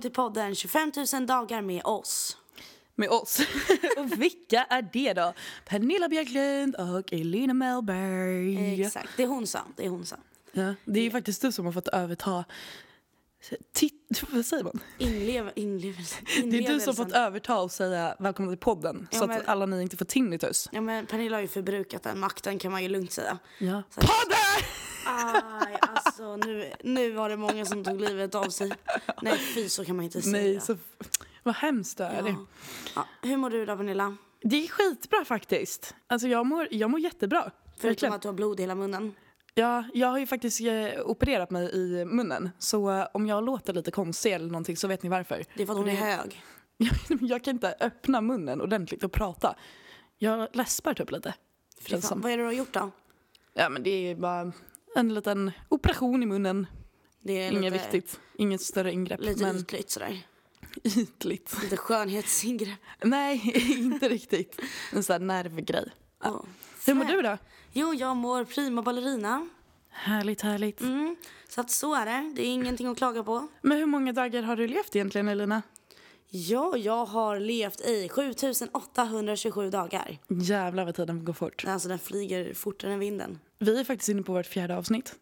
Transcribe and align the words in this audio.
tillbaka 0.00 0.32
till 0.32 0.40
podden 0.40 0.54
25 0.54 0.92
000 1.12 1.26
dagar 1.26 1.62
med 1.62 1.84
oss. 1.84 2.36
Med 2.94 3.08
oss. 3.08 3.40
och 3.96 4.22
vilka 4.22 4.64
är 4.64 4.88
det 4.92 5.12
då? 5.12 5.32
Pernilla 5.68 6.08
Björklund 6.08 6.76
och 6.76 7.12
Elina 7.12 7.54
Mellberg. 7.54 8.82
Exakt, 8.82 9.08
det 9.16 9.22
är 9.22 9.26
hon 9.26 9.46
sa. 9.46 9.60
Det 9.76 9.84
är 9.86 9.88
hon 9.88 10.06
sa. 10.06 10.16
Ja, 10.52 10.74
det 10.84 11.00
är 11.00 11.04
ju 11.04 11.10
faktiskt 11.10 11.42
du 11.42 11.52
som 11.52 11.64
har 11.64 11.72
fått 11.72 11.88
överta... 11.88 12.44
Titt, 13.72 14.22
vad 14.30 14.44
säger 14.46 14.64
man? 14.64 14.80
Inlev, 14.98 15.50
inlevelse. 15.54 16.16
Det 16.44 16.58
är 16.58 16.72
du 16.74 16.80
som 16.80 16.94
fått 16.96 17.12
överta 17.12 17.60
och 17.60 17.70
säga 17.72 18.16
välkommen 18.18 18.52
till 18.54 18.58
podden. 18.60 19.08
Ja, 19.10 19.18
så 19.18 19.26
men- 19.26 19.40
att 19.40 19.48
alla 19.48 19.66
ni 19.66 19.82
inte 19.82 19.96
får 19.96 20.04
tinnitus. 20.04 20.68
Ja 20.72 20.80
men 20.80 21.06
Pernilla 21.06 21.36
har 21.36 21.42
ju 21.42 21.48
förbrukat 21.48 22.02
den 22.02 22.18
makten 22.18 22.58
kan 22.58 22.72
man 22.72 22.82
ju 22.82 22.88
lugnt 22.88 23.12
säga. 23.12 23.38
Ja. 23.58 23.82
Så- 23.90 24.00
Podden! 24.00 24.66
Aj, 25.06 25.78
alltså 25.80 26.36
nu, 26.36 26.72
nu 26.84 27.10
var 27.12 27.28
det 27.28 27.36
många 27.36 27.64
som 27.66 27.84
tog 27.84 28.00
livet 28.00 28.34
av 28.34 28.48
sig. 28.50 28.72
Nej 29.22 29.38
fy 29.54 29.68
så 29.68 29.84
kan 29.84 29.96
man 29.96 30.04
inte 30.04 30.22
säga. 30.22 30.32
Nej, 30.32 30.60
så... 30.60 30.76
Vad 31.42 31.54
hemskt 31.54 31.98
det 31.98 32.04
är. 32.04 32.28
ja. 32.28 32.46
Ja, 32.94 33.06
hur 33.22 33.36
mår 33.36 33.50
du 33.50 33.66
då 33.66 33.76
Pernilla? 33.76 34.16
Det 34.42 34.64
är 34.64 34.68
skitbra 34.68 35.24
faktiskt. 35.24 35.94
Alltså 36.06 36.28
jag 36.28 36.46
mår, 36.46 36.68
jag 36.70 36.90
mår 36.90 37.00
jättebra. 37.00 37.50
Förutom 37.76 37.88
Verkligen. 37.88 38.12
att 38.14 38.22
du 38.22 38.28
har 38.28 38.32
blod 38.32 38.60
i 38.60 38.62
hela 38.62 38.74
munnen. 38.74 39.14
Ja, 39.60 39.84
jag 39.94 40.08
har 40.08 40.18
ju 40.18 40.26
faktiskt 40.26 40.60
eh, 40.60 41.00
opererat 41.04 41.50
mig 41.50 41.70
i 41.74 42.04
munnen. 42.04 42.50
Så 42.58 42.90
eh, 42.90 43.06
om 43.14 43.26
jag 43.26 43.44
låter 43.44 43.72
lite 43.72 43.90
konstig 43.90 44.32
eller 44.32 44.46
någonting 44.46 44.76
så 44.76 44.88
vet 44.88 45.02
ni 45.02 45.08
varför. 45.08 45.44
Det 45.54 45.62
är 45.62 45.66
för 45.66 45.72
att 45.72 45.78
hon 45.78 45.88
är 45.88 45.94
hög. 45.94 46.42
Jag, 47.20 47.44
kan 47.44 47.54
inte 47.54 47.74
öppna 47.80 48.20
munnen 48.20 48.60
ordentligt 48.60 49.04
och 49.04 49.12
prata. 49.12 49.56
Jag 50.18 50.48
läspar 50.52 50.94
typ 50.94 51.10
lite. 51.10 51.34
Fy 51.80 52.00
fan. 52.00 52.20
Vad 52.20 52.32
är 52.32 52.36
det 52.36 52.42
du 52.42 52.46
har 52.46 52.52
gjort 52.52 52.72
då? 52.72 52.90
Ja 53.54 53.68
men 53.68 53.82
det 53.82 53.90
är 53.90 54.14
bara 54.14 54.52
en 54.96 55.14
liten 55.14 55.50
operation 55.68 56.22
i 56.22 56.26
munnen. 56.26 56.66
Det 57.20 57.32
är 57.32 57.52
Inget 57.52 57.72
viktigt. 57.72 58.20
Inget 58.38 58.60
större 58.60 58.92
ingrepp. 58.92 59.20
Lite 59.20 59.42
men 59.42 59.56
ytligt 59.56 59.90
sådär. 59.90 60.26
ytligt. 60.84 61.62
Lite 61.62 61.76
skönhetsingrepp. 61.76 62.78
Nej, 63.04 63.52
inte 63.78 64.08
riktigt. 64.08 64.60
En 64.92 65.02
sån 65.02 65.12
här 65.12 65.20
nervgrej. 65.20 65.92
Ja. 66.22 66.44
Hur 66.90 66.94
mår 67.04 67.04
du 67.04 67.22
då? 67.22 67.38
Jo, 67.72 67.94
jag 67.94 68.16
mår 68.16 68.44
prima 68.44 68.82
ballerina. 68.82 69.48
Härligt, 69.90 70.40
härligt. 70.40 70.80
Mm. 70.80 71.16
Så 71.48 71.60
att 71.60 71.70
så 71.70 71.94
är 71.94 72.06
det. 72.06 72.32
Det 72.36 72.42
är 72.42 72.46
ingenting 72.46 72.86
att 72.86 72.98
klaga 72.98 73.22
på. 73.22 73.48
Men 73.62 73.78
hur 73.78 73.86
många 73.86 74.12
dagar 74.12 74.42
har 74.42 74.56
du 74.56 74.66
levt 74.68 74.96
egentligen 74.96 75.28
Elina? 75.28 75.62
Ja, 76.32 76.76
jag 76.76 77.04
har 77.04 77.40
levt 77.40 77.80
i 77.80 78.08
7827 78.08 79.70
dagar. 79.70 80.18
Jävlar 80.28 80.84
vad 80.84 80.94
tiden 80.94 81.24
går 81.24 81.32
fort. 81.32 81.64
Alltså 81.66 81.88
den 81.88 81.98
flyger 81.98 82.54
fortare 82.54 82.92
än 82.92 82.98
vinden. 82.98 83.38
Vi 83.58 83.80
är 83.80 83.84
faktiskt 83.84 84.08
inne 84.08 84.22
på 84.22 84.32
vårt 84.32 84.46
fjärde 84.46 84.76
avsnitt. 84.76 85.14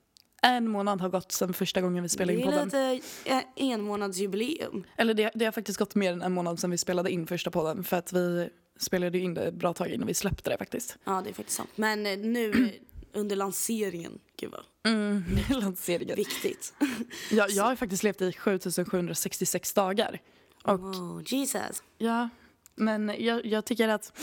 En 0.42 0.68
månad 0.68 1.00
har 1.00 1.08
gått 1.08 1.32
sedan 1.32 1.52
första 1.54 1.80
gången 1.80 2.02
vi 2.02 2.08
spelade 2.08 2.38
Det 2.38 2.42
in 2.42 2.48
är 2.48 2.52
podden. 2.52 2.94
lite 2.94 3.02
eh, 3.24 3.42
en 3.56 3.82
månads 3.82 4.18
jubileum. 4.18 4.84
Eller 4.96 5.14
det, 5.14 5.30
det 5.34 5.44
har 5.44 5.52
faktiskt 5.52 5.78
gått 5.78 5.94
mer 5.94 6.12
än 6.12 6.22
en 6.22 6.32
månad 6.32 6.60
sedan 6.60 6.70
vi 6.70 6.78
spelade 6.78 7.10
in 7.10 7.26
första 7.26 7.50
podden. 7.50 7.84
För 7.84 7.96
att 7.96 8.12
vi 8.12 8.48
spelade 8.78 9.18
in 9.18 9.34
det 9.34 9.42
ett 9.48 9.54
bra 9.54 9.74
tag 9.74 9.88
innan 9.88 10.06
vi 10.06 10.14
släppte 10.14 10.50
det 10.50 10.58
faktiskt. 10.58 10.98
Ja, 11.04 11.20
det 11.24 11.30
är 11.30 11.34
faktiskt 11.34 11.56
sant. 11.56 11.70
Men 11.74 12.06
eh, 12.06 12.18
nu 12.18 12.72
under 13.12 13.36
lanseringen, 13.36 14.18
gud 14.36 14.50
vad 14.50 14.92
Mm, 14.94 15.24
lanseringen. 15.60 16.16
viktigt. 16.16 16.74
Jag, 17.30 17.50
jag 17.50 17.64
har 17.64 17.76
faktiskt 17.76 18.02
levt 18.02 18.20
i 18.22 18.32
7766 18.32 19.74
dagar. 19.74 20.18
Och 20.64 20.74
Oh, 20.80 21.22
Jesus. 21.26 21.82
ja, 21.98 22.28
men 22.74 23.12
jag, 23.18 23.46
jag 23.46 23.64
tycker 23.64 23.88
att 23.88 24.18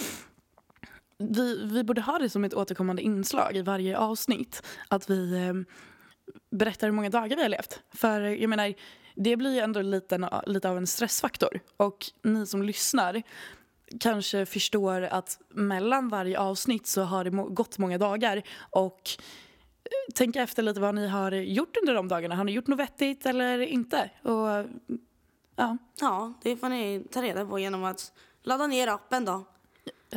vi, 1.18 1.66
vi 1.66 1.84
borde 1.84 2.02
ha 2.02 2.20
det 2.20 2.30
som 2.30 2.44
ett 2.44 2.54
återkommande 2.54 3.02
inslag 3.02 3.56
i 3.58 3.62
varje 3.62 3.98
avsnitt. 3.98 4.62
Att 4.88 5.10
vi 5.10 5.34
eh, 5.48 5.54
berättar 6.52 6.88
hur 6.88 6.92
många 6.94 7.10
dagar 7.10 7.36
vi 7.36 7.42
har 7.42 7.50
levt. 7.50 7.80
För 7.94 8.22
jag 8.22 8.50
menar, 8.50 8.74
det 9.16 9.38
blir 9.38 9.54
ju 9.54 9.60
ändå 9.60 9.82
lite, 9.82 10.30
lite 10.48 10.70
av 10.70 10.78
en 10.78 10.88
stressfaktor. 10.88 11.60
Och 11.78 11.98
ni 12.24 12.46
som 12.48 12.64
lyssnar 12.64 13.24
kanske 14.00 14.46
förstår 14.46 15.02
att 15.02 15.40
mellan 15.50 16.10
varje 16.10 16.40
avsnitt 16.40 16.88
så 16.88 17.02
har 17.02 17.24
det 17.24 17.30
gått 17.30 17.78
många 17.78 17.98
dagar. 17.98 18.42
Och 18.70 19.10
eh, 19.84 20.14
tänka 20.16 20.42
efter 20.42 20.64
lite 20.64 20.80
vad 20.80 20.96
ni 20.96 21.08
har 21.08 21.32
gjort 21.32 21.78
under 21.82 21.94
de 21.94 22.08
dagarna. 22.08 22.36
Har 22.36 22.44
ni 22.44 22.52
gjort 22.52 22.68
något 22.68 22.80
vettigt 22.80 23.26
eller 23.26 23.60
inte? 23.60 24.10
Och 24.22 24.66
ja, 25.56 25.78
Ja, 26.02 26.34
det 26.44 26.58
får 26.58 26.70
ni 26.70 27.04
ta 27.12 27.22
reda 27.22 27.46
på 27.46 27.60
genom 27.60 27.84
att 27.84 28.12
ladda 28.44 28.68
ner 28.68 28.88
appen 28.88 29.26
då. 29.26 29.46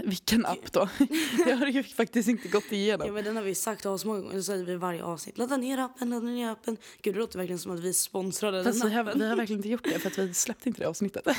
vilken 0.05 0.47
app 0.47 0.73
då? 0.73 0.89
Jag 1.47 1.57
har 1.57 1.67
ju 1.67 1.83
faktiskt 1.83 2.29
inte 2.29 2.49
gått 2.49 2.65
Ja, 2.71 2.77
igenom. 2.77 3.15
men 3.15 3.25
den 3.25 3.37
har 3.37 3.43
vi 3.43 3.55
sagt 3.55 3.85
många 3.85 4.21
gånger, 4.21 4.35
det 4.37 4.43
säger 4.43 4.65
vi 4.65 4.77
varje 4.77 5.03
avsnitt. 5.05 5.39
Ladda 5.39 5.57
ner 5.57 5.79
appen, 5.79 6.11
ladda 6.11 6.27
ner 6.27 6.51
appen. 6.51 6.77
Gud, 7.03 7.15
det 7.15 7.21
låter 7.21 7.39
verkligen 7.39 7.59
som 7.59 7.73
att 7.73 7.81
vi 7.81 7.95
sponsrade 7.95 8.65
Fast 8.65 8.81
den 8.81 8.89
vi 8.91 8.95
har, 8.97 9.05
appen. 9.05 9.19
vi 9.21 9.29
har 9.29 9.37
verkligen 9.37 9.59
inte 9.59 9.69
gjort 9.69 9.85
det 9.85 9.99
för 9.99 10.11
att 10.11 10.19
vi 10.19 10.35
släppte 10.35 10.69
inte 10.69 10.81
det 10.83 10.89
avsnittet. 10.89 11.27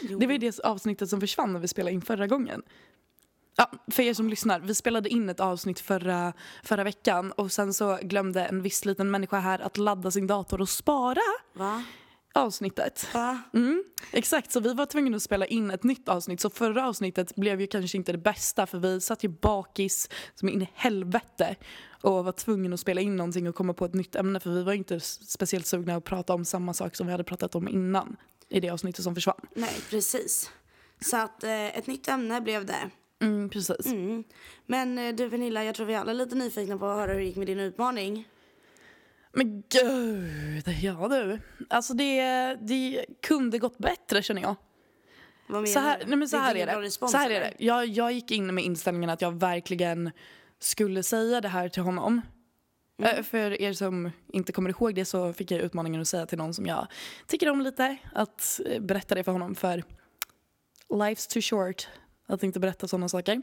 Jo. 0.00 0.18
Det 0.18 0.26
var 0.26 0.32
ju 0.32 0.38
det 0.38 0.60
avsnittet 0.60 1.10
som 1.10 1.20
försvann 1.20 1.52
när 1.52 1.60
vi 1.60 1.68
spelade 1.68 1.94
in 1.94 2.02
förra 2.02 2.26
gången. 2.26 2.62
Ja, 3.56 3.70
för 3.90 4.02
er 4.02 4.14
som 4.14 4.28
lyssnar, 4.28 4.60
vi 4.60 4.74
spelade 4.74 5.08
in 5.08 5.28
ett 5.28 5.40
avsnitt 5.40 5.80
förra, 5.80 6.32
förra 6.62 6.84
veckan 6.84 7.32
och 7.32 7.52
sen 7.52 7.74
så 7.74 7.98
glömde 8.02 8.44
en 8.44 8.62
viss 8.62 8.84
liten 8.84 9.10
människa 9.10 9.38
här 9.38 9.58
att 9.58 9.76
ladda 9.76 10.10
sin 10.10 10.26
dator 10.26 10.60
och 10.60 10.68
spara 10.68 11.20
Va? 11.52 11.84
avsnittet. 12.34 13.08
Va? 13.14 13.42
Mm, 13.54 13.84
exakt, 14.12 14.52
så 14.52 14.60
vi 14.60 14.74
var 14.74 14.86
tvungna 14.86 15.16
att 15.16 15.22
spela 15.22 15.46
in 15.46 15.70
ett 15.70 15.82
nytt 15.84 16.08
avsnitt. 16.08 16.40
Så 16.40 16.50
förra 16.50 16.88
avsnittet 16.88 17.36
blev 17.36 17.60
ju 17.60 17.66
kanske 17.66 17.98
inte 17.98 18.12
det 18.12 18.18
bästa 18.18 18.66
för 18.66 18.78
vi 18.78 19.00
satt 19.00 19.24
ju 19.24 19.28
bakis 19.28 20.08
som 20.34 20.48
in 20.48 20.62
i 20.62 20.68
helvete 20.74 21.56
och 22.02 22.24
var 22.24 22.32
tvungna 22.32 22.74
att 22.74 22.80
spela 22.80 23.00
in 23.00 23.16
någonting 23.16 23.48
och 23.48 23.54
komma 23.54 23.74
på 23.74 23.84
ett 23.84 23.94
nytt 23.94 24.16
ämne 24.16 24.40
för 24.40 24.50
vi 24.50 24.62
var 24.62 24.72
inte 24.72 25.00
speciellt 25.00 25.66
sugna 25.66 25.96
att 25.96 26.04
prata 26.04 26.34
om 26.34 26.44
samma 26.44 26.74
sak 26.74 26.96
som 26.96 27.06
vi 27.06 27.10
hade 27.10 27.24
pratat 27.24 27.54
om 27.54 27.68
innan 27.68 28.16
i 28.48 28.60
det 28.60 28.70
avsnittet 28.70 29.04
som 29.04 29.14
försvann. 29.14 29.40
Nej, 29.54 29.80
precis. 29.90 30.50
Så 31.00 31.16
att 31.16 31.44
eh, 31.44 31.78
ett 31.78 31.86
nytt 31.86 32.08
ämne 32.08 32.40
blev 32.40 32.66
det. 32.66 32.90
Mm, 33.20 33.50
precis. 33.50 33.86
Mm. 33.86 34.24
Men 34.66 34.98
eh, 34.98 35.14
du 35.14 35.30
Pernilla, 35.30 35.64
jag 35.64 35.74
tror 35.74 35.86
vi 35.86 35.94
alla 35.94 36.10
är 36.10 36.14
lite 36.14 36.34
nyfikna 36.34 36.78
på 36.78 36.86
att 36.86 36.96
höra 36.96 37.12
hur 37.12 37.18
det 37.18 37.24
gick 37.24 37.36
med 37.36 37.46
din 37.46 37.60
utmaning. 37.60 38.28
Men 39.32 39.62
gud, 39.68 40.68
ja 40.82 41.08
du. 41.08 41.38
Alltså 41.70 41.94
det, 41.94 42.22
det 42.54 43.04
kunde 43.22 43.58
gått 43.58 43.78
bättre 43.78 44.22
känner 44.22 44.42
jag. 44.42 44.56
Vad 45.46 45.62
menar 45.62 45.72
Så 45.74 45.80
här, 45.80 46.02
nej 46.06 46.16
men 46.16 46.28
så 46.28 46.36
här 46.36 46.54
är 46.54 46.66
det. 46.66 46.80
respons, 46.80 47.12
Så 47.12 47.18
här 47.18 47.30
är 47.30 47.40
det. 47.40 47.54
Jag, 47.58 47.86
jag 47.86 48.12
gick 48.12 48.30
in 48.30 48.54
med 48.54 48.64
inställningen 48.64 49.10
att 49.10 49.22
jag 49.22 49.40
verkligen 49.40 50.10
skulle 50.58 51.02
säga 51.02 51.40
det 51.40 51.48
här 51.48 51.68
till 51.68 51.82
honom. 51.82 52.20
Mm. 52.98 53.16
Eh, 53.16 53.22
För 53.22 53.60
er 53.60 53.72
som 53.72 54.10
inte 54.32 54.52
kommer 54.52 54.70
ihåg 54.70 54.94
det 54.94 55.04
så 55.04 55.32
fick 55.32 55.50
jag 55.50 55.60
utmaningen 55.60 56.00
att 56.00 56.08
säga 56.08 56.26
till 56.26 56.38
någon 56.38 56.54
som 56.54 56.66
jag 56.66 56.86
tycker 57.26 57.50
om 57.50 57.60
lite 57.60 57.96
att 58.12 58.60
eh, 58.66 58.80
berätta 58.80 59.14
det 59.14 59.24
för 59.24 59.32
honom 59.32 59.54
för 59.54 59.84
life's 60.88 61.32
too 61.32 61.42
short 61.42 61.88
att 62.26 62.42
inte 62.42 62.60
berätta 62.60 62.88
sådana 62.88 63.08
saker. 63.08 63.42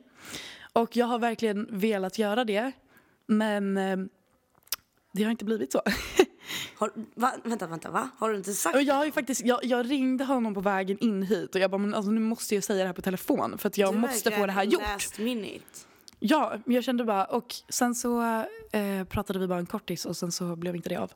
Och 0.74 0.96
jag 0.96 1.06
har 1.06 1.20
verkligen 1.20 1.68
velat 1.70 2.18
göra 2.18 2.46
det 2.46 2.72
men 3.28 3.78
eh, 3.78 3.98
det 5.14 5.24
har 5.24 5.32
inte 5.32 5.46
blivit 5.46 5.72
så. 5.72 5.82
Har, 6.78 6.92
va? 7.16 7.34
Vänta, 7.44 7.68
vänta, 7.68 7.92
va? 7.92 8.10
Har 8.18 8.30
du 8.30 8.38
inte 8.38 8.54
sagt 8.54 8.76
Och 8.76 8.82
jag, 8.84 8.96
har 8.96 9.12
faktiskt, 9.12 9.46
jag, 9.46 9.60
jag 9.66 9.90
ringde 9.92 10.24
honom 10.24 10.54
på 10.54 10.62
vägen 10.62 10.98
in 11.00 11.24
hit 11.24 11.56
och 11.56 11.62
jag 11.62 11.72
bara, 11.72 11.78
men 11.78 11.94
alltså, 11.94 12.12
nu 12.12 12.20
måste 12.22 12.56
jag 12.56 12.64
säga 12.64 12.80
det 12.80 12.88
här 12.88 12.94
på 12.94 13.02
telefon 13.02 13.58
för 13.58 13.68
att 13.68 13.78
jag 13.78 13.94
Du 13.94 13.98
måste 14.00 14.32
få 14.32 14.46
det 14.46 14.52
här 14.52 14.64
gjort. 14.64 14.82
Last 14.82 15.18
minute. 15.20 15.66
Ja, 16.28 16.59
jag 16.66 16.84
kände 16.84 17.03
bara, 17.03 17.25
och 17.25 17.56
sen 17.69 17.96
så 17.96 18.22
eh, 18.72 19.03
pratade 19.09 19.40
vi 19.40 19.47
bara 19.47 19.59
en 19.59 19.66
kortis 19.66 20.06
och 20.06 20.18
sen 20.18 20.31
så 20.31 20.56
blev 20.56 20.75
inte 20.75 20.90
det 20.90 20.96
av. 20.96 21.12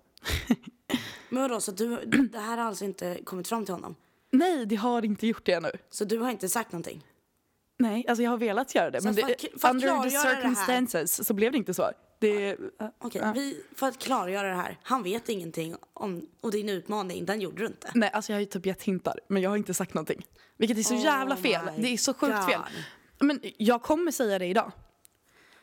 Men 1.29 1.41
vadå, 1.41 1.61
så 1.61 1.71
du, 1.71 2.05
det 2.31 2.39
här 2.39 2.57
har 2.57 2.65
alltså 2.65 2.85
inte 2.85 3.19
kommit 3.23 3.47
fram 3.47 3.65
till 3.65 3.73
honom? 3.73 3.95
Nej, 4.31 4.65
det 4.65 4.75
har 4.75 5.05
inte 5.05 5.27
gjort 5.27 5.45
det 5.45 5.53
ännu. 5.53 5.71
Så 5.89 6.05
du 6.05 6.19
har 6.19 6.31
inte 6.31 6.49
sagt 6.49 6.71
någonting? 6.71 7.05
Nej, 7.77 8.05
alltså 8.07 8.23
jag 8.23 8.31
har 8.31 8.37
velat 8.37 8.75
göra 8.75 8.91
det. 8.91 9.01
Så 9.01 9.05
Men 9.05 9.15
för 9.15 9.27
det, 9.27 9.61
för 9.61 9.69
under 9.69 10.03
the 10.03 10.09
circumstances 10.09 11.27
så 11.27 11.33
blev 11.33 11.51
det 11.51 11.57
inte 11.57 11.73
så. 11.73 11.91
Det, 12.19 12.57
Okej, 12.99 13.21
ja. 13.23 13.31
vi, 13.35 13.63
för 13.75 13.87
att 13.87 13.99
klargöra 13.99 14.47
det 14.47 14.55
här. 14.55 14.79
Han 14.83 15.03
vet 15.03 15.29
ingenting 15.29 15.75
om 15.93 16.25
och 16.41 16.51
din 16.51 16.69
utmaning, 16.69 17.25
den 17.25 17.41
gjorde 17.41 17.57
du 17.57 17.65
inte. 17.65 17.91
Nej, 17.93 18.09
alltså 18.13 18.31
jag 18.31 18.35
har 18.35 18.39
ju 18.41 18.45
typ 18.45 18.65
gett 18.65 18.83
hintar 18.83 19.19
men 19.27 19.41
jag 19.41 19.49
har 19.49 19.57
inte 19.57 19.73
sagt 19.73 19.93
någonting. 19.93 20.25
Vilket 20.57 20.77
är 20.77 20.83
så 20.83 20.95
Oh 20.95 21.03
jävla 21.03 21.35
fel. 21.35 21.65
Det 21.77 21.93
är 21.93 21.97
så 21.97 22.13
sjukt 22.13 22.45
fel. 22.45 22.59
God. 23.19 23.27
Men 23.27 23.41
jag 23.57 23.81
kommer 23.81 24.11
säga 24.11 24.39
det 24.39 24.45
idag. 24.45 24.71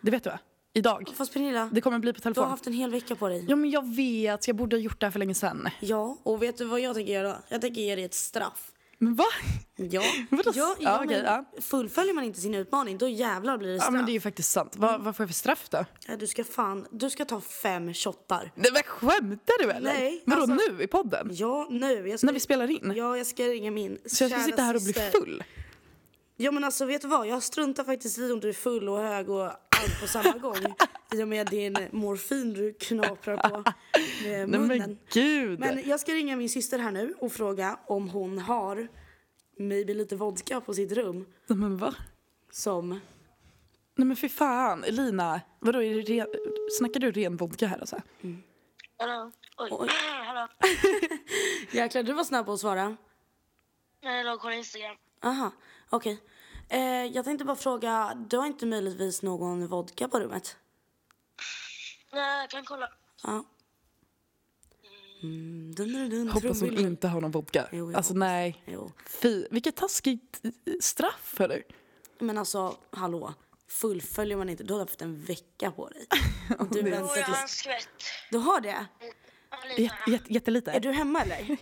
Det 0.06 0.10
vet 0.12 0.24
du 0.24 0.30
va? 0.30 0.38
Idag. 0.74 1.12
Fast 1.16 1.32
Pernilla, 1.32 1.68
Det 1.72 1.80
kommer 1.80 1.98
bli 1.98 2.12
på 2.12 2.16
du 2.16 2.22
telefon. 2.22 2.42
har 2.44 2.50
haft 2.50 2.66
en 2.66 2.72
hel 2.72 2.90
vecka 2.90 3.14
på 3.16 3.28
dig. 3.28 3.44
Ja 3.48 3.56
men 3.56 3.70
jag 3.70 3.94
vet, 3.94 4.46
jag 4.46 4.56
borde 4.56 4.76
ha 4.76 4.80
gjort 4.80 5.00
det 5.00 5.06
här 5.06 5.10
för 5.10 5.18
länge 5.18 5.34
sedan. 5.34 5.68
Ja, 5.80 6.18
och 6.22 6.42
vet 6.42 6.58
du 6.58 6.64
vad 6.64 6.80
jag 6.80 6.94
tänker 6.94 7.12
göra? 7.12 7.36
Jag 7.48 7.60
tänker 7.60 7.80
ge 7.80 7.94
dig 7.94 8.04
ett 8.04 8.14
straff. 8.14 8.72
Men 8.98 9.14
va? 9.14 9.24
Ja, 9.76 10.02
Vadå? 10.30 10.52
ja, 10.54 10.76
Ja, 10.80 10.90
ja, 10.90 10.96
okej, 11.04 11.22
men 11.22 11.24
ja. 11.54 11.60
fullföljer 11.60 12.14
man 12.14 12.24
inte 12.24 12.40
sin 12.40 12.54
utmaning 12.54 12.98
då 12.98 13.08
jävlar 13.08 13.58
blir 13.58 13.68
det 13.68 13.74
Ja 13.74 13.80
straff. 13.80 13.92
men 13.92 14.04
det 14.06 14.10
är 14.10 14.14
ju 14.14 14.20
faktiskt 14.20 14.50
sant. 14.52 14.72
Vad, 14.76 15.00
vad 15.02 15.16
får 15.16 15.22
jag 15.22 15.28
för 15.30 15.34
straff 15.34 15.68
då? 15.70 15.84
Ja, 16.08 16.16
du 16.16 16.26
ska 16.26 16.44
fan, 16.44 16.86
du 16.90 17.10
ska 17.10 17.24
ta 17.24 17.40
fem 17.40 17.94
shottar. 17.94 18.52
Nej 18.54 18.70
men 18.72 18.82
skämtar 18.82 19.62
du 19.64 19.70
eller? 19.70 19.92
Nej, 19.94 20.22
Vadå 20.26 20.42
alltså- 20.42 20.56
nu 20.76 20.82
i 20.82 20.86
podden? 20.86 21.28
Ja, 21.32 21.66
nu. 21.70 22.08
Jag 22.08 22.18
ska, 22.18 22.26
När 22.26 22.32
vi 22.34 22.40
spelar 22.40 22.70
in? 22.70 22.92
Ja, 22.96 23.16
jag 23.16 23.26
ska 23.26 23.42
ringa 23.44 23.70
min 23.70 23.98
Så 24.06 24.24
jag 24.24 24.30
ska 24.30 24.38
kära 24.38 24.44
sitta 24.46 24.62
här 24.62 24.74
och 24.74 24.82
bli 24.82 24.92
syster. 24.92 25.10
full? 25.20 25.44
Ja 26.36 26.50
men 26.50 26.64
alltså 26.64 26.84
vet 26.84 27.02
du 27.02 27.08
vad, 27.08 27.26
jag 27.26 27.42
struntar 27.42 27.84
faktiskt 27.84 28.18
i 28.18 28.32
om 28.32 28.40
du 28.40 28.48
är 28.48 28.52
full 28.52 28.88
och 28.88 28.98
hög 28.98 29.30
och 29.30 29.44
allt 29.44 30.00
på 30.00 30.06
samma 30.06 30.32
gång. 30.38 30.74
I 31.14 31.22
och 31.22 31.28
med 31.28 31.46
din 31.46 31.76
morfin 31.92 32.52
du 32.54 32.72
knaprar 32.72 33.36
på 33.50 33.56
med 33.58 33.72
Nej 34.22 34.46
munnen. 34.46 34.68
men 34.78 34.98
gud. 35.12 35.58
Men 35.60 35.88
jag 35.88 36.00
ska 36.00 36.12
ringa 36.14 36.36
min 36.36 36.48
syster 36.50 36.78
här 36.78 36.90
nu 36.90 37.14
och 37.18 37.32
fråga 37.32 37.78
om 37.86 38.08
hon 38.08 38.38
har 38.38 38.88
maybe 39.58 39.94
lite 39.94 40.16
vodka 40.16 40.60
på 40.60 40.74
sitt 40.74 40.92
rum 40.92 41.26
Nej 41.46 41.58
men 41.58 41.76
va? 41.76 41.94
som... 42.52 43.00
Nej 43.98 44.06
men 44.06 44.16
fy 44.16 44.28
fan. 44.28 44.84
Elina, 44.84 45.40
vadå, 45.60 45.82
är 45.82 45.94
det 45.94 46.00
re... 46.00 46.26
snackar 46.78 47.00
du 47.00 47.10
ren 47.12 47.36
vodka 47.36 47.66
här 47.66 47.78
alltså? 47.78 48.02
Hallå? 48.98 49.30
Oj. 49.58 49.68
Oj. 49.70 49.88
Hallå? 50.26 50.48
Jäklar, 51.70 52.02
du 52.02 52.12
var 52.12 52.24
snabb 52.24 52.46
på 52.46 52.52
att 52.52 52.60
svara. 52.60 52.96
Jag 54.00 54.26
låg 54.26 54.40
på 54.42 54.50
Instagram. 54.52 54.96
Aha, 55.22 55.52
okej. 55.90 56.22
Eh, 56.68 56.80
jag 57.04 57.24
tänkte 57.24 57.44
bara 57.44 57.56
fråga, 57.56 58.14
du 58.30 58.36
har 58.36 58.46
inte 58.46 58.66
möjligtvis 58.66 59.22
någon 59.22 59.66
vodka 59.66 60.08
på 60.08 60.20
rummet? 60.20 60.56
Nej, 62.12 62.40
jag 62.40 62.50
kan 62.50 62.64
kolla. 62.64 62.88
Ja. 63.22 63.44
Mm, 65.22 65.74
dun, 65.74 65.92
dun, 65.92 66.10
dun, 66.10 66.28
Hoppas 66.28 66.60
hon 66.60 66.78
inte 66.78 67.08
har 67.08 67.20
någon 67.20 67.30
vodka. 67.30 67.68
Jo, 67.72 67.86
alltså 67.86 67.98
hoppas. 67.98 68.10
nej. 68.18 68.62
Jo. 68.66 68.92
Fy, 69.06 69.46
vilket 69.50 69.76
taskigt 69.76 70.40
eh, 70.44 70.50
straff 70.80 71.34
hörru. 71.38 71.62
Men 72.18 72.38
alltså, 72.38 72.76
hallå. 72.90 73.34
Fullföljer 73.68 74.36
man 74.36 74.48
inte, 74.48 74.64
då 74.64 74.74
har 74.74 74.78
du 74.78 74.82
haft 74.84 75.02
en 75.02 75.24
vecka 75.24 75.70
på 75.70 75.88
dig. 75.88 76.06
Du, 76.70 76.78
Jo, 76.78 76.84
väntar 76.90 77.16
jag 77.16 77.24
har 77.26 77.42
en 77.42 77.48
skvätt. 77.48 78.02
du 78.30 78.38
har 78.38 78.60
det? 78.60 78.86
Ja, 79.50 79.58
jät- 80.06 80.26
jättelite. 80.28 80.70
Är 80.72 80.80
du 80.80 80.92
hemma 80.92 81.22
eller? 81.22 81.56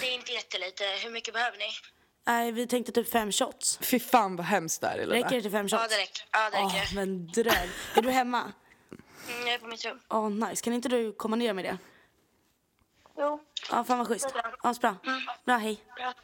Det 0.00 0.06
är 0.06 0.14
inte 0.14 0.32
jättelite. 0.32 0.84
Hur 1.04 1.10
mycket 1.10 1.34
behöver 1.34 1.58
ni? 1.58 1.64
Nej, 2.26 2.52
vi 2.52 2.66
tänkte 2.66 2.92
typ 2.92 3.10
fem 3.12 3.32
shots. 3.32 3.78
Fy 3.82 4.00
fan 4.00 4.36
vad 4.36 4.46
hemskt 4.46 4.80
det 4.80 4.86
är 4.86 4.98
Elina. 4.98 5.14
Räcker 5.26 5.36
det 5.36 5.42
till 5.42 5.50
fem 5.50 5.68
shots? 5.68 5.82
Ja, 5.82 5.88
det 5.96 6.02
räcker. 6.02 6.24
Ja, 6.32 6.50
det 6.50 6.58
Åh, 6.64 6.74
räcker. 6.74 6.94
men 6.94 7.26
dröm. 7.26 7.54
Är 7.96 8.02
du 8.02 8.10
hemma? 8.10 8.52
Mm, 9.28 9.46
jag 9.46 9.54
är 9.54 9.58
på 9.58 9.66
mitt 9.66 9.84
rum. 9.84 10.00
Åh, 10.08 10.30
nice. 10.30 10.64
Kan 10.64 10.72
inte 10.72 10.88
du 10.88 11.12
komma 11.12 11.36
ner 11.36 11.52
med 11.52 11.64
det? 11.64 11.78
Jo. 13.18 13.40
Ja, 13.70 13.84
fan 13.84 13.98
vad 13.98 14.08
schysst. 14.08 14.34
Ja, 14.62 14.74
så 14.74 14.80
bra. 14.80 14.96
Bra, 15.44 15.56
hej. 15.56 15.80
Bra. 15.96 16.14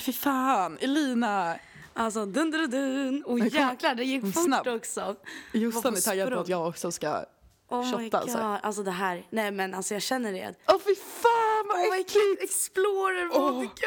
Fy 0.00 0.12
fan, 0.12 0.78
Elina. 0.80 1.56
Alltså, 1.94 2.26
dun 2.26 2.50
dun 2.50 2.70
dun. 2.70 3.24
Och 3.24 3.38
jäklar, 3.38 3.94
det 3.94 4.04
gick 4.04 4.34
fort 4.34 4.44
snabb. 4.44 4.66
också. 4.68 5.16
Jossan 5.52 5.96
är 5.96 6.00
taggad 6.00 6.32
på 6.32 6.40
att 6.40 6.48
jag 6.48 6.68
också 6.68 6.92
ska 6.92 7.24
Oh 7.68 7.80
my 7.84 7.90
shotta 7.92 8.02
god. 8.02 8.14
alltså. 8.14 8.38
Alltså 8.38 8.82
det 8.82 8.90
här. 8.90 9.26
Nej 9.30 9.50
men 9.50 9.74
alltså 9.74 9.94
jag 9.94 10.02
känner 10.02 10.32
det. 10.32 10.54
Åh 10.68 10.78
fy 10.78 10.94
fan 10.94 11.43
vad 11.78 11.88
Oh 11.90 12.00
äckligt. 12.00 12.42
Explorer 12.42 13.26
vodka. 13.52 13.86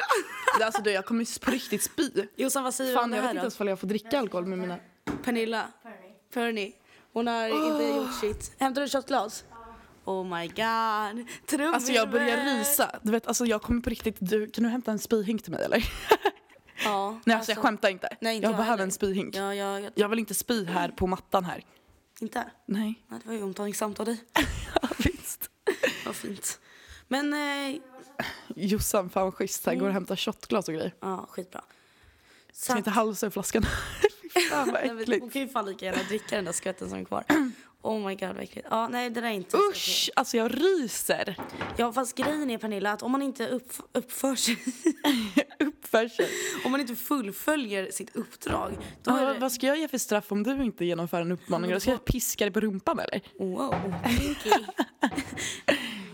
Alltså 0.65 0.81
du, 0.81 0.91
jag 0.91 1.05
kommer 1.05 1.39
på 1.45 1.51
riktigt 1.51 1.83
spy. 1.83 2.09
Jossan 2.35 2.63
vad 2.63 2.73
säger 2.73 2.91
du 2.91 2.95
Fan 2.95 3.03
om 3.03 3.11
det 3.11 3.17
jag 3.17 3.23
vet 3.23 3.31
inte 3.31 3.41
ens 3.41 3.59
om 3.59 3.67
jag 3.67 3.79
får 3.79 3.87
dricka 3.87 4.19
alkohol 4.19 4.45
med 4.45 4.59
mina... 4.59 4.77
Pernilla. 5.23 5.67
Perny. 6.33 6.73
Hon 7.13 7.27
har 7.27 7.47
inte 7.47 7.85
gjort 7.97 8.19
sitt. 8.19 8.51
Hämtar 8.59 8.81
du 8.81 8.87
shotglas? 8.89 9.45
Oh 10.05 10.25
my 10.39 10.47
god. 10.47 11.27
Trumvirvel. 11.45 11.73
Alltså 11.73 11.91
jag 11.91 12.09
börjar 12.11 12.45
rysa. 12.57 12.99
Du 13.01 13.11
vet 13.11 13.27
alltså 13.27 13.45
jag 13.45 13.61
kommer 13.61 13.81
på 13.81 13.89
riktigt, 13.89 14.15
du, 14.19 14.47
kan 14.49 14.63
du 14.63 14.69
hämta 14.69 14.91
en 14.91 14.99
spyhink 14.99 15.43
till 15.43 15.51
mig 15.51 15.63
eller? 15.63 15.83
Ja. 16.83 17.19
Nej 17.25 17.35
alltså 17.35 17.51
jag 17.51 17.59
skämtar 17.59 17.89
inte. 17.89 18.17
Nej, 18.21 18.35
inte 18.35 18.45
jag 18.45 18.51
jag 18.51 18.57
behöver 18.57 18.71
heller. 18.71 18.83
en 18.83 18.91
spyhink. 18.91 19.35
Ja, 19.35 19.55
ja, 19.55 19.79
jag, 19.79 19.91
Jag 19.95 20.09
vill 20.09 20.19
inte 20.19 20.33
spy 20.33 20.65
här 20.65 20.89
på 20.89 21.07
mattan 21.07 21.45
här. 21.45 21.63
inte? 22.19 22.43
Nej. 22.65 23.03
Nej, 23.07 23.19
det 23.23 23.27
var 23.29 23.35
ju 23.35 23.43
omtänksamt 23.43 23.99
av 23.99 24.05
dig. 24.05 24.17
Ja, 24.81 24.89
visst. 24.97 25.49
Vad 26.05 26.15
fint. 26.15 26.59
Men, 27.07 27.33
eh, 27.33 27.75
Jossan, 28.55 29.09
fan 29.09 29.23
vad 29.23 29.33
schysst. 29.33 29.65
Här, 29.65 29.75
går 29.75 29.87
och 29.87 29.93
hämtar 29.93 30.15
shotglas 30.15 30.67
och 30.67 30.73
grejer. 30.73 30.93
ja 30.99 31.27
skitbra. 31.29 31.61
Ska 32.51 32.73
Så, 32.73 32.77
inte 32.77 32.89
halsa 32.89 33.25
ur 33.25 33.29
flaskan. 33.29 33.63
Fan 34.49 34.71
vad 34.71 34.81
Nej, 34.95 35.01
äckligt. 35.03 35.21
hon 35.21 35.29
kan 35.29 35.41
ju 35.41 35.47
fan 35.47 35.65
lika 35.65 35.85
gärna 35.85 36.03
dricka 36.03 36.35
den 36.35 36.45
där 36.45 36.51
skvätten 36.51 36.89
som 36.89 36.99
är 36.99 37.03
kvar. 37.03 37.23
Oh 37.81 38.07
my 38.07 38.15
god 38.15 38.27
vad 38.29 38.39
äckligt. 38.43 38.67
Ja, 38.71 38.87
nej 38.87 39.09
det 39.09 39.21
där 39.21 39.27
är 39.27 39.31
inte. 39.31 39.57
Usch, 39.57 40.09
alltså 40.15 40.37
jag 40.37 40.53
ryser. 40.63 41.35
Ja 41.77 41.93
fast 41.93 42.15
grejen 42.17 42.49
är 42.51 42.57
Pernilla 42.57 42.91
att 42.91 43.03
om 43.03 43.11
man 43.11 43.21
inte 43.21 43.47
upp, 43.49 43.73
uppför 43.91 44.35
sig, 44.35 44.57
Uppför 45.59 46.07
sig. 46.07 46.29
om 46.65 46.71
man 46.71 46.81
inte 46.81 46.95
fullföljer 46.95 47.91
sitt 47.91 48.15
uppdrag. 48.15 48.77
Då 49.03 49.11
är 49.15 49.33
det, 49.33 49.39
Vad 49.39 49.51
ska 49.51 49.67
jag 49.67 49.77
ge 49.79 49.87
för 49.87 49.97
straff 49.97 50.31
om 50.31 50.43
du 50.43 50.63
inte 50.63 50.85
genomför 50.85 51.21
en 51.21 51.31
uppmaning? 51.31 51.79
Ska 51.79 51.91
jag 51.91 52.05
piska 52.05 52.45
dig 52.45 52.53
på 52.53 52.59
rumpan 52.59 52.99
eller? 52.99 53.21
wow, 53.39 53.93
kinky. 54.19 54.49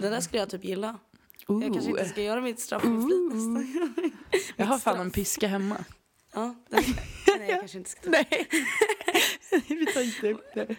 Den 0.04 0.12
där 0.12 0.22
skulle 0.22 0.40
jag 0.40 0.50
typ 0.50 0.64
gilla. 0.64 1.00
Jag 1.48 1.74
kanske 1.74 1.90
inte 1.90 2.06
ska 2.06 2.22
göra 2.22 2.42
mitt 2.42 2.60
straff 2.60 2.84
med 2.84 2.94
nästa 2.94 3.80
gång. 3.80 4.12
Jag 4.56 4.66
har 4.66 4.80
fan 4.80 5.00
en 5.00 5.12
piska 5.12 5.48
hemma. 5.48 5.86
Ja, 6.34 6.56
den, 6.70 6.84
nej 7.38 7.50
jag 7.50 7.60
kanske 7.60 7.78
inte 7.78 7.90
ska 7.90 8.02
ta 8.02 8.10
Nej, 8.10 8.48
vi 9.68 9.86
tar 9.86 10.02
inte 10.02 10.32
upp 10.32 10.54
det. 10.54 10.76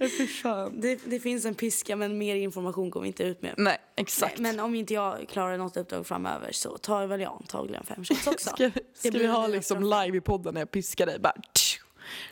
Ja, 0.00 0.08
Fy 0.18 0.26
fan. 0.26 0.80
det, 0.80 1.00
det 1.04 1.20
finns 1.20 1.44
en 1.44 1.54
piska 1.54 1.96
men 1.96 2.18
mer 2.18 2.36
information 2.36 2.90
går 2.90 3.00
vi 3.00 3.06
inte 3.06 3.22
ut 3.22 3.42
med. 3.42 3.54
Nej, 3.56 3.78
exakt. 3.96 4.38
Men 4.38 4.60
om 4.60 4.74
inte 4.74 4.94
jag 4.94 5.28
klarar 5.28 5.58
något 5.58 5.76
uppdrag 5.76 6.06
framöver 6.06 6.52
så 6.52 6.78
tar 6.78 7.06
väl 7.06 7.20
jag 7.20 7.32
antagligen 7.32 7.84
fem 7.84 8.04
shots 8.04 8.26
också. 8.26 8.50
Ska, 8.50 8.70
ska 8.94 9.10
vi 9.10 9.26
ha 9.26 9.46
liksom 9.46 9.82
live 9.82 10.18
i 10.18 10.20
podden 10.20 10.54
när 10.54 10.60
jag 10.60 10.70
piskar 10.70 11.06
dig? 11.06 11.18
Bara. 11.18 11.34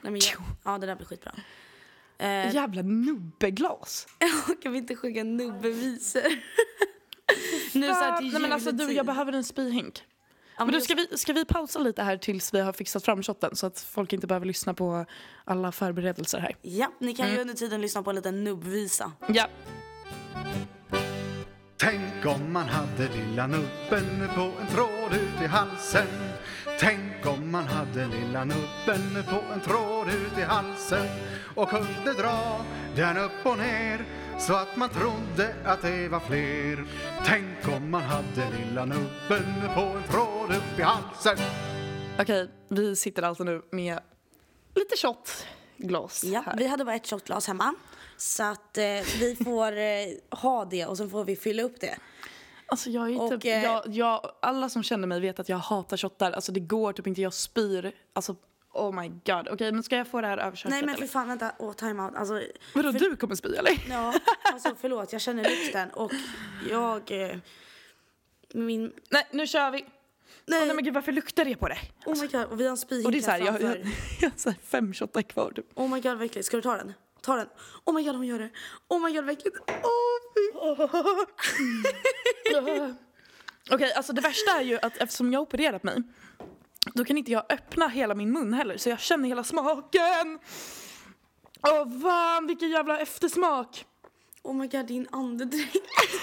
Nej, 0.03 0.13
men 0.13 0.15
jag, 0.15 0.43
ja 0.65 0.79
det 0.79 0.87
där 0.87 0.97
blir 0.97 1.07
skitbra. 1.07 1.33
Eh, 2.19 2.55
Jävla 2.55 2.83
nubbeglas. 2.83 4.07
kan 4.63 4.73
vi 4.73 4.79
inte 4.79 4.97
sjunga 4.97 5.25
nubbevisor? 5.25 6.23
nu 7.79 7.87
så 7.87 7.95
här 7.95 8.19
till 8.19 8.33
Nej, 8.33 8.43
men 8.43 8.53
alltså, 8.53 8.73
du, 8.73 8.93
jag 8.93 9.07
behöver 9.07 9.33
en 9.33 9.45
spyhink. 9.45 10.05
Ja, 10.59 10.65
Men 10.65 10.75
då 10.75 10.81
ska, 10.81 10.95
vi, 10.95 11.19
ska 11.19 11.33
vi 11.33 11.45
pausa 11.45 11.79
lite 11.79 12.03
här 12.03 12.17
tills 12.17 12.55
vi 12.55 12.61
har 12.61 12.73
fixat 12.73 13.05
fram 13.05 13.23
shotten 13.23 13.57
så 13.57 13.67
att 13.67 13.81
folk 13.81 14.13
inte 14.13 14.27
behöver 14.27 14.47
lyssna 14.47 14.75
på 14.75 15.07
alla 15.45 15.73
förberedelser 15.73 16.39
här. 16.39 16.57
Ja, 16.63 16.93
ni 16.99 17.15
kan 17.15 17.31
ju 17.33 17.39
under 17.39 17.55
tiden 17.55 17.81
lyssna 17.81 18.03
på 18.03 18.11
en 18.11 18.17
liten 18.17 18.45
nubbvisa. 18.45 19.13
Ja. 19.29 19.47
Tänk 21.85 22.27
om 22.27 22.53
man 22.53 22.69
hade 22.69 23.09
lilla 23.09 23.47
nubben 23.47 24.29
på 24.35 24.41
en 24.61 24.67
tråd 24.67 25.13
ut 25.13 25.43
i 25.43 25.47
halsen 25.47 26.07
Tänk 26.81 27.27
om 27.27 27.51
man 27.51 27.65
hade 27.65 28.07
lilla 28.07 28.45
nubben 28.45 29.25
på 29.31 29.53
en 29.55 29.61
tråd 29.61 30.09
ut 30.09 30.39
i 30.39 30.43
halsen 30.43 31.07
och 31.57 31.69
kunde 31.69 32.13
dra 32.23 32.65
den 32.97 33.17
upp 33.17 33.47
och 33.47 33.59
ner 33.59 34.05
så 34.39 34.55
att 34.55 34.77
man 34.77 34.89
trodde 34.89 35.55
att 35.65 35.83
det 35.83 36.09
var 36.09 36.21
fler 36.21 36.85
Tänk 37.27 37.77
om 37.77 37.91
man 37.91 38.03
hade 38.03 38.51
lilla 38.59 38.85
nubben 38.85 39.63
på 39.75 39.81
en 39.81 40.03
tråd 40.03 40.51
upp 40.51 40.79
i 40.79 40.83
halsen 40.83 41.37
Okej, 42.21 42.51
vi 42.69 42.97
sitter 42.97 43.23
alltså 43.23 43.45
nu 43.45 43.63
med 43.71 43.99
lite 44.75 44.97
shotglas 44.97 46.25
Ja, 46.25 46.43
här. 46.47 46.57
vi 46.57 46.67
hade 46.67 46.85
bara 46.85 46.95
ett 46.97 47.07
shotglas 47.07 47.47
hemma. 47.47 47.75
Så 48.23 48.43
att 48.43 48.79
eh, 48.79 48.85
vi 49.21 49.37
får 49.45 49.79
eh, 49.79 50.39
ha 50.41 50.65
det 50.65 50.87
och 50.87 50.97
sen 50.97 51.11
får 51.11 51.25
vi 51.25 51.37
fylla 51.37 51.63
upp 51.63 51.81
det. 51.81 51.97
Alltså 52.67 52.91
jag 52.91 53.11
är 53.11 53.21
Och, 53.21 53.31
typ, 53.31 53.45
eh, 53.45 53.65
jag, 53.65 53.83
jag, 53.87 54.33
alla 54.43 54.69
som 54.69 54.83
känner 54.83 55.07
mig 55.07 55.21
vet 55.21 55.41
att 55.41 55.49
jag 55.49 55.57
hatar 55.57 55.97
shottar. 55.97 56.33
Alltså 56.33 56.53
det 56.53 56.61
går 56.61 56.93
typ 56.93 57.07
inte, 57.07 57.21
jag 57.23 57.35
spyr. 57.35 57.93
Alltså 58.13 58.37
oh 58.73 59.01
my 59.01 59.09
god. 59.09 59.49
Okej 59.51 59.73
men 59.73 59.83
ska 59.83 59.97
jag 59.97 60.09
få 60.09 60.21
det 60.21 60.27
här 60.27 60.39
över 60.39 60.57
köket 60.57 60.71
Nej 60.71 60.83
men 60.83 60.97
för 60.97 61.07
fan 61.07 61.29
vänta, 61.29 61.53
åh 61.59 61.73
time 61.73 62.03
out. 62.03 62.15
Alltså, 62.15 62.43
Vadå 62.75 62.91
du 62.91 63.17
kommer 63.17 63.35
spy 63.35 63.55
eller? 63.55 63.87
ja, 63.89 64.15
alltså 64.45 64.75
förlåt 64.81 65.13
jag 65.13 65.23
känner 65.23 65.43
lukten 65.43 65.91
och 65.91 66.13
jag... 66.71 67.31
Eh, 67.31 67.37
min... 68.55 68.93
Nej 69.11 69.27
nu 69.31 69.47
kör 69.47 69.71
vi. 69.71 69.85
Nej, 70.47 70.61
Åh, 70.61 70.67
nej 70.67 70.77
men 70.77 70.85
gud 70.85 70.95
varför 70.95 71.13
luktar 71.13 71.45
det 71.45 71.57
på 71.57 71.69
det? 71.69 71.79
oh 72.07 72.21
my 72.21 72.27
god 72.27 72.45
och 72.45 72.61
vi 72.61 72.65
har 72.65 72.71
en 72.71 72.77
spyhink 72.77 73.07
Och 73.07 73.13
det 73.13 73.19
är 73.19 73.23
så 73.23 73.31
här, 73.31 73.39
jag, 73.39 73.63
jag, 73.63 73.77
jag 74.21 74.31
har 74.31 74.39
så 74.39 74.51
här 74.51 74.59
fem 74.65 74.95
shottar 74.95 75.23
kvar 75.23 75.53
typ. 75.57 75.67
Oh 75.75 75.89
my 75.95 76.01
god 76.01 76.23
äckligt, 76.23 76.47
ska 76.47 76.57
du 76.57 76.63
ta 76.63 76.77
den? 76.77 76.93
Ta 77.23 77.37
den. 77.37 77.49
Oh 77.85 77.95
my 77.95 78.03
god 78.05 78.15
hon 78.17 78.27
gör 78.27 78.39
det. 78.39 78.51
Oh 78.89 79.01
my 79.05 79.13
god 79.13 79.25
vad 79.25 79.33
äckligt. 79.33 79.57
Oh. 79.71 81.25
Okej 83.71 83.93
alltså 83.93 84.13
det 84.13 84.21
värsta 84.21 84.51
är 84.51 84.63
ju 84.63 84.79
att 84.83 84.97
eftersom 84.97 85.33
jag 85.33 85.41
har 85.41 85.43
opererat 85.43 85.83
mig 85.83 86.03
då 86.95 87.05
kan 87.05 87.19
inte 87.19 87.33
jag 87.33 87.45
öppna 87.49 87.89
hela 87.89 88.15
min 88.15 88.33
mun 88.33 88.53
heller 88.55 88.77
så 88.77 88.89
jag 88.89 89.01
känner 89.01 89.29
hela 89.29 89.45
smaken. 89.45 90.39
Åh 91.63 92.01
fan 92.03 92.47
vilken 92.47 92.71
jävla 92.71 92.99
eftersmak. 93.01 93.85
oh 94.43 94.55
my 94.55 94.67
god 94.67 94.87
din 94.87 95.09
andedräkt. 95.13 95.77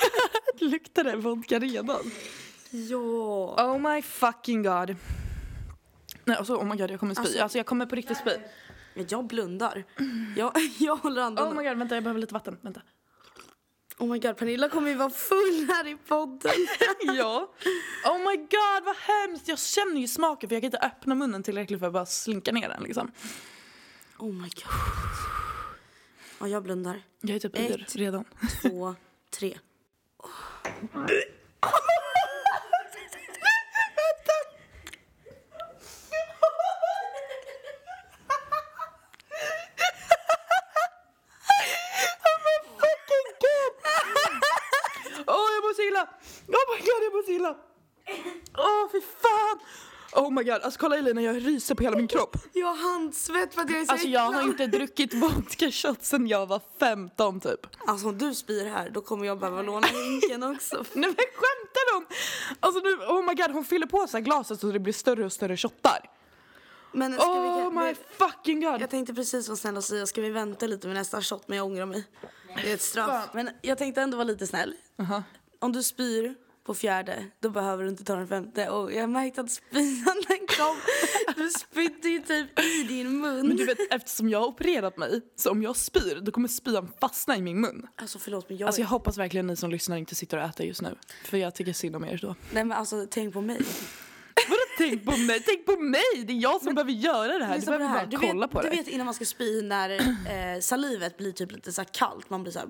Luktar 0.59 1.03
det 1.03 1.15
vodka 1.15 1.59
redan? 1.59 2.11
Ja. 2.71 2.97
Oh 3.65 3.79
my 3.79 4.01
fucking 4.01 4.63
god. 4.63 4.95
Nej 6.25 6.37
alltså 6.37 6.55
oh 6.55 6.63
my 6.65 6.75
god 6.75 6.91
jag 6.91 6.99
kommer 6.99 7.13
spy. 7.13 7.21
Alltså, 7.21 7.41
Alltså- 7.43 7.57
jag 7.57 7.65
kommer 7.65 7.85
på 7.85 7.95
riktigt 7.95 8.17
spy. 8.17 8.31
Jag 9.07 9.27
blundar. 9.27 9.85
Jag, 10.35 10.53
jag 10.79 10.95
håller 10.95 11.21
andan. 11.21 11.47
Oh 11.47 11.57
my 11.57 11.63
god 11.69 11.77
vänta 11.77 11.95
jag 11.95 12.03
behöver 12.03 12.21
lite 12.21 12.33
vatten. 12.33 12.57
Vänta. 12.61 12.81
Oh 13.97 14.11
my 14.11 14.19
god, 14.19 14.37
Pernilla 14.37 14.69
kommer 14.69 14.89
ju 14.89 14.95
vara 14.95 15.09
full 15.09 15.67
här 15.69 15.87
i 15.87 15.97
podden. 16.07 16.51
ja. 17.17 17.53
Oh 18.05 18.17
my 18.17 18.37
god 18.37 18.83
vad 18.85 18.95
hemskt. 18.95 19.47
Jag 19.47 19.59
känner 19.59 20.01
ju 20.01 20.07
smaken 20.07 20.49
för 20.49 20.55
jag 20.55 20.61
kan 20.61 20.67
inte 20.67 20.77
öppna 20.77 21.15
munnen 21.15 21.43
tillräckligt 21.43 21.79
för 21.79 21.87
att 21.87 21.93
bara 21.93 22.05
slinka 22.05 22.51
ner 22.51 22.69
den 22.69 22.83
liksom. 22.83 23.11
Oh 24.17 24.33
my 24.33 24.49
god. 24.49 24.73
Ja, 26.39 26.47
jag 26.47 26.63
blundar. 26.63 27.01
Jag 27.21 27.35
är 27.35 27.39
typ 27.39 27.55
Ett. 27.55 27.71
yr 27.71 27.85
redan. 27.97 28.25
Två, 28.61 28.95
tre. 29.31 29.57
Åh 48.57 48.91
fy 48.91 49.01
fan! 49.01 49.59
Oh 50.13 50.31
my 50.31 50.43
god, 50.43 50.53
alltså 50.61 50.79
kolla 50.79 50.97
Elina 50.97 51.21
jag 51.21 51.47
ryser 51.47 51.75
på 51.75 51.83
hela 51.83 51.97
min 51.97 52.07
kropp. 52.07 52.37
Jag 52.53 52.67
har 52.67 52.91
handsvett 52.91 53.53
för 53.53 53.61
att 53.61 53.69
jag 53.69 53.79
är 53.81 53.85
så 53.85 53.91
Alltså 53.91 54.07
jag 54.07 54.31
har 54.31 54.41
inte 54.41 54.67
druckit 54.67 55.13
vodka 55.13 55.71
shot 55.71 56.03
sen 56.03 56.27
jag 56.27 56.45
var 56.45 56.61
15 56.79 57.39
typ. 57.39 57.59
Alltså 57.87 58.07
om 58.07 58.17
du 58.17 58.35
spyr 58.35 58.65
här 58.65 58.89
då 58.89 59.01
kommer 59.01 59.25
jag 59.25 59.39
behöva 59.39 59.61
låna 59.61 59.87
hinken 59.87 60.43
också. 60.43 60.75
Nej 60.93 61.09
men 61.09 61.15
skämtar 61.15 61.93
hon? 61.93 62.05
Alltså 62.59 62.81
nu, 62.81 62.93
oh 62.95 63.25
my 63.25 63.33
god 63.33 63.51
hon 63.51 63.65
fyller 63.65 63.87
på 63.87 64.07
så 64.07 64.17
här 64.17 64.23
glaset 64.23 64.59
så 64.59 64.67
det 64.71 64.79
blir 64.79 64.93
större 64.93 65.25
och 65.25 65.33
större 65.33 65.57
shottar. 65.57 66.09
Men 66.93 67.13
ska 67.13 67.25
Oh 67.25 67.69
vi, 67.69 67.75
my 67.79 67.95
fucking 68.17 68.61
god. 68.61 68.81
Jag 68.81 68.89
tänkte 68.89 69.13
precis 69.13 69.47
vara 69.47 69.57
snäll 69.57 69.77
och 69.77 69.83
säga 69.83 70.05
ska 70.05 70.21
vi 70.21 70.29
vänta 70.29 70.67
lite 70.67 70.87
med 70.87 70.95
nästa 70.95 71.21
shot 71.21 71.47
men 71.47 71.57
jag 71.57 71.65
ångrar 71.65 71.85
mig. 71.85 72.07
Det 72.63 72.69
är 72.71 72.73
ett 72.73 72.81
straff. 72.81 73.29
Men 73.33 73.49
jag 73.61 73.77
tänkte 73.77 74.01
ändå 74.01 74.17
vara 74.17 74.27
lite 74.27 74.47
snäll. 74.47 74.73
Aha. 74.99 75.23
Om 75.59 75.71
du 75.71 75.83
spyr 75.83 76.35
på 76.69 76.75
fjärde 76.75 77.25
då 77.39 77.49
behöver 77.49 77.83
du 77.83 77.89
inte 77.89 78.03
ta 78.03 78.15
den 78.15 78.27
femte. 78.27 78.69
Och 78.69 78.93
jag 78.93 79.09
märkte 79.09 79.41
att 79.41 79.51
spyan 79.51 80.23
den 80.27 80.47
kom. 80.57 80.77
Du 81.35 81.49
spydde 81.49 82.09
ju 82.09 82.19
typ 82.19 82.59
i 82.59 82.83
din 82.83 83.19
mun. 83.19 83.47
Men 83.47 83.57
du 83.57 83.65
vet 83.65 83.77
eftersom 83.91 84.29
jag 84.29 84.39
har 84.39 84.47
opererat 84.47 84.97
mig 84.97 85.21
så 85.35 85.51
om 85.51 85.63
jag 85.63 85.75
spyr 85.75 86.19
då 86.21 86.31
kommer 86.31 86.47
spyan 86.47 86.91
fastna 87.01 87.37
i 87.37 87.41
min 87.41 87.61
mun. 87.61 87.87
Alltså 87.95 88.19
förlåt 88.19 88.49
men 88.49 88.57
jag... 88.57 88.67
Alltså 88.67 88.81
jag 88.81 88.87
hoppas 88.87 89.17
verkligen 89.17 89.47
ni 89.47 89.55
som 89.55 89.69
lyssnar 89.71 89.97
inte 89.97 90.15
sitter 90.15 90.37
och 90.37 90.43
äter 90.43 90.65
just 90.65 90.81
nu. 90.81 90.95
För 91.25 91.37
jag 91.37 91.55
tycker 91.55 91.73
synd 91.73 91.95
om 91.95 92.05
er 92.05 92.19
då. 92.21 92.35
Nej 92.53 92.63
men 92.65 92.77
alltså 92.77 93.07
tänk 93.11 93.33
på 93.33 93.41
mig. 93.41 93.57
Vadå 94.49 94.61
tänk 94.77 95.05
på 95.05 95.17
mig? 95.17 95.43
Tänk 95.45 95.65
på 95.65 95.77
mig! 95.79 96.23
Det 96.27 96.33
är 96.33 96.41
jag 96.41 96.61
som 96.61 96.75
behöver 96.75 96.91
göra 96.91 97.37
det 97.39 97.45
här. 97.45 97.59
Du 97.59 97.65
behöver 97.65 97.87
bara 97.89 98.05
Du 98.05 98.17
kolla 98.17 98.47
vet, 98.47 98.51
på 98.51 98.61
du 98.61 98.69
det. 98.69 98.75
vet 98.75 98.87
innan 98.87 99.05
man 99.05 99.13
ska 99.13 99.25
spy 99.25 99.61
när 99.61 99.89
eh, 99.89 100.59
salivet 100.61 101.17
blir 101.17 101.31
typ 101.31 101.51
lite 101.51 101.71
så 101.71 101.81
här 101.81 101.89
kallt. 101.93 102.29
Man 102.29 102.43
blir 102.43 102.53
så 102.53 102.59
här... 102.59 102.67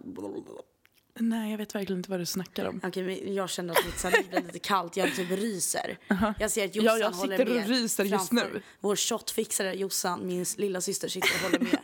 Nej 1.19 1.51
jag 1.51 1.57
vet 1.57 1.75
verkligen 1.75 1.99
inte 1.99 2.09
vad 2.11 2.19
du 2.19 2.25
snackar 2.25 2.65
om. 2.65 2.81
Okej, 2.83 3.35
jag 3.35 3.49
känner 3.49 3.73
att 3.79 3.85
mitt 3.85 3.99
saliv 3.99 4.29
blir 4.29 4.41
lite 4.41 4.59
kallt. 4.59 4.97
Jag 4.97 5.15
typ 5.15 5.31
ryser. 5.31 5.97
Jag 6.39 6.51
ser 6.51 6.65
att 6.65 6.75
Ja, 6.75 6.81
Jossan 6.83 6.99
jag 6.99 7.11
håller 7.11 7.38
sitter 7.38 7.49
och 7.51 7.55
med. 7.59 7.67
ryser 7.69 8.03
just 8.03 8.31
nu. 8.31 8.61
Vår 8.79 8.95
shotfixare 8.95 9.73
Jossan, 9.73 10.27
min 10.27 10.45
lilla 10.57 10.81
syster 10.81 11.07
sitter 11.07 11.29
och 11.35 11.41
håller 11.51 11.59
med. 11.59 11.77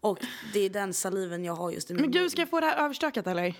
Och 0.00 0.18
det 0.52 0.60
är 0.60 0.70
den 0.70 0.94
saliven 0.94 1.44
jag 1.44 1.54
har 1.54 1.70
just 1.70 1.88
min 1.88 2.00
Men 2.00 2.10
gud 2.10 2.30
ska 2.30 2.40
jag 2.40 2.50
få 2.50 2.60
det 2.60 2.66
här 2.66 2.84
överstökat 2.84 3.26
eller? 3.26 3.54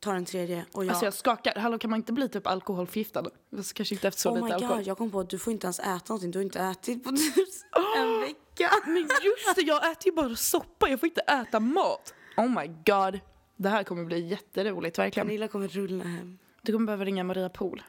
Ta 0.00 0.12
den 0.12 0.24
tredje 0.24 0.64
och 0.72 0.84
jag... 0.84 0.90
Alltså 0.90 1.04
jag 1.04 1.14
skakar. 1.14 1.54
Hallå 1.60 1.78
kan 1.78 1.90
man 1.90 1.96
inte 2.00 2.12
bli 2.12 2.28
typ 2.28 2.46
alkoholförgiftad? 2.46 3.24
Fast 3.56 3.74
Kanske 3.74 3.94
inte 3.94 4.08
efter 4.08 4.20
så 4.20 4.30
oh 4.30 4.34
lite 4.34 4.46
my 4.46 4.52
alkohol. 4.52 4.76
god, 4.76 4.86
jag 4.86 4.98
kom 4.98 5.10
på 5.10 5.20
att 5.20 5.30
du 5.30 5.38
får 5.38 5.52
inte 5.52 5.66
ens 5.66 5.78
äta 5.78 6.02
någonting. 6.08 6.30
Du 6.30 6.38
har 6.38 6.44
inte 6.44 6.60
ätit 6.60 7.04
på 7.04 7.10
typ 7.10 7.34
en 7.98 8.20
vecka. 8.20 8.70
Men 8.86 8.96
just 9.02 9.54
det, 9.56 9.62
jag 9.62 9.90
äter 9.92 10.06
ju 10.06 10.12
bara 10.12 10.36
soppa. 10.36 10.88
Jag 10.88 11.00
får 11.00 11.06
inte 11.08 11.20
äta 11.20 11.60
mat. 11.60 12.14
Oh 12.36 12.48
my 12.48 12.66
god. 12.66 13.20
Det 13.62 13.68
här 13.68 13.84
kommer 13.84 14.04
bli 14.04 14.28
jätteroligt 14.28 14.98
verkligen. 14.98 15.26
Pernilla 15.26 15.48
kommer 15.48 15.68
rulla 15.68 16.04
hem. 16.04 16.38
Du 16.62 16.72
kommer 16.72 16.86
behöva 16.86 17.04
ringa 17.04 17.24
Maria 17.24 17.48
Pool. 17.48 17.82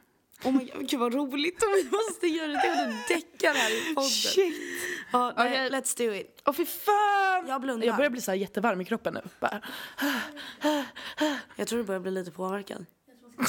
Oh 0.44 0.52
my 0.52 0.66
god, 0.66 0.90
gud 0.90 1.00
vad 1.00 1.14
roligt 1.14 1.64
om 1.64 1.70
vi 1.84 1.84
måste 1.84 2.28
göra 2.28 2.48
det. 2.48 2.68
Jag 2.68 2.90
däckar 3.08 3.54
här 3.54 3.92
i 3.92 3.96
podden. 3.96 4.10
Shit! 4.10 4.56
Ja, 5.12 5.34
nej, 5.38 5.68
Okej. 5.68 5.80
let's 5.80 5.98
do 5.98 6.14
it. 6.14 6.42
Åh 6.46 6.54
fy 6.54 6.66
fan! 6.66 7.48
Jag 7.48 7.62
blundar. 7.62 7.88
Jag 7.88 7.96
börjar 7.96 8.10
bli 8.10 8.22
så 8.22 8.34
jättevarm 8.34 8.82
i 8.82 8.86
kroppen 8.86 9.14
nu. 9.14 9.22
Bara. 9.40 9.62
Jag 11.56 11.68
tror 11.68 11.80
du 11.80 11.84
börjar 11.86 12.02
bli 12.02 12.12
lite 12.12 12.32
påverkad. 12.32 12.86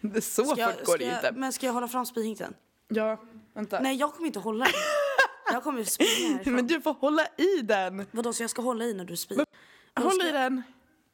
Det 0.00 0.20
så 0.20 0.44
Ska 0.44 0.60
jag, 0.60 0.74
fort 0.74 0.84
går 0.84 0.98
det 0.98 1.04
inte. 1.04 1.32
men 1.36 1.52
ska 1.52 1.66
jag 1.66 1.72
hålla 1.72 1.88
fram 1.88 2.06
spyhinken? 2.06 2.54
Ja, 2.88 3.24
vänta. 3.54 3.80
Nej, 3.80 3.96
jag 3.96 4.12
kommer 4.14 4.26
inte 4.26 4.38
hålla 4.38 4.64
den. 4.64 4.74
Jag 5.52 5.62
kommer 5.62 5.84
springa 5.84 6.34
härifrån. 6.34 6.54
Men 6.54 6.66
du 6.66 6.80
får 6.80 6.92
hålla 6.92 7.26
i 7.36 7.60
den. 7.62 8.06
Vadå, 8.10 8.32
så 8.32 8.42
jag 8.42 8.50
ska 8.50 8.62
hålla 8.62 8.84
i 8.84 8.94
när 8.94 9.04
du 9.04 9.16
spyr? 9.16 9.44
Håll 10.00 10.12
ska 10.12 10.28
i 10.28 10.32
den. 10.32 10.62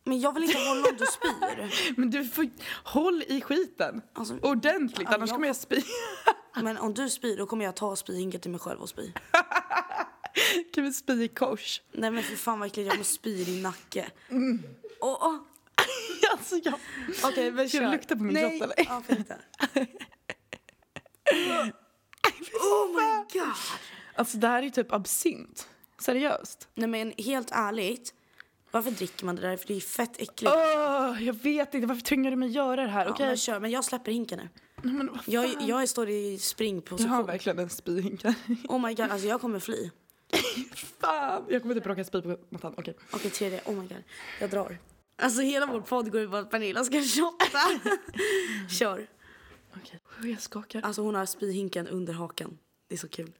Men 0.04 0.20
jag 0.20 0.32
vill 0.34 0.42
inte 0.44 0.58
hålla 0.58 0.88
om 0.88 0.96
du 0.98 1.06
spyr. 1.06 1.94
Men 2.00 2.10
du 2.10 2.24
får 2.24 2.48
håll 2.84 3.22
i 3.28 3.40
skiten. 3.40 4.02
Alltså, 4.12 4.38
Ordentligt, 4.42 5.08
annars 5.08 5.28
jag- 5.28 5.36
kommer 5.36 5.46
jag 5.46 5.56
spy. 5.56 5.82
Men 6.62 6.78
om 6.78 6.94
du 6.94 7.10
spyr 7.10 7.36
då 7.36 7.46
kommer 7.46 7.64
jag 7.64 7.76
ta 7.76 7.96
spyhinken 7.96 8.40
till 8.40 8.50
mig 8.50 8.60
själv 8.60 8.80
och 8.80 8.88
spy. 8.88 9.12
Kan 10.74 10.84
vi 10.84 10.92
spy 10.92 11.22
i 11.22 11.28
kors? 11.28 11.82
Nej 11.92 12.10
men 12.10 12.22
för 12.22 12.36
fan 12.36 12.58
vad 12.58 12.66
äckligt, 12.66 12.86
jag 12.86 12.92
kommer 12.92 13.04
spy 13.04 13.30
i 13.40 13.44
din 13.44 13.62
nacke. 13.62 14.10
Åh, 15.00 15.18
åh. 15.20 15.36
Alltså 16.32 16.56
jag... 16.64 16.74
Okej, 17.24 17.50
men 17.52 17.68
Ska 17.68 17.78
du 17.78 17.84
kör. 17.84 17.92
lukta 17.92 18.16
på 18.16 18.22
min 18.22 18.34
Nej. 18.34 18.58
kropp, 18.60 18.70
eller? 18.78 18.86
Ja, 18.88 19.02
lukta? 19.08 19.34
Oh 22.60 22.88
my 22.94 23.24
god. 23.40 23.52
Alltså 24.14 24.36
det 24.38 24.48
här 24.48 24.62
är 24.62 24.70
typ 24.70 24.92
absint. 24.92 25.68
Seriöst. 26.00 26.68
Nej 26.74 26.88
men 26.88 27.12
helt 27.18 27.50
ärligt. 27.52 28.14
Varför 28.70 28.90
dricker 28.90 29.26
man 29.26 29.36
det 29.36 29.42
där? 29.42 29.56
För 29.56 29.66
det 29.66 29.72
är 29.72 29.74
ju 29.74 29.80
fett 29.80 30.20
äckligt. 30.20 30.54
Åh, 30.56 31.24
jag 31.24 31.32
vet 31.34 31.74
inte, 31.74 31.86
varför 31.86 32.02
tvingar 32.02 32.30
du 32.30 32.36
mig 32.36 32.48
göra 32.48 32.82
det 32.82 32.88
här? 32.90 33.04
Ja, 33.04 33.10
Okej? 33.10 33.26
men 33.26 33.36
kör, 33.36 33.60
men 33.60 33.70
jag 33.70 33.84
släpper 33.84 34.12
hinken 34.12 34.38
nu. 34.38 34.48
Nej, 34.82 34.94
men 34.94 35.06
vad 35.06 35.20
Jag, 35.26 35.52
fan? 35.52 35.66
jag 35.66 35.88
står 35.88 36.08
i 36.08 36.24
Jag 36.26 36.32
har 36.32 36.38
springposition. 36.38 37.26
verkligen 37.26 37.58
en 37.58 37.70
spyhink 37.70 38.24
här. 38.24 38.34
Oh 38.68 38.86
my 38.86 38.94
god, 38.94 39.10
alltså 39.10 39.28
jag 39.28 39.40
kommer 39.40 39.58
fly. 39.60 39.90
Fan! 41.00 41.44
Jag 41.48 41.62
kommer 41.62 41.74
typ 41.74 41.86
råka 41.86 42.04
spy 42.04 42.22
på 42.22 42.36
mattan. 42.48 42.74
Okej. 42.76 42.94
Okej, 43.10 43.30
tredje. 43.30 43.60
Oh 43.64 43.74
my 43.74 43.88
god. 43.88 44.02
Jag 44.40 44.50
drar. 44.50 44.78
Alltså 45.16 45.40
hela 45.40 45.66
vår 45.66 45.80
podd 45.80 46.12
går 46.12 46.20
ut 46.20 46.30
på 46.30 46.36
att 46.36 46.50
Pernilla 46.50 46.84
ska 46.84 47.00
shotta. 47.02 47.80
Kör. 48.70 49.06
Okej. 49.76 50.00
Okay. 50.18 50.30
Jag 50.30 50.40
skakar. 50.40 50.82
Alltså 50.82 51.02
hon 51.02 51.14
har 51.14 51.26
spyhinken 51.26 51.86
under 51.88 52.12
hakan. 52.12 52.58
Det 52.88 52.94
är 52.94 52.98
så 52.98 53.08
kul. 53.08 53.32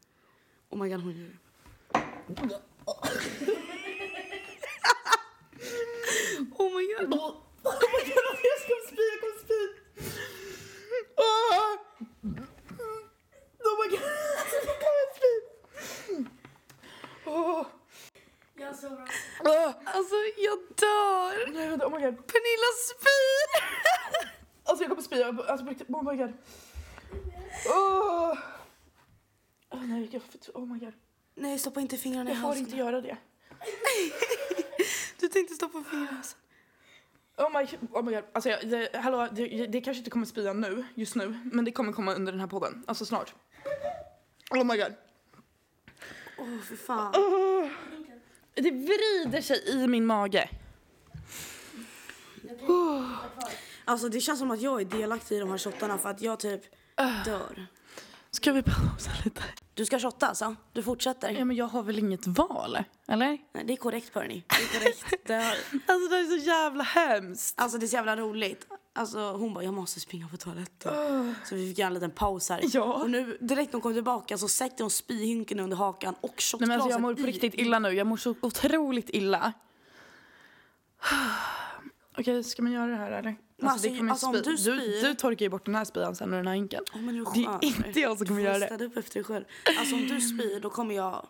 Oh 0.70 0.82
my 0.82 0.88
god, 0.88 1.00
hon 1.00 1.16
gör 1.16 1.28
det. 1.28 2.60
Oh 6.58 6.70
my 6.76 6.86
god. 6.86 7.14
jag 8.42 8.58
ska 8.60 8.74
spy, 8.88 9.02
jag 9.12 9.20
kommer 9.20 9.38
spy! 9.44 9.62
Oh 13.64 13.74
my 13.80 13.86
god, 13.90 14.02
jag 14.52 14.78
kommer 14.80 15.06
spy! 15.16 15.34
Åh! 17.26 17.66
Åh! 19.44 19.70
Alltså 19.84 20.14
jag 20.36 20.58
dör. 20.76 21.52
Nej, 21.52 21.68
vänta, 21.68 21.86
oh 21.86 21.90
my 21.98 22.04
god. 22.06 22.16
Pernilla 22.26 22.70
spyr. 22.88 23.48
Alltså 24.64 24.82
jag 24.84 24.90
kommer 24.90 25.02
spy, 25.02 25.16
jag- 25.16 25.40
alltså 25.46 25.66
oh 25.88 26.02
my 26.12 26.16
god. 26.16 26.32
Åh! 27.68 28.38
Åh, 29.72 29.82
nej, 29.86 30.08
jag, 30.12 30.22
oh 30.54 30.66
my 30.66 30.78
god. 30.78 30.92
Nej, 31.34 31.58
stoppa 31.58 31.80
inte 31.80 31.96
fingrarna 31.96 32.30
i 32.30 32.32
Jag 32.32 32.40
får 32.42 32.48
halsen. 32.48 32.64
inte 32.64 32.76
göra 32.76 33.00
det. 33.00 33.16
Tänkte 35.32 35.54
stoppa 35.54 35.78
halsen. 35.78 36.38
Oh 37.36 37.60
my, 37.60 37.66
oh 37.92 38.04
my 38.04 38.12
god. 38.12 38.24
Alltså, 38.32 38.50
jag, 38.50 38.68
det, 38.68 38.90
hallå, 38.94 39.28
det, 39.32 39.66
det 39.66 39.80
kanske 39.80 39.98
inte 39.98 40.10
kommer 40.10 40.26
spya 40.26 40.52
nu, 40.52 40.84
just 40.94 41.14
nu, 41.14 41.40
men 41.52 41.64
det 41.64 41.72
kommer 41.72 41.92
komma 41.92 42.14
under 42.14 42.32
den 42.32 42.40
här 42.40 42.48
podden. 42.48 42.84
Alltså 42.86 43.04
snart. 43.04 43.34
Oh 44.50 44.64
my 44.64 44.76
god. 44.76 44.94
Åh, 46.38 46.44
oh, 46.44 46.60
för 46.60 46.76
fan. 46.76 47.12
Det 48.54 48.70
vrider 48.70 49.40
sig 49.40 49.68
i 49.68 49.86
min 49.86 50.06
mage. 50.06 50.50
Alltså 53.84 54.08
det 54.08 54.20
känns 54.20 54.38
som 54.38 54.50
att 54.50 54.60
jag 54.60 54.80
är 54.80 54.84
delaktig 54.84 55.36
i 55.36 55.40
de 55.40 55.50
här 55.50 55.58
shottarna 55.58 55.98
för 55.98 56.08
att 56.08 56.22
jag 56.22 56.40
typ 56.40 56.62
dör. 57.24 57.66
Ska 58.32 58.52
vi 58.52 58.62
pausa 58.62 59.10
lite? 59.24 59.42
Du 59.74 59.84
ska 59.84 59.98
shotta 59.98 60.26
alltså? 60.26 60.56
Du 60.72 60.82
fortsätter? 60.82 61.30
Ja, 61.30 61.44
men 61.44 61.56
jag 61.56 61.66
har 61.66 61.82
väl 61.82 61.98
inget 61.98 62.26
val, 62.26 62.78
eller? 63.06 63.28
Nej, 63.54 63.64
det 63.66 63.72
är 63.72 63.76
korrekt 63.76 64.14
Bernie. 64.14 64.42
Det 64.48 64.76
är 64.76 64.78
korrekt. 64.80 65.04
Det 65.26 65.34
har... 65.34 65.42
Alltså 65.86 66.08
det 66.10 66.16
är 66.16 66.38
så 66.38 66.46
jävla 66.46 66.84
hemskt. 66.84 67.60
Alltså 67.60 67.78
det 67.78 67.86
är 67.86 67.88
så 67.88 67.96
jävla 67.96 68.16
roligt. 68.16 68.66
Alltså 68.92 69.32
hon 69.32 69.54
bara, 69.54 69.64
jag 69.64 69.74
måste 69.74 70.00
springa 70.00 70.28
på 70.28 70.36
toaletten. 70.36 71.34
Så 71.44 71.54
vi 71.54 71.68
fick 71.68 71.78
göra 71.78 71.86
en 71.86 71.94
liten 71.94 72.10
paus 72.10 72.48
här. 72.48 72.60
Ja. 72.72 72.82
Och 72.82 73.10
nu 73.10 73.38
direkt 73.40 73.72
när 73.72 73.72
hon 73.72 73.80
kom 73.80 73.94
tillbaka 73.94 74.38
så 74.38 74.48
sätter 74.48 74.84
hon 74.84 74.90
spyhinken 74.90 75.60
under 75.60 75.76
hakan 75.76 76.14
och 76.20 76.30
Nej, 76.30 76.34
shotglaset 76.38 76.68
men 76.68 76.80
alltså, 76.80 76.90
jag 76.90 77.00
mår 77.00 77.14
på 77.14 77.22
riktigt 77.22 77.54
illa 77.54 77.78
nu. 77.78 77.88
Jag 77.88 78.06
mår 78.06 78.16
så 78.16 78.34
otroligt 78.42 79.10
illa. 79.10 79.52
Okej, 82.18 82.44
ska 82.44 82.62
man 82.62 82.72
göra 82.72 82.86
det 82.86 82.96
här 82.96 83.10
eller? 83.10 83.36
Alltså, 83.68 83.88
det 83.88 83.96
kommer 83.98 84.10
alltså, 84.10 84.26
om 84.26 84.34
spy- 84.34 84.42
du 84.44 84.50
du, 84.50 84.56
spyr- 84.56 85.02
du 85.02 85.14
torkar 85.14 85.44
ju 85.46 85.50
bort 85.50 85.64
den 85.64 85.74
här 85.74 85.84
spyan 85.84 86.14
sen 86.16 86.30
och 86.30 86.36
den 86.36 86.46
här 86.46 86.54
hinken. 86.54 86.84
Åh, 86.94 87.00
men 87.00 87.24
det 87.34 87.40
är 87.40 87.64
inte 87.86 88.00
jag 88.00 88.18
som 88.18 88.26
kommer 88.26 88.40
Du 88.40 88.46
göra 88.46 88.76
det. 88.76 88.84
upp 88.84 88.96
efter 88.96 89.14
dig 89.14 89.24
själv. 89.24 89.44
Alltså 89.78 89.94
om 89.94 90.06
du 90.08 90.20
spyr 90.20 90.60
då 90.60 90.70
kommer 90.70 90.94
jag 90.94 91.26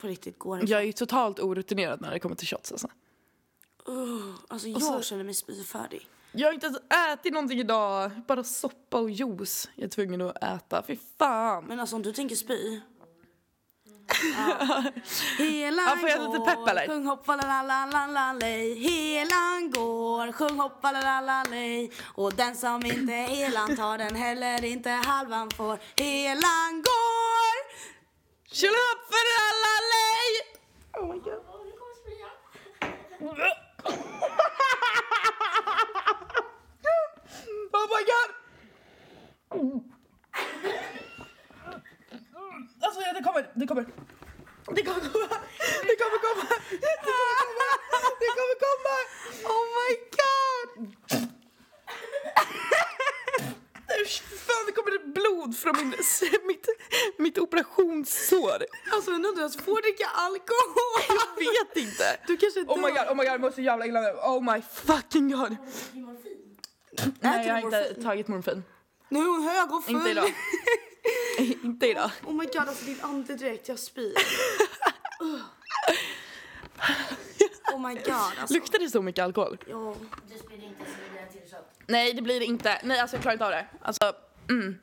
på 0.00 0.06
riktigt 0.06 0.38
gå 0.38 0.54
härifrån. 0.54 0.70
Jag 0.70 0.80
är 0.80 0.84
ju 0.84 0.92
totalt 0.92 1.40
orutinerad 1.40 2.00
när 2.00 2.10
det 2.10 2.18
kommer 2.18 2.36
till 2.36 2.48
shots 2.48 2.72
alltså. 2.72 2.88
Uh, 3.88 4.34
alltså 4.48 4.68
jag 4.68 4.82
så- 4.82 5.02
känner 5.02 5.24
mig 5.24 5.34
spyfärdig. 5.34 6.08
Jag 6.32 6.48
har 6.48 6.52
inte 6.52 6.66
ens 6.66 6.78
ätit 7.12 7.32
någonting 7.32 7.60
idag. 7.60 8.10
Bara 8.28 8.44
soppa 8.44 8.98
och 9.00 9.10
juice 9.10 9.68
jag 9.74 9.84
är 9.84 9.88
tvungen 9.88 10.20
att 10.20 10.42
äta. 10.44 10.82
Fy 10.86 10.96
fan. 11.18 11.64
Men 11.64 11.80
alltså 11.80 11.96
om 11.96 12.02
du 12.02 12.12
tänker 12.12 12.36
spy. 12.36 12.80
Ja. 14.08 14.84
Helan 15.38 15.84
Ja, 15.86 15.94
går? 15.94 16.86
Sjung 16.86 17.06
hoppa 17.06 17.36
la 17.36 17.42
la 17.42 17.62
la 17.62 17.86
la 17.86 18.06
la 18.06 18.32
lej. 18.32 18.74
Helan 18.74 19.70
går, 19.70 20.32
sjung 20.32 20.60
hoppa 20.60 20.92
la 20.92 21.00
la 21.00 21.20
la 21.20 21.42
lej. 21.50 21.90
Och 22.14 22.34
den 22.34 22.56
som 22.56 22.86
inte 22.86 23.12
helan 23.12 23.76
tar 23.76 23.98
den 23.98 24.16
heller 24.16 24.64
inte 24.64 24.90
halvan 24.90 25.50
får. 25.50 25.78
Helan 25.96 26.82
går! 26.84 27.24
För 29.10 29.26
alla 29.46 29.74
lej! 29.92 30.30
Oh 31.00 31.06
my 31.12 31.18
god. 31.20 31.40
Oh 37.76 37.86
my 37.90 38.02
god! 38.04 38.30
Det 43.14 43.22
kommer, 43.22 43.42
det 43.54 43.66
kommer. 43.66 43.84
Det 44.76 44.82
kommer 44.82 45.00
komma, 45.00 45.36
det 45.88 45.96
kommer 46.00 46.18
komma, 46.26 46.46
det 46.84 46.96
kommer 47.06 47.30
komma, 47.38 47.68
det 48.20 48.28
kommer 48.38 48.56
komma. 48.66 48.96
Oh 49.54 49.64
my 49.78 49.90
god! 50.20 50.72
Fan, 54.46 54.66
det 54.66 54.72
kommer 54.72 55.12
blod 55.12 55.56
från 55.58 55.76
min, 55.76 55.94
mitt, 56.46 56.66
mitt 57.18 57.38
operationssår. 57.38 58.64
Alltså 58.92 59.10
undrar 59.10 59.30
om 59.30 59.34
du 59.34 59.40
ens 59.40 59.56
får 59.56 59.82
dricka 59.82 60.06
alkohol? 60.06 61.18
Jag 61.38 61.66
vet 61.66 61.76
inte. 61.88 62.18
Du 62.26 62.36
kanske 62.36 62.60
Oh 62.60 62.76
my 62.76 62.90
god, 62.90 63.08
oh 63.10 63.16
my 63.16 63.24
god, 63.24 63.26
jag 63.26 63.40
mår 63.40 63.50
så 63.50 63.60
jävla 63.60 63.86
illa 63.86 64.00
nu. 64.00 64.08
Oh 64.08 64.54
my 64.54 64.62
fucking 64.62 65.30
god. 65.30 65.56
Nej, 67.20 67.46
jag 67.46 67.54
har 67.54 67.60
inte 67.60 68.02
tagit 68.02 68.28
morfin. 68.28 68.64
Nu 69.08 69.18
är 69.20 69.24
hon 69.26 69.42
hög 69.42 69.72
och 69.72 69.84
full. 69.84 69.94
Inte 69.94 70.10
idag. 70.10 70.34
inte 71.64 71.86
idag. 71.86 72.10
Oh 72.24 72.34
my 72.34 72.46
god, 72.46 72.56
alltså 72.56 72.84
din 72.84 73.00
andedräkt, 73.00 73.68
jag 73.68 73.78
spyr. 73.78 74.14
oh 77.74 77.88
my 77.88 77.94
god 77.94 78.14
alltså. 78.14 78.54
Luktar 78.54 78.78
det 78.78 78.90
så 78.90 79.02
mycket 79.02 79.24
alkohol? 79.24 79.58
Ja. 79.68 79.94
Du 80.32 80.38
sprider 80.38 80.64
inte 80.64 80.84
så 80.84 80.90
det 81.04 81.10
blir 81.10 81.20
en 81.20 81.32
till 81.32 81.40
shot. 81.40 81.64
Nej, 81.86 82.14
det 82.14 82.22
blir 82.22 82.40
det 82.40 82.46
inte. 82.46 82.80
Nej, 82.84 83.00
alltså 83.00 83.16
jag 83.16 83.22
klarar 83.22 83.32
inte 83.32 83.44
av 83.44 83.50
det. 83.50 83.66
Alltså, 83.82 84.12
mm. 84.50 84.78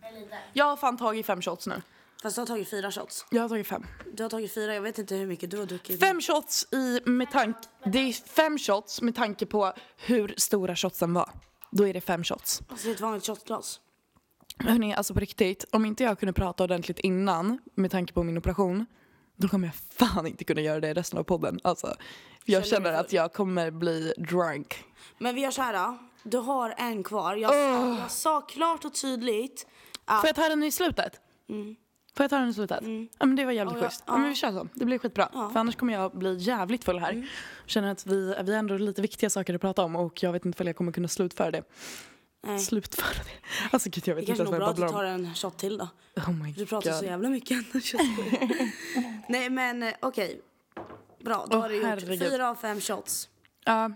Jag 0.53 0.65
har 0.65 0.77
fan 0.77 0.97
tagit 0.97 1.25
fem 1.25 1.41
shots 1.41 1.67
nu. 1.67 1.81
Fast 2.21 2.35
du 2.35 2.41
har 2.41 2.47
tagit 2.47 2.69
fyra 2.69 2.91
shots. 2.91 3.25
Jag 3.29 3.41
har 3.41 3.49
tagit 3.49 3.67
fem. 3.67 3.85
Du 4.13 4.23
har 4.23 4.29
tagit 4.29 4.53
fyra, 4.53 4.73
jag 4.73 4.81
vet 4.81 4.97
inte 4.97 5.15
hur 5.15 5.27
mycket 5.27 5.51
du 5.51 5.57
har 5.57 5.65
druckit. 5.65 5.99
Fem 5.99 6.21
shots 6.21 6.67
i 6.73 6.99
med 7.05 7.31
tanke... 7.31 7.59
Det 7.85 7.99
är 7.99 8.13
fem 8.13 8.59
shots 8.59 9.01
med 9.01 9.15
tanke 9.15 9.45
på 9.45 9.73
hur 9.97 10.33
stora 10.37 10.75
shotsen 10.75 11.13
var. 11.13 11.29
Då 11.71 11.87
är 11.87 11.93
det 11.93 12.01
fem 12.01 12.23
shots. 12.23 12.61
Alltså 12.69 12.85
det 12.85 12.91
är 12.91 12.95
ett 12.95 13.01
vanligt 13.01 13.25
shotglas. 13.25 13.79
Hörrni, 14.63 14.93
alltså 14.93 15.13
på 15.13 15.19
riktigt. 15.19 15.65
Om 15.71 15.85
inte 15.85 16.03
jag 16.03 16.19
kunde 16.19 16.33
prata 16.33 16.63
ordentligt 16.63 16.99
innan 16.99 17.59
med 17.75 17.91
tanke 17.91 18.13
på 18.13 18.23
min 18.23 18.37
operation. 18.37 18.85
Då 19.35 19.47
kommer 19.47 19.67
jag 19.67 19.75
fan 19.75 20.27
inte 20.27 20.43
kunna 20.43 20.61
göra 20.61 20.79
det 20.79 20.87
i 20.89 20.93
resten 20.93 21.19
av 21.19 21.23
podden. 21.23 21.59
Alltså, 21.63 21.95
jag 22.45 22.65
Känner 22.65 22.85
känner 22.85 22.99
att 22.99 23.13
jag 23.13 23.33
kommer 23.33 23.71
bli 23.71 24.13
drunk. 24.17 24.83
Men 25.17 25.35
vi 25.35 25.41
gör 25.41 25.51
så 25.51 25.61
här 25.61 25.73
då. 25.73 25.97
Du 26.23 26.37
har 26.37 26.73
en 26.77 27.03
kvar. 27.03 27.35
Jag, 27.35 27.51
sa, 27.51 27.97
jag 28.01 28.11
sa 28.11 28.41
klart 28.41 28.85
och 28.85 28.93
tydligt 28.93 29.67
att... 30.05 30.21
Får 30.21 30.27
jag 30.27 30.35
ta 30.35 30.49
den 30.49 30.63
i 30.63 30.71
slutet? 30.71 31.19
Får 32.17 32.23
jag 32.23 32.29
ta 32.29 32.37
den 32.37 32.49
i 32.49 32.53
slutet? 32.53 32.79
Ja 33.19 33.25
men 33.25 33.35
det 33.35 33.45
var 33.45 33.51
jävligt 33.51 33.75
Mm. 33.75 33.81
Ja, 33.81 33.85
ja, 33.85 33.89
schysst. 33.89 34.03
Ja. 34.07 34.17
men 34.17 34.29
vi 34.29 34.35
kör 34.35 34.51
så. 34.51 34.67
Det 34.73 34.85
blir 34.85 34.97
skitbra. 34.97 35.29
För 35.53 35.59
annars 35.59 35.75
kommer 35.75 35.93
jag 35.93 36.17
bli 36.17 36.35
jävligt 36.37 36.83
full 36.83 36.97
Mm. 36.97 37.03
här. 37.21 37.29
Känner 37.65 37.91
att 37.91 38.05
vi, 38.05 38.35
vi 38.43 38.51
har 38.51 38.59
ändå 38.59 38.77
lite 38.77 39.01
viktiga 39.01 39.29
saker 39.29 39.53
att 39.55 39.61
prata 39.61 39.83
om 39.83 39.95
och 39.95 40.23
jag 40.23 40.31
vet 40.31 40.45
inte 40.45 40.63
om 40.63 40.67
jag 40.67 40.75
kommer 40.75 40.91
kunna 40.91 41.07
slutföra 41.07 41.51
det. 41.51 41.63
Nej. 42.43 42.59
Slutföra 42.59 43.23
det. 43.23 43.31
Alltså 43.71 43.89
gud 43.89 44.07
jag 44.07 44.15
Det 44.17 44.21
vet 44.21 44.29
inte 44.29 44.37
kanske 44.37 44.55
ens 44.55 44.55
är 44.55 44.59
vad 44.59 44.69
jag 44.69 44.75
bra 44.77 44.85
att 44.87 44.91
babblar 44.93 45.09
du 45.09 45.13
om. 45.15 45.23
tar 45.23 45.29
en 45.29 45.35
shot 45.35 45.57
till 45.57 45.77
då. 45.77 45.87
Oh 46.15 46.31
my 46.31 46.51
Du 46.51 46.65
pratar 46.65 46.91
så 46.91 46.99
God. 46.99 47.05
jävla 47.09 47.29
mycket. 47.29 47.57
Nej 49.29 49.49
men 49.49 49.83
eh, 49.83 49.93
okej. 49.99 50.41
Bra, 51.23 51.45
då 51.49 51.57
Åh, 51.57 51.61
har 51.61 51.69
du 51.69 51.75
gjort 51.75 51.85
herregud. 51.85 52.19
fyra 52.19 52.49
av 52.49 52.55
fem 52.55 52.81
shots. 52.81 53.29
Ja. 53.65 53.91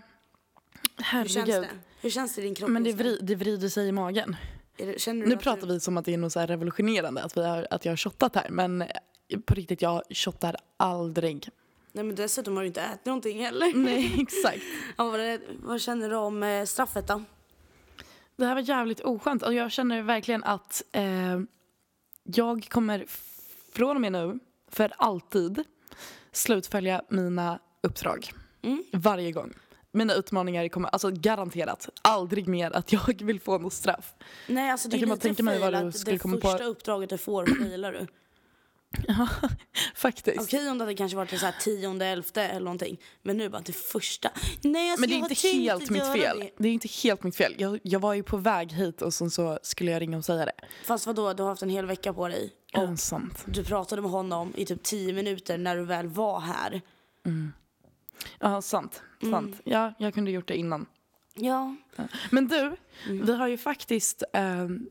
Hur 0.96 1.04
känns 1.04 1.36
Herregud. 1.36 1.62
det? 1.62 1.68
Hur 2.00 2.10
känns 2.10 2.34
det 2.34 2.40
i 2.40 2.44
din 2.44 2.54
kropp 2.54 2.70
Men 2.70 2.84
det, 2.84 2.92
vri, 2.92 3.18
det 3.22 3.34
vrider 3.34 3.68
sig 3.68 3.88
i 3.88 3.92
magen. 3.92 4.36
Är 4.76 4.86
det, 4.86 5.12
Nu 5.12 5.36
pratar 5.36 5.66
du... 5.66 5.72
vi 5.74 5.80
som 5.80 5.96
att 5.96 6.04
det 6.04 6.14
är 6.14 6.18
något 6.18 6.32
så 6.32 6.40
revolutionerande 6.40 7.22
att, 7.22 7.36
vi 7.36 7.44
har, 7.46 7.66
att 7.70 7.84
jag 7.84 7.92
har 7.92 7.96
shottat 7.96 8.34
här. 8.34 8.50
Men 8.50 8.82
eh, 8.82 8.88
på 9.46 9.54
riktigt, 9.54 9.82
jag 9.82 10.02
shottar 10.10 10.56
aldrig. 10.76 11.48
Nej 11.92 12.04
men 12.04 12.16
dessutom 12.16 12.54
har 12.56 12.62
du 12.62 12.66
inte 12.66 12.80
ätit 12.82 13.04
någonting 13.06 13.44
heller. 13.44 13.72
Nej, 13.74 14.14
exakt. 14.20 14.62
Ja, 14.96 15.04
vad, 15.10 15.20
är 15.20 15.24
det- 15.38 15.40
vad 15.62 15.80
känner 15.80 16.10
du 16.10 16.16
om 16.16 16.42
eh, 16.42 16.64
straffet 16.64 17.08
då? 17.08 17.22
Det 18.36 18.46
här 18.46 18.54
var 18.54 18.62
jävligt 18.62 19.00
oskönt. 19.00 19.42
Och 19.42 19.54
jag 19.54 19.72
känner 19.72 20.02
verkligen 20.02 20.44
att 20.44 20.82
eh, 20.92 21.40
jag 22.22 22.66
kommer 22.70 23.06
från 23.72 23.96
och 23.96 24.00
med 24.00 24.12
nu 24.12 24.38
för 24.70 24.92
alltid 24.96 25.64
slutfölja 26.32 27.02
mina 27.08 27.58
uppdrag. 27.82 28.32
Mm. 28.62 28.84
Varje 28.92 29.32
gång. 29.32 29.52
Mina 29.92 30.14
utmaningar 30.14 30.68
kommer, 30.68 30.88
alltså 30.88 31.10
garanterat, 31.10 31.88
aldrig 32.02 32.48
mer 32.48 32.76
att 32.76 32.92
jag 32.92 33.22
vill 33.22 33.40
få 33.40 33.58
något 33.58 33.72
straff. 33.72 34.14
Nej 34.46 34.70
alltså 34.70 34.88
det 34.88 34.96
Jag 34.96 35.02
är 35.02 35.06
lite 35.06 35.22
tänka 35.22 35.42
mig 35.42 35.58
vad 35.60 35.72
fail 35.72 35.82
du 35.82 35.88
att 35.88 35.96
skulle 35.96 36.14
det 36.14 36.18
komma 36.18 36.36
på. 36.36 36.48
första 36.48 36.64
uppdraget 36.64 37.10
du 37.10 37.18
får 37.18 37.46
failar 37.46 37.92
du. 37.92 38.06
Faktiskt. 39.94 40.40
Okej 40.40 40.70
om 40.70 40.78
det 40.78 40.84
hade 40.84 40.94
kanske 40.94 41.16
varit 41.16 41.40
så 41.40 41.46
här 41.46 41.54
tionde, 41.60 42.06
elfte 42.06 42.42
eller 42.42 42.64
någonting. 42.64 43.00
Men 43.22 43.36
nu 43.36 43.48
bara 43.48 43.62
det 43.62 43.72
första. 43.72 44.30
Nej 44.62 44.90
alltså 44.90 45.00
Men 45.00 45.08
det 45.10 45.14
är 45.14 45.18
inte 45.18 45.48
helt 45.48 45.90
mitt 45.90 46.12
fel. 46.12 46.38
det. 46.38 46.50
Det 46.58 46.68
är 46.68 46.72
inte 46.72 46.88
helt 46.88 47.22
mitt 47.22 47.36
fel. 47.36 47.54
Jag, 47.58 47.78
jag 47.82 48.00
var 48.00 48.14
ju 48.14 48.22
på 48.22 48.36
väg 48.36 48.72
hit 48.72 49.02
och 49.02 49.14
sen 49.14 49.30
så 49.30 49.58
skulle 49.62 49.90
jag 49.90 50.02
ringa 50.02 50.16
och 50.16 50.24
säga 50.24 50.44
det. 50.44 50.52
Fast 50.84 51.06
vadå, 51.06 51.32
du 51.32 51.42
har 51.42 51.50
haft 51.50 51.62
en 51.62 51.68
hel 51.70 51.86
vecka 51.86 52.12
på 52.12 52.28
dig. 52.28 52.52
Ja, 52.72 52.96
sant. 52.96 53.44
du 53.46 53.64
pratade 53.64 54.02
med 54.02 54.10
honom 54.10 54.52
i 54.56 54.66
typ 54.66 54.82
tio 54.82 55.12
minuter 55.12 55.58
när 55.58 55.76
du 55.76 55.84
väl 55.84 56.08
var 56.08 56.40
här. 56.40 56.80
Ja, 58.38 58.62
sant. 58.62 59.02
Mm. 59.22 59.32
sant. 59.34 59.60
Ja, 59.64 59.92
jag 59.98 60.14
kunde 60.14 60.30
gjort 60.30 60.48
det 60.48 60.56
innan. 60.56 60.86
Ja. 61.34 61.76
Men 62.30 62.48
du, 62.48 62.76
Mm. 63.06 63.26
vi 63.26 63.36
har 63.36 63.46
ju 63.48 63.58
faktiskt 63.58 64.22
ehm, 64.32 64.88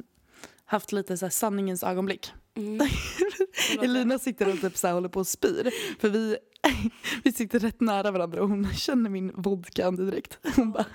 haft 0.66 0.92
lite 0.92 1.18
så 1.18 1.30
sanningens 1.30 1.84
ögonblick. 1.84 2.32
Mm. 2.56 2.88
Elina 3.82 4.20
sitter 4.20 4.54
och 4.54 4.62
typ 4.62 4.78
så 4.78 4.88
här 4.88 4.94
håller 4.94 5.10
på 5.10 5.20
och 5.20 5.28
spyr. 5.28 5.72
För 6.00 6.10
vi, 6.10 6.38
vi 7.24 7.32
sitter 7.32 7.60
rätt 7.60 7.82
nära 7.82 8.12
varandra 8.12 8.42
och 8.42 8.50
hon 8.50 8.74
känner 8.74 9.10
min 9.10 9.32
vodka 9.36 9.92
direkt. 9.92 10.40
Hon 10.56 10.72
bara, 10.72 10.86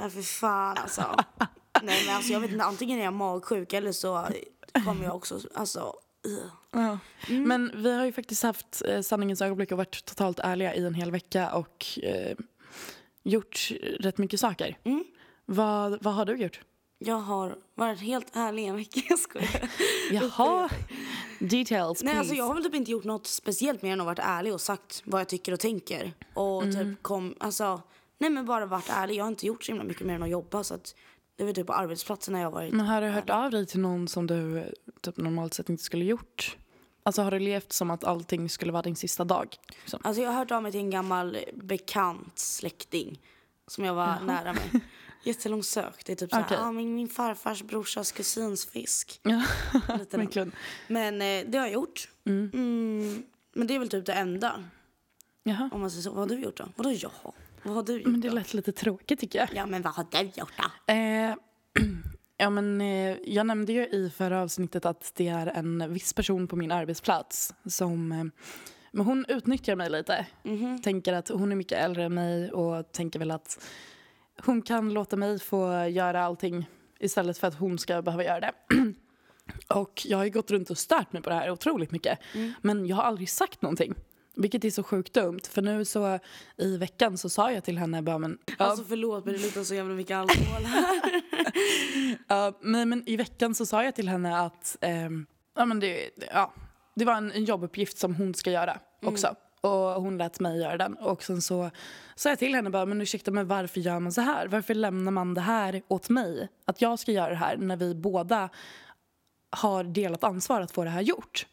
Nej 0.00 0.10
för 0.10 0.22
fan 0.22 0.76
alltså. 0.78 1.16
Nej 1.82 2.04
men 2.06 2.16
alltså 2.16 2.32
jag 2.32 2.40
vet 2.40 2.50
inte, 2.50 2.64
antingen 2.64 2.98
är 2.98 3.04
jag 3.04 3.12
magsjuk 3.12 3.72
eller 3.72 3.92
så 3.92 4.28
kommer 4.84 5.04
jag 5.04 5.16
också, 5.16 5.40
alltså. 5.54 5.92
ja. 6.72 6.98
Mm. 7.28 7.48
Men 7.48 7.72
vi 7.74 7.96
har 7.96 8.04
ju 8.04 8.12
faktiskt 8.12 8.42
haft 8.42 8.82
eh, 8.84 9.00
sanningens 9.00 9.42
ögonblick 9.42 9.72
och 9.72 9.78
varit 9.78 10.04
totalt 10.04 10.38
ärliga 10.38 10.74
i 10.74 10.84
en 10.84 10.94
hel 10.94 11.10
vecka 11.10 11.50
och 11.50 11.98
eh, 12.02 12.36
gjort 13.22 13.70
rätt 14.00 14.18
mycket 14.18 14.40
saker. 14.40 14.78
Mm. 14.84 15.04
Vad, 15.44 16.02
vad 16.02 16.14
har 16.14 16.24
du 16.24 16.36
gjort? 16.36 16.60
Jag 16.98 17.18
har 17.18 17.56
varit 17.74 18.00
helt 18.00 18.26
ärlig 18.36 18.64
en 18.66 18.76
vecka, 18.76 19.00
jag 19.08 19.18
skojar. 19.18 19.70
Jaha, 20.10 20.68
details 21.38 22.02
Nej 22.02 22.12
please. 22.12 22.18
alltså 22.18 22.34
jag 22.34 22.44
har 22.44 22.54
väl 22.54 22.64
typ 22.64 22.74
inte 22.74 22.90
gjort 22.90 23.04
något 23.04 23.26
speciellt 23.26 23.82
mer 23.82 23.92
än 23.92 24.00
att 24.00 24.06
varit 24.06 24.18
ärlig 24.22 24.54
och 24.54 24.60
sagt 24.60 25.02
vad 25.04 25.20
jag 25.20 25.28
tycker 25.28 25.52
och 25.52 25.60
tänker. 25.60 26.12
Och 26.34 26.62
Mm. 26.62 26.74
typ 26.74 27.02
kom, 27.02 27.34
alltså, 27.40 27.82
nej 28.18 28.30
men 28.30 28.46
bara 28.46 28.66
varit 28.66 28.88
ärlig. 28.90 29.14
Jag 29.14 29.24
har 29.24 29.28
inte 29.28 29.46
gjort 29.46 29.64
så 29.64 29.72
himla 29.72 29.84
mycket 29.84 30.06
mer 30.06 30.14
än 30.14 30.22
att 30.22 30.30
jobba 30.30 30.64
så 30.64 30.74
att 30.74 30.94
det 31.36 31.44
väl 31.44 31.54
typ 31.54 31.66
på 31.66 31.72
arbetsplatsen 31.72 32.32
när 32.34 32.40
jag 32.40 32.50
varit. 32.50 32.72
Men 32.74 32.86
har 32.86 33.00
du 33.00 33.06
hört 33.08 33.30
av 33.30 33.50
dig 33.50 33.66
till 33.66 33.80
någon 33.80 34.08
som 34.08 34.26
du 34.26 34.72
typ 35.00 35.16
normalt 35.16 35.54
sett 35.54 35.68
inte 35.68 35.82
skulle 35.82 36.04
gjort? 36.04 36.56
Alltså 37.02 37.22
har 37.22 37.30
du 37.30 37.38
levt 37.38 37.72
som 37.72 37.90
att 37.90 38.04
allting 38.04 38.48
skulle 38.48 38.72
vara 38.72 38.82
din 38.82 38.96
sista 38.96 39.24
dag? 39.24 39.56
Liksom? 39.80 40.00
Alltså 40.04 40.22
jag 40.22 40.30
har 40.30 40.38
hört 40.38 40.50
av 40.50 40.62
mig 40.62 40.72
till 40.72 40.80
en 40.80 40.90
gammal 40.90 41.38
bekant 41.54 42.38
släkting 42.38 43.20
som 43.66 43.84
jag 43.84 43.94
var 43.94 44.20
nära 44.26 44.52
med. 44.52 44.80
Jättelångsökt. 45.28 46.06
Det 46.06 46.12
är 46.12 46.16
typ 46.16 46.30
såhär, 46.30 46.44
Okej. 46.44 46.56
ah, 46.60 46.72
min, 46.72 46.94
min 46.94 47.08
farfars 47.08 47.62
brorsas 47.62 48.12
kusins 48.12 48.66
fisk. 48.66 49.20
Lite. 49.98 50.50
Men 50.88 51.22
eh, 51.22 51.44
det 51.46 51.58
har 51.58 51.66
jag 51.66 51.72
gjort. 51.72 52.08
Mm, 52.26 53.22
men 53.54 53.66
det 53.66 53.74
är 53.74 53.78
väl 53.78 53.88
typ 53.88 54.06
det 54.06 54.12
enda. 54.12 54.64
Jaha. 55.42 55.70
Om 55.72 55.80
man 55.80 55.90
säger 55.90 56.02
så. 56.02 56.10
Vad 56.10 56.18
har 56.18 56.36
du 56.36 56.42
gjort 56.42 56.56
då? 56.56 56.64
Vadå 56.76 56.92
jag? 56.92 57.10
Vad 57.62 57.74
har 57.74 57.82
du 57.82 57.92
gjort 57.92 58.06
Men 58.06 58.20
det 58.20 58.28
då? 58.28 58.34
lät 58.34 58.54
lite 58.54 58.72
tråkigt 58.72 59.20
tycker 59.20 59.38
jag. 59.38 59.48
Ja 59.54 59.66
men 59.66 59.82
vad 59.82 59.92
har 59.94 60.06
du 60.10 60.18
gjort 60.18 60.52
då? 60.56 60.92
Eh, 60.92 61.34
ja, 62.36 62.50
men, 62.50 62.80
eh, 62.80 63.16
jag 63.24 63.46
nämnde 63.46 63.72
ju 63.72 63.86
i 63.86 64.10
förra 64.16 64.42
avsnittet 64.42 64.86
att 64.86 65.12
det 65.14 65.28
är 65.28 65.46
en 65.46 65.92
viss 65.92 66.12
person 66.12 66.48
på 66.48 66.56
min 66.56 66.72
arbetsplats 66.72 67.54
som 67.66 68.12
eh, 68.12 68.24
men 68.92 69.06
hon 69.06 69.24
utnyttjar 69.28 69.76
mig 69.76 69.90
lite. 69.90 70.26
Tänker 70.82 71.12
att 71.12 71.28
hon 71.28 71.52
är 71.52 71.56
mycket 71.56 71.78
äldre 71.78 72.04
än 72.04 72.14
mig 72.14 72.52
och 72.52 72.92
tänker 72.92 73.18
väl 73.18 73.30
att 73.30 73.64
hon 74.44 74.62
kan 74.62 74.92
låta 74.92 75.16
mig 75.16 75.38
få 75.38 75.86
göra 75.86 76.24
allting 76.24 76.68
istället 77.00 77.38
för 77.38 77.46
att 77.46 77.54
hon 77.54 77.78
ska 77.78 78.02
behöva 78.02 78.24
göra 78.24 78.40
det. 78.40 78.52
Och 79.68 80.02
jag 80.06 80.18
har 80.18 80.24
ju 80.24 80.30
gått 80.30 80.50
runt 80.50 80.70
och 80.70 80.78
stört 80.78 81.12
mig 81.12 81.22
på 81.22 81.30
det 81.30 81.36
här 81.36 81.50
otroligt 81.50 81.90
mycket. 81.90 82.18
Men 82.62 82.86
jag 82.86 82.96
har 82.96 83.02
aldrig 83.02 83.28
sagt 83.30 83.62
någonting. 83.62 83.94
Vilket 84.36 84.64
är 84.64 84.70
så 84.70 84.82
sjukt 84.82 85.12
dumt. 85.12 85.40
För 85.50 85.62
nu 85.62 85.84
så 85.84 86.18
i 86.56 86.76
veckan 86.76 87.18
så 87.18 87.28
sa 87.28 87.52
jag 87.52 87.64
till 87.64 87.78
henne 87.78 88.02
bara 88.02 88.18
men... 88.18 88.38
Ja, 88.58 88.64
Alltså 88.64 88.84
förlåt 88.84 89.24
men 89.24 89.34
det 89.34 89.40
luktar 89.40 89.62
så 89.62 89.74
jävla 89.74 89.94
mycket 89.94 90.16
alkohol 90.16 90.62
här. 90.64 91.22
Ja, 92.28 92.58
men, 92.60 92.88
men 92.88 93.08
i 93.08 93.16
veckan 93.16 93.54
så 93.54 93.66
sa 93.66 93.84
jag 93.84 93.94
till 93.94 94.08
henne 94.08 94.38
att 94.40 94.76
ehm, 94.80 95.26
ja, 95.56 95.64
men 95.64 95.80
det, 95.80 96.10
ja, 96.32 96.52
det 96.94 97.04
var 97.04 97.14
en, 97.14 97.32
en 97.32 97.44
jobbuppgift 97.44 97.98
som 97.98 98.14
hon 98.14 98.34
ska 98.34 98.50
göra 98.50 98.78
också. 99.02 99.34
Och 99.68 100.02
hon 100.02 100.18
lät 100.18 100.40
mig 100.40 100.60
göra 100.60 100.76
den. 100.76 100.94
Och 100.94 101.22
sen 101.22 101.42
så 101.42 101.70
sa 102.14 102.28
jag 102.28 102.38
till 102.38 102.54
henne 102.54 102.70
bara, 102.70 102.86
men 102.86 103.00
ursäkta 103.00 103.30
men 103.30 103.48
varför 103.48 103.80
gör 103.80 104.00
man 104.00 104.12
så 104.12 104.20
här? 104.20 104.48
Varför 104.48 104.74
lämnar 104.74 105.12
man 105.12 105.34
det 105.34 105.40
här 105.40 105.82
åt 105.88 106.08
mig? 106.08 106.48
Att 106.64 106.82
jag 106.82 106.98
ska 106.98 107.12
göra 107.12 107.30
det 107.30 107.36
här 107.36 107.56
när 107.56 107.76
vi 107.76 107.94
båda 107.94 108.48
har 109.50 109.84
delat 109.84 110.24
ansvar 110.24 110.60
att 110.60 110.70
få 110.70 110.84
det 110.84 110.90
här 110.90 111.00
gjort. 111.00 111.46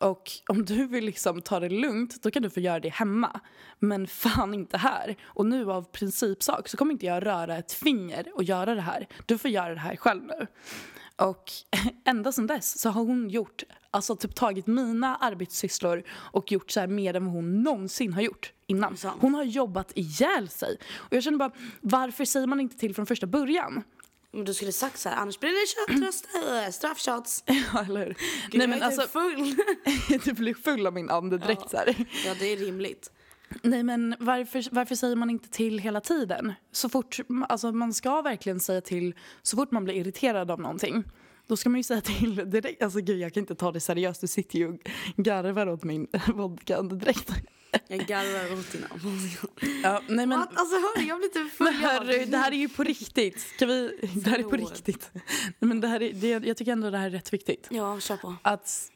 Och 0.00 0.30
om 0.48 0.64
du 0.64 0.86
vill 0.86 1.04
liksom 1.04 1.42
ta 1.42 1.60
det 1.60 1.68
lugnt, 1.68 2.22
då 2.22 2.30
kan 2.30 2.42
du 2.42 2.50
få 2.50 2.60
göra 2.60 2.80
det 2.80 2.88
hemma. 2.88 3.40
Men 3.78 4.06
fan 4.06 4.54
inte 4.54 4.76
här. 4.76 5.16
Och 5.24 5.46
nu 5.46 5.72
av 5.72 5.82
principsak 5.82 6.68
så 6.68 6.76
kommer 6.76 6.92
inte 6.92 7.06
jag 7.06 7.26
röra 7.26 7.56
ett 7.56 7.72
finger 7.72 8.26
och 8.34 8.42
göra 8.42 8.74
det 8.74 8.80
här. 8.80 9.06
Du 9.26 9.38
får 9.38 9.50
göra 9.50 9.74
det 9.74 9.80
här 9.80 9.96
själv 9.96 10.22
nu. 10.24 10.46
Och 11.16 11.52
ända 12.04 12.32
sedan 12.32 12.46
dess 12.46 12.80
så 12.80 12.90
har 12.90 13.04
hon 13.04 13.28
gjort, 13.28 13.62
alltså 13.90 14.16
typ 14.16 14.34
tagit 14.34 14.66
mina 14.66 15.16
arbetssysslor 15.16 16.02
och 16.10 16.52
gjort 16.52 16.70
så 16.70 16.80
här 16.80 16.86
mer 16.86 17.16
än 17.16 17.24
vad 17.24 17.34
hon 17.34 17.62
någonsin 17.62 18.12
har 18.12 18.22
gjort 18.22 18.52
innan. 18.66 18.96
Hon 19.20 19.34
har 19.34 19.44
jobbat 19.44 19.92
ihjäl 19.94 20.48
sig. 20.48 20.78
Och 20.96 21.12
jag 21.16 21.22
känner 21.22 21.38
bara, 21.38 21.50
varför 21.80 22.24
säger 22.24 22.46
man 22.46 22.60
inte 22.60 22.76
till 22.76 22.94
från 22.94 23.06
första 23.06 23.26
början? 23.26 23.82
Men 24.32 24.44
du 24.44 24.54
skulle 24.54 24.72
sagt 24.72 24.98
så 24.98 25.08
här, 25.08 25.16
annars 25.16 25.40
blir 25.40 25.50
det 25.50 25.94
köttröst, 25.94 26.28
äh, 26.34 26.70
straffshots. 26.72 27.44
Ja, 27.72 27.84
eller 27.84 28.00
hur? 28.00 28.06
Gud, 28.06 28.16
Nej 28.52 28.60
jag 28.60 28.68
men 28.68 28.82
är 28.82 28.90
typ 28.90 29.00
alltså, 29.00 29.18
full. 29.18 29.56
du 30.24 30.32
blir 30.32 30.54
full 30.54 30.86
av 30.86 30.92
min 30.92 31.10
andedräkt 31.10 31.70
så 31.70 31.76
här. 31.76 32.06
ja, 32.26 32.34
det 32.38 32.52
är 32.52 32.56
rimligt. 32.56 33.10
Nej 33.62 33.82
men 33.82 34.14
varför, 34.18 34.64
varför 34.70 34.94
säger 34.94 35.16
man 35.16 35.30
inte 35.30 35.48
till 35.48 35.78
hela 35.78 36.00
tiden? 36.00 36.52
Så 36.72 36.88
fort, 36.88 37.18
alltså 37.48 37.72
man 37.72 37.94
ska 37.94 38.22
verkligen 38.22 38.60
säga 38.60 38.80
till 38.80 39.14
så 39.42 39.56
fort 39.56 39.70
man 39.70 39.84
blir 39.84 39.94
irriterad 39.94 40.50
av 40.50 40.60
någonting. 40.60 41.04
Då 41.46 41.56
ska 41.56 41.68
man 41.68 41.78
ju 41.78 41.84
säga 41.84 42.00
till 42.00 42.50
direkt. 42.50 42.82
Alltså 42.82 43.00
gud 43.00 43.18
jag 43.18 43.34
kan 43.34 43.40
inte 43.40 43.54
ta 43.54 43.72
det 43.72 43.80
seriöst, 43.80 44.20
du 44.20 44.26
sitter 44.26 44.58
ju 44.58 44.68
och 44.68 44.80
garvar 45.16 45.66
åt 45.66 45.84
min 45.84 46.06
vodka 46.34 46.82
direkt. 46.82 47.30
Jag 47.88 48.06
garvar 48.06 48.58
åt 48.58 48.72
dina 48.72 48.88
Ja, 49.82 50.02
nej 50.08 50.26
men? 50.26 50.38
Alltså 50.38 50.76
hörru, 50.76 51.06
jag 51.08 51.18
blir 51.18 51.28
typ 51.28 51.52
full. 51.52 51.66
hörru, 51.66 52.24
det 52.24 52.36
här 52.36 52.52
är 52.52 52.56
ju 52.56 52.68
på 52.68 52.84
riktigt. 52.84 53.40
Ska 53.40 53.66
vi, 53.66 54.08
det 54.14 54.30
här 54.30 54.38
är 54.38 54.42
på 54.42 54.56
riktigt. 54.56 55.10
Nej, 55.12 55.22
men 55.58 55.80
det 55.80 55.88
här 55.88 56.02
är, 56.02 56.12
det, 56.12 56.28
jag 56.28 56.56
tycker 56.56 56.72
ändå 56.72 56.90
det 56.90 56.98
här 56.98 57.06
är 57.06 57.10
rätt 57.10 57.32
viktigt. 57.32 57.68
Ja, 57.70 58.00
kör 58.00 58.16
på. 58.16 58.34
att 58.42 58.90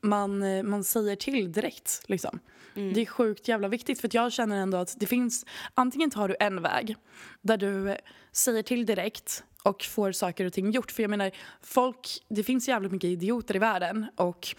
man, 0.00 0.42
eh, 0.42 0.62
man 0.62 0.84
säger 0.84 1.16
till 1.16 1.52
direkt. 1.52 2.02
Liksom. 2.06 2.38
Det 2.74 3.00
är 3.00 3.06
sjukt 3.06 3.48
jävla 3.48 3.68
viktigt 3.68 4.00
för 4.00 4.10
jag 4.12 4.32
känner 4.32 4.56
ändå 4.56 4.78
att 4.78 4.94
det 5.00 5.06
finns, 5.06 5.46
antingen 5.74 6.10
tar 6.10 6.28
du 6.28 6.36
en 6.40 6.62
väg 6.62 6.96
där 7.40 7.56
du 7.56 7.96
säger 8.32 8.62
till 8.62 8.86
direkt 8.86 9.44
och 9.62 9.82
får 9.82 10.12
saker 10.12 10.44
och 10.44 10.52
ting 10.52 10.70
gjort. 10.70 10.90
För 10.92 11.02
jag 11.02 11.10
menar, 11.10 11.30
folk, 11.62 12.08
det 12.28 12.42
finns 12.42 12.68
jävligt 12.68 12.92
mycket 12.92 13.08
idioter 13.08 13.56
i 13.56 13.58
världen 13.58 14.06
och 14.16 14.56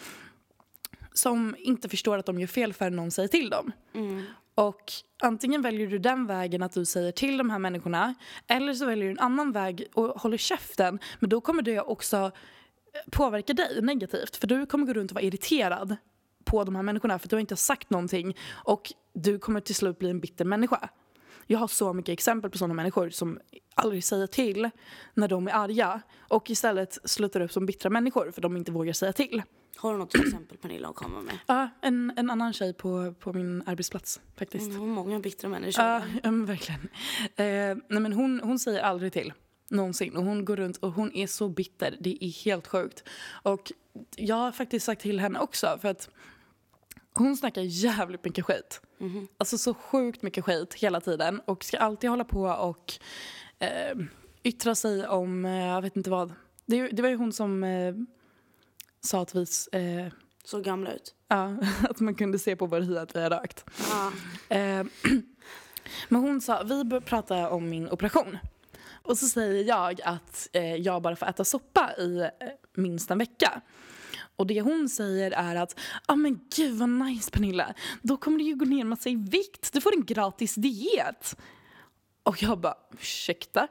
som 1.13 1.56
inte 1.60 1.89
förstår 1.89 2.17
att 2.17 2.25
de 2.25 2.39
gör 2.39 2.47
fel 2.47 2.73
förrän 2.73 2.95
någon 2.95 3.12
säger 3.12 3.30
till 3.30 3.49
dem. 3.49 3.71
Och 4.56 4.84
antingen 5.23 5.62
väljer 5.62 5.88
du 5.88 5.97
den 5.99 6.28
vägen 6.28 6.63
att 6.63 6.71
du 6.71 6.86
säger 6.86 7.12
till 7.12 7.38
de 7.38 7.49
här 7.49 7.60
människorna 7.60 8.15
eller 8.47 8.73
så 8.73 8.86
väljer 8.86 9.06
du 9.06 9.12
en 9.12 9.19
annan 9.19 9.51
väg 9.51 9.88
och 9.93 10.21
håller 10.21 10.38
käften. 10.38 10.99
Men 11.19 11.30
då 11.30 11.41
kommer 11.41 11.62
det 11.62 11.82
också 11.82 12.32
påverka 13.12 13.54
dig 13.54 13.82
negativt. 13.82 14.36
För 14.36 14.47
du 14.47 14.65
kommer 14.65 14.86
gå 14.86 14.93
runt 14.93 15.12
och 15.12 15.15
vara 15.15 15.25
irriterad 15.25 15.95
på 16.45 16.63
de 16.63 16.75
här 16.75 16.84
människorna 16.84 17.19
för 17.19 17.27
att 17.27 17.29
du 17.29 17.36
har 17.36 17.41
inte 17.41 17.55
sagt 17.55 17.89
någonting 17.89 18.38
och 18.51 18.93
du 19.13 19.39
kommer 19.39 19.60
till 19.60 19.75
slut 19.75 19.99
bli 19.99 20.10
en 20.10 20.19
bitter 20.19 20.45
människa. 20.45 20.89
Jag 21.47 21.60
har 21.60 21.67
så 21.67 21.93
mycket 21.93 22.13
exempel 22.13 22.51
på 22.51 22.58
sådana 22.58 22.73
människor 22.73 23.10
som 23.10 23.39
aldrig 23.75 24.03
säger 24.03 24.27
till 24.27 24.69
när 25.13 25.27
de 25.27 25.47
är 25.47 25.51
arga 25.51 26.01
och 26.19 26.49
istället 26.49 26.97
slutar 27.03 27.39
upp 27.41 27.51
som 27.51 27.65
bittra 27.65 27.89
människor 27.89 28.31
för 28.31 28.41
de 28.41 28.58
inte 28.58 28.71
vågar 28.71 28.93
säga 28.93 29.13
till. 29.13 29.43
Har 29.77 29.93
du 29.93 29.99
något 29.99 30.15
exempel 30.15 30.58
Pernilla 30.58 30.88
att 30.88 30.95
komma 30.95 31.21
med? 31.21 31.38
Ja, 31.47 31.69
en, 31.81 32.13
en 32.17 32.29
annan 32.29 32.53
tjej 32.53 32.73
på, 32.73 33.13
på 33.19 33.34
min 33.34 33.63
arbetsplats 33.65 34.21
faktiskt. 34.38 34.71
Hon 34.71 34.79
har 34.79 34.88
många 34.88 35.19
bittra 35.19 35.49
människor. 35.49 35.86
Ja, 35.86 36.01
ja 36.23 36.31
men 36.31 36.45
verkligen. 36.45 36.81
Eh, 37.36 37.77
nej, 37.89 38.01
men 38.01 38.13
hon, 38.13 38.41
hon 38.43 38.60
säger 38.60 38.81
aldrig 38.81 39.13
till. 39.13 39.34
Någonsin. 39.69 40.15
Och 40.15 40.23
hon 40.23 40.45
går 40.45 40.55
runt 40.55 40.77
och 40.77 40.91
hon 40.91 41.15
är 41.15 41.27
så 41.27 41.49
bitter. 41.49 41.97
Det 41.99 42.25
är 42.25 42.45
helt 42.45 42.67
sjukt. 42.67 43.03
Och 43.43 43.71
jag 44.15 44.36
har 44.36 44.51
faktiskt 44.51 44.86
sagt 44.86 45.01
till 45.01 45.19
henne 45.19 45.39
också 45.39 45.77
för 45.81 45.88
att 45.88 46.10
hon 47.17 47.38
snackar 47.38 47.62
jävligt 47.62 48.25
mycket 48.25 48.45
skit. 48.45 48.82
Alltså 49.38 49.58
så 49.58 49.73
sjukt 49.73 50.21
mycket 50.21 50.45
skit 50.45 50.73
hela 50.73 51.01
tiden. 51.01 51.41
Och 51.45 51.63
ska 51.63 51.78
alltid 51.78 52.10
hålla 52.10 52.23
på 52.23 52.41
och 52.43 52.93
eh, 53.60 53.97
yttra 54.43 54.75
sig 54.75 55.08
om, 55.08 55.45
eh, 55.45 55.65
jag 55.65 55.82
vet 55.82 55.95
inte 55.95 56.10
vad. 56.10 56.34
Det, 56.65 56.88
det 56.88 57.01
var 57.01 57.10
ju 57.10 57.15
hon 57.15 57.34
som 57.34 57.63
eh, 57.63 57.95
sa 59.01 59.21
att 59.21 59.36
vi, 59.36 59.45
eh, 59.71 60.13
Så 60.43 60.60
gamla 60.62 60.91
ut. 60.93 61.15
ja, 61.28 61.56
att 61.89 61.99
man 61.99 62.15
kunde 62.15 62.39
se 62.39 62.56
på 62.56 62.65
vår 62.65 62.82
hy 62.82 62.97
att 62.97 63.15
vi 63.15 63.21
har 63.21 63.30
rökt. 63.30 63.65
Ja. 63.89 64.12
Eh, 64.56 64.86
men 66.10 66.21
hon 66.21 66.41
sa, 66.41 66.63
vi 66.63 66.84
började 66.84 67.06
prata 67.06 67.49
om 67.49 67.69
min 67.69 67.89
operation. 67.89 68.38
Och 69.04 69.17
så 69.17 69.25
säger 69.28 69.63
jag 69.63 70.01
att 70.01 70.47
eh, 70.54 70.75
jag 70.75 71.01
bara 71.01 71.15
får 71.15 71.25
äta 71.25 71.43
soppa 71.45 71.91
i 71.97 72.19
eh, 72.19 72.30
minst 72.73 73.12
en 73.12 73.17
vecka. 73.17 73.62
Och 74.36 74.48
det 74.48 74.62
hon 74.62 74.89
säger 74.89 75.32
är 75.32 75.56
att, 75.56 75.76
ja 75.78 76.13
ah, 76.13 76.15
men 76.15 76.39
gud 76.56 76.78
vad 76.78 76.89
nice 76.89 77.32
Pernilla, 77.32 77.74
då 78.02 78.17
kommer 78.17 78.38
du 78.38 78.43
ju 78.43 78.56
gå 78.56 78.65
ner 78.65 78.84
massa 78.84 79.10
i 79.10 79.15
vikt, 79.15 79.74
du 79.74 79.82
får 79.82 79.93
en 79.93 80.06
gratis 80.06 80.56
diet. 80.56 81.38
Och 82.24 82.43
jag 82.43 82.60
bara, 82.60 82.76
ursäkta? 82.91 83.67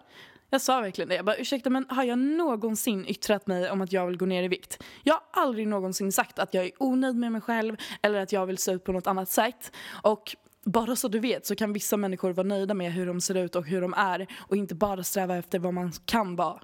Jag 0.51 0.61
sa 0.61 0.81
verkligen 0.81 1.09
det. 1.09 1.15
Jag 1.15 1.25
bara, 1.25 1.37
ursäkta 1.37 1.71
men 1.71 1.87
har 1.89 2.05
jag 2.05 2.19
någonsin 2.19 3.07
yttrat 3.07 3.47
mig 3.47 3.71
om 3.71 3.81
att 3.81 3.93
jag 3.93 4.07
vill 4.07 4.17
gå 4.17 4.27
ner 4.27 4.43
i 4.43 4.49
vikt? 4.49 4.83
Jag 5.03 5.15
har 5.15 5.43
aldrig 5.43 5.69
någonsin 5.69 6.13
sagt 6.13 6.39
att 6.39 6.55
jag 6.55 6.65
är 6.65 6.71
onöjd 6.79 7.17
med 7.17 7.33
mig 7.33 7.41
själv 7.41 7.77
eller 8.03 8.21
att 8.21 8.33
jag 8.33 8.47
vill 8.47 8.59
se 8.59 8.73
ut 8.73 8.85
på 8.85 8.93
något 8.93 9.07
annat 9.07 9.31
sätt. 9.31 9.73
Och 10.03 10.37
bara 10.65 10.97
så 10.97 11.09
du 11.09 11.21
vet 11.21 11.47
så 11.47 11.57
kan 11.57 11.73
vissa 11.73 11.97
människor 11.97 12.33
vara 12.33 12.47
nöjda 12.47 12.75
med 12.75 12.93
hur 12.93 13.07
de 13.07 13.21
ser 13.21 13.35
ut 13.35 13.57
och 13.57 13.67
hur 13.67 13.81
de 13.81 13.95
är 13.95 14.27
och 14.39 14.57
inte 14.57 14.75
bara 14.75 15.03
sträva 15.03 15.37
efter 15.37 15.59
vad 15.59 15.75
man 15.75 15.93
kan 16.05 16.37
vara. 16.37 16.61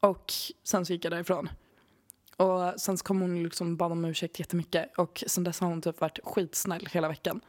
Och 0.00 0.32
sen 0.64 0.86
så 0.86 0.92
gick 0.92 1.04
jag 1.04 1.12
därifrån. 1.12 1.48
Och 2.36 2.80
sen 2.80 2.98
så 2.98 3.04
kom 3.04 3.20
hon 3.20 3.42
liksom 3.42 3.76
bad 3.76 3.92
om 3.92 4.04
ursäkt 4.04 4.38
jättemycket 4.38 4.98
och 4.98 5.24
sen 5.26 5.44
dess 5.44 5.60
har 5.60 5.68
hon 5.68 5.82
typ 5.82 6.00
varit 6.00 6.18
skitsnäll 6.24 6.88
hela 6.92 7.08
veckan. 7.08 7.40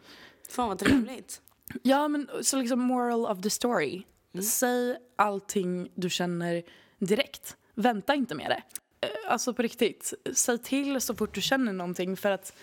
Fan 0.49 0.67
vad 0.67 0.79
trevligt. 0.79 1.41
Ja, 1.83 2.07
men 2.07 2.29
så 2.41 2.57
liksom 2.57 2.79
moral 2.79 3.25
of 3.25 3.41
the 3.41 3.49
story. 3.49 4.03
Säg 4.43 4.97
allting 5.15 5.91
du 5.95 6.09
känner 6.09 6.63
direkt. 6.99 7.57
Vänta 7.73 8.15
inte 8.15 8.35
med 8.35 8.49
det. 8.49 8.63
Eh, 9.07 9.31
Alltså 9.31 9.53
på 9.53 9.61
riktigt, 9.61 10.13
säg 10.33 10.57
till 10.57 11.01
så 11.01 11.15
fort 11.15 11.33
du 11.35 11.41
känner 11.41 11.73
någonting 11.73 12.17
för 12.17 12.31
att 12.31 12.53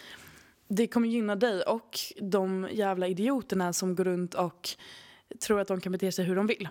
det 0.69 0.87
kommer 0.87 1.09
gynna 1.09 1.37
dig 1.37 1.63
och 1.63 1.99
de 2.21 2.69
jävla 2.73 3.07
idioterna 3.09 3.73
som 3.73 3.95
går 3.95 4.05
runt 4.05 4.35
och 4.35 4.69
tror 5.41 5.61
att 5.61 5.69
de 5.69 5.81
kan 5.81 5.93
bete 5.93 6.13
sig 6.13 6.25
hur 6.25 6.37
de 6.37 6.47
vill. 6.47 6.69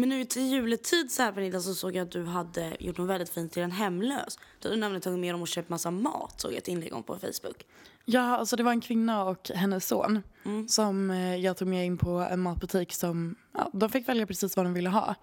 Men 0.00 0.08
nu 0.08 0.24
till 0.24 0.42
juletid 0.42 1.10
så 1.10 1.22
här 1.22 1.32
Pernilla 1.32 1.60
så 1.60 1.74
såg 1.74 1.96
jag 1.96 2.02
att 2.02 2.10
du 2.10 2.24
hade 2.24 2.76
gjort 2.80 2.98
något 2.98 3.08
väldigt 3.08 3.30
fint 3.30 3.52
till 3.52 3.62
en 3.62 3.70
hemlös. 3.70 4.38
Du 4.58 4.68
hade 4.68 4.80
nämligen 4.80 5.00
tagit 5.00 5.18
med 5.18 5.34
dem 5.34 5.42
och 5.42 5.48
köpt 5.48 5.68
massa 5.68 5.90
mat 5.90 6.40
såg 6.40 6.52
jag 6.52 6.58
ett 6.58 6.68
inlägg 6.68 6.94
om 6.94 7.02
på 7.02 7.18
Facebook. 7.18 7.66
Ja, 8.04 8.36
alltså 8.36 8.56
det 8.56 8.62
var 8.62 8.72
en 8.72 8.80
kvinna 8.80 9.24
och 9.24 9.50
hennes 9.54 9.86
son 9.86 10.22
som 10.68 11.10
eh, 11.10 11.36
jag 11.36 11.56
tog 11.56 11.68
med 11.68 11.86
in 11.86 11.98
på 11.98 12.10
en 12.10 12.40
matbutik 12.40 12.92
som, 12.92 13.36
ja, 13.52 13.70
de 13.72 13.90
fick 13.90 14.08
välja 14.08 14.26
precis 14.26 14.56
vad 14.56 14.66
de 14.66 14.74
ville 14.74 14.88
ha 14.88 15.14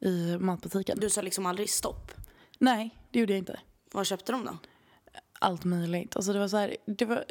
i 0.00 0.38
matbutiken. 0.38 1.00
Du 1.00 1.10
sa 1.10 1.22
liksom 1.22 1.46
aldrig 1.46 1.70
stopp. 1.70 2.12
Nej, 2.58 2.96
det 3.10 3.18
gjorde 3.18 3.32
jag 3.32 3.38
inte. 3.38 3.60
Vad 3.92 4.06
köpte 4.06 4.32
de 4.32 4.44
då? 4.44 4.58
allt 5.38 5.64
möjligt. 5.64 6.16
Alltså 6.16 6.32
det, 6.32 6.38
var 6.38 6.48
så 6.48 6.56
här, 6.56 6.76
det, 6.86 7.04
var, 7.04 7.24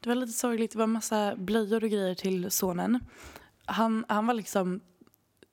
det 0.00 0.08
var 0.08 0.14
lite 0.14 0.32
sorgligt. 0.32 0.72
Det 0.72 0.78
var 0.78 0.86
massa 0.86 1.36
blöjor 1.36 1.84
och 1.84 1.90
grejer 1.90 2.14
till 2.14 2.50
sonen. 2.50 3.00
Han, 3.64 4.04
han 4.08 4.26
var 4.26 4.34
liksom 4.34 4.80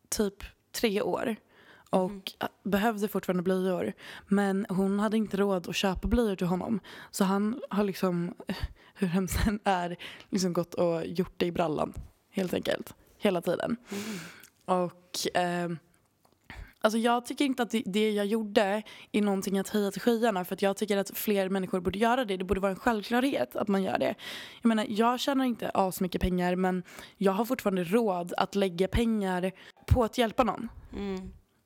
typ 0.10 0.44
tre 0.72 1.02
år 1.02 1.36
och 1.90 2.32
behövde 2.64 3.08
fortfarande 3.08 3.44
blöjor. 3.44 3.94
Men 4.28 4.66
hon 4.70 5.00
hade 5.00 5.18
inte 5.18 5.38
råd 5.38 5.70
att 5.70 5.76
köpa 5.76 6.08
blöjor 6.08 6.36
till 6.36 6.48
honom. 6.48 6.80
Så 7.12 7.24
han 7.24 7.62
har 7.70 7.84
liksom, 7.84 8.34
hur 8.94 9.08
hemskt 9.08 9.40
det 9.44 9.50
än 9.50 9.60
är, 9.64 9.98
liksom 10.30 10.54
gått 10.54 10.74
och 10.74 11.06
gjort 11.06 11.34
det 11.38 11.46
i 11.46 11.52
brallan. 11.52 11.94
Helt 12.32 12.54
enkelt. 12.54 12.96
Hela 13.18 13.42
tiden. 13.42 13.78
Och... 14.66 15.38
Eh, 15.38 15.70
Alltså 16.84 16.98
jag 16.98 17.26
tycker 17.26 17.46
inte 17.46 17.63
att 17.63 17.76
det, 17.86 18.12
jag 18.12 18.26
gjorde 18.26 18.84
är 19.12 19.22
någonting 19.22 19.60
att 19.60 19.70
höja 19.70 19.91
till 19.91 20.02
skyarna 20.02 20.46
för 20.46 20.54
att 20.54 20.62
jag 20.62 20.78
tycker 20.78 20.98
att 20.98 21.17
fler 21.17 21.50
människor 21.50 21.80
borde 21.80 22.00
göra 22.00 22.26
det. 22.26 22.38
Det 22.38 22.44
borde 22.44 22.62
vara 22.62 22.72
en 22.72 22.80
självklarhet 22.80 23.56
att 23.56 23.67
man 23.67 23.84
gör 23.84 24.00
det. 24.00 24.15
Jag 24.62 24.70
menar, 24.70 24.86
jag 24.89 25.20
tjänar 25.20 25.46
inte 25.46 25.70
asmycket 25.70 26.22
pengar 26.22 26.56
men 26.56 26.84
jag 27.17 27.32
har 27.32 27.46
fortfarande 27.46 27.84
råd 27.84 28.34
att 28.38 28.56
lägga 28.56 28.88
pengar 28.88 29.52
på 29.88 30.04
att 30.04 30.17
hjälpa 30.17 30.44
någon. 30.44 30.70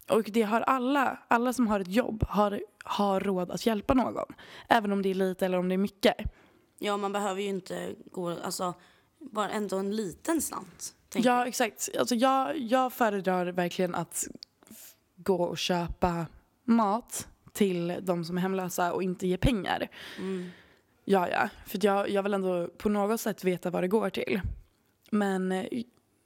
Och 0.10 0.24
det 0.24 0.42
har 0.42 0.62
alla, 0.62 1.20
alla 1.28 1.54
som 1.54 1.68
har 1.68 1.80
ett 1.80 1.92
jobb 1.92 2.24
har, 2.30 2.62
har 2.84 3.20
råd 3.20 3.52
att 3.52 3.66
hjälpa 3.66 3.94
någon. 3.94 4.26
Även 4.70 4.92
om 4.92 5.02
det 5.02 5.10
är 5.10 5.16
lite 5.16 5.46
eller 5.46 5.58
om 5.58 5.70
det 5.70 5.76
är 5.76 5.78
mycket. 5.78 6.16
Ja 6.80 6.98
man 6.98 7.12
behöver 7.12 7.42
ju 7.42 7.48
inte 7.48 7.96
gå, 8.12 8.30
alltså 8.30 8.74
bara 9.20 9.50
ändå 9.50 9.78
en 9.78 9.96
liten 9.96 10.42
slant. 10.42 10.96
Ja, 11.14 11.48
exakt. 11.48 11.90
Alltså 12.00 12.16
jag, 12.16 12.58
jag 12.58 12.94
föredrar 12.94 13.46
verkligen 13.46 13.96
att 13.96 14.28
gå 15.26 15.44
och 15.44 15.58
köpa 15.58 16.26
mat 16.64 17.28
till 17.54 17.98
de 18.02 18.26
som 18.26 18.38
är 18.38 18.42
hemlösa 18.42 18.94
och 18.94 19.04
inte 19.04 19.28
ge 19.28 19.38
pengar. 19.38 19.88
Ja, 21.06 21.30
ja. 21.30 21.50
För 21.66 21.86
jag, 21.86 22.10
jag 22.10 22.24
vill 22.24 22.34
ändå 22.34 22.68
på 22.78 22.90
något 22.90 23.22
sätt 23.22 23.44
veta 23.44 23.70
vad 23.70 23.84
det 23.84 23.88
går 23.88 24.10
till. 24.10 24.42
Men 25.10 25.52
eh, 25.52 25.66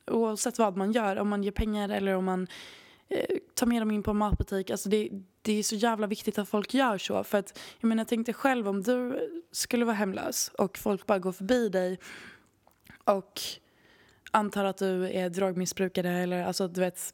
oavsett 0.08 0.60
vad 0.60 0.78
man 0.78 0.92
gör, 0.92 1.16
om 1.16 1.30
man 1.30 1.44
ger 1.44 1.52
pengar 1.52 1.90
eller 1.90 2.14
om 2.16 2.26
man 2.26 2.48
eh, 3.10 3.38
tar 3.54 3.68
med 3.68 3.82
dem 3.82 3.92
in 3.92 4.04
på 4.04 4.12
en 4.12 4.18
matbutik. 4.18 4.70
Alltså 4.70 4.90
det, 4.90 5.10
det 5.42 5.54
är 5.54 5.64
så 5.64 5.76
jävla 5.76 6.08
viktigt 6.08 6.38
att 6.38 6.50
folk 6.50 6.74
gör 6.74 6.98
så. 6.98 7.24
För 7.24 7.38
att, 7.38 7.60
jag 7.80 7.88
menar, 7.88 8.06
tänk 8.06 8.26
dig 8.26 8.36
själv 8.36 8.68
om 8.68 8.84
du 8.84 9.30
skulle 9.52 9.86
vara 9.86 9.96
hemlös 9.96 10.52
och 10.58 10.78
folk 10.78 11.06
bara 11.06 11.20
går 11.20 11.32
förbi 11.32 11.70
dig 11.70 12.00
och 13.04 13.42
antar 14.32 14.66
att 14.66 14.78
du 14.78 15.10
är 15.10 15.30
drogmissbrukare 15.30 16.12
eller 16.12 16.44
alltså 16.44 16.68
du 16.68 16.82
vet 16.82 17.14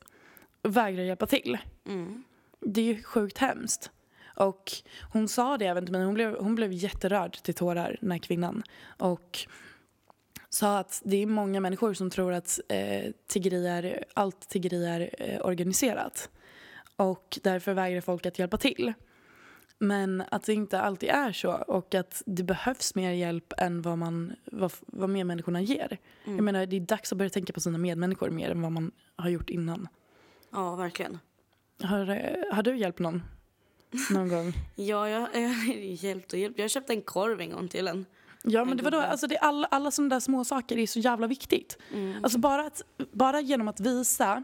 vägrar 0.69 1.03
hjälpa 1.03 1.25
till. 1.25 1.57
det 2.59 2.81
är 2.81 2.85
ju 2.85 3.03
sjukt 3.03 3.37
hemskt. 3.37 3.91
Och 4.35 4.71
hon 5.13 5.27
sa 5.27 5.57
det 5.57 5.65
även 5.65 5.85
till 5.85 5.91
mig, 5.91 6.05
hon 6.05 6.13
blev, 6.13 6.37
hon 6.39 6.55
blev 6.55 6.73
jätterörd 6.73 7.33
till 7.43 7.53
tårar, 7.53 7.97
den 8.01 8.11
här 8.11 8.17
kvinnan. 8.17 8.63
Och 8.97 9.47
sa 10.49 10.77
att 10.77 11.01
det 11.05 11.17
är 11.17 11.25
många 11.25 11.59
människor 11.59 11.93
som 11.93 12.09
tror 12.09 12.33
att 12.33 12.59
eh, 12.69 13.11
tiggeri 13.27 13.67
är, 13.67 14.03
allt 14.13 14.49
tiggeri 14.49 14.85
är 14.85 15.09
eh, 15.19 15.45
organiserat. 15.45 16.29
Och 16.95 17.39
därför 17.43 17.73
vägrar 17.73 18.01
folk 18.01 18.25
att 18.25 18.39
hjälpa 18.39 18.57
till. 18.57 18.93
Men 19.77 20.23
att 20.31 20.43
det 20.43 20.53
inte 20.53 20.81
alltid 20.81 21.09
är 21.09 21.31
så 21.31 21.51
och 21.51 21.95
att 21.95 22.23
det 22.25 22.43
behövs 22.43 22.95
mer 22.95 23.11
hjälp 23.11 23.53
än 23.57 23.81
vad, 23.81 23.97
man, 23.97 24.35
vad, 24.45 24.73
vad 24.87 25.09
medmänniskorna 25.09 25.61
ger. 25.61 25.97
Jag 26.23 26.41
menar, 26.43 26.65
det 26.65 26.75
är 26.75 26.79
dags 26.79 27.11
att 27.11 27.17
börja 27.17 27.29
tänka 27.29 27.53
på 27.53 27.59
sina 27.59 27.77
medmänniskor 27.77 28.29
mer 28.29 28.51
än 28.51 28.61
vad 28.61 28.71
man 28.71 28.91
har 29.15 29.29
gjort 29.29 29.49
innan. 29.49 29.87
Ja, 30.55 30.75
verkligen. 30.75 31.19
Har, 31.83 32.05
har 32.53 32.63
du 32.63 32.77
hjälpt 32.77 32.99
någon? 32.99 33.23
Någon 34.11 34.29
gång? 34.29 34.53
Ja, 34.75 35.09
jag, 35.09 35.29
jag 35.33 35.49
har 35.49 35.73
hjälpt 36.05 36.33
och 36.33 36.39
hjälpt. 36.39 36.59
Jag 36.59 36.69
köpte 36.69 36.93
en 36.93 37.01
korv 37.01 37.41
en 37.41 37.51
gång 37.51 37.67
till 37.67 37.87
en. 37.87 38.05
Ja, 38.43 38.65
men 38.65 38.71
En 38.71 38.77
det 38.77 38.83
var 38.83 38.91
då, 38.91 38.99
alltså 39.01 39.27
det 39.27 39.35
är 39.35 39.43
alla, 39.43 39.67
alla 39.67 39.91
sådana 39.91 40.15
där 40.15 40.19
små 40.19 40.43
saker 40.43 40.77
är 40.77 40.87
så 40.87 40.99
jävla 40.99 41.27
viktigt. 41.27 41.77
Alltså 42.23 42.39
bara, 42.39 42.65
att, 42.65 42.81
bara 43.11 43.41
genom 43.41 43.67
att 43.67 43.79
visa 43.79 44.43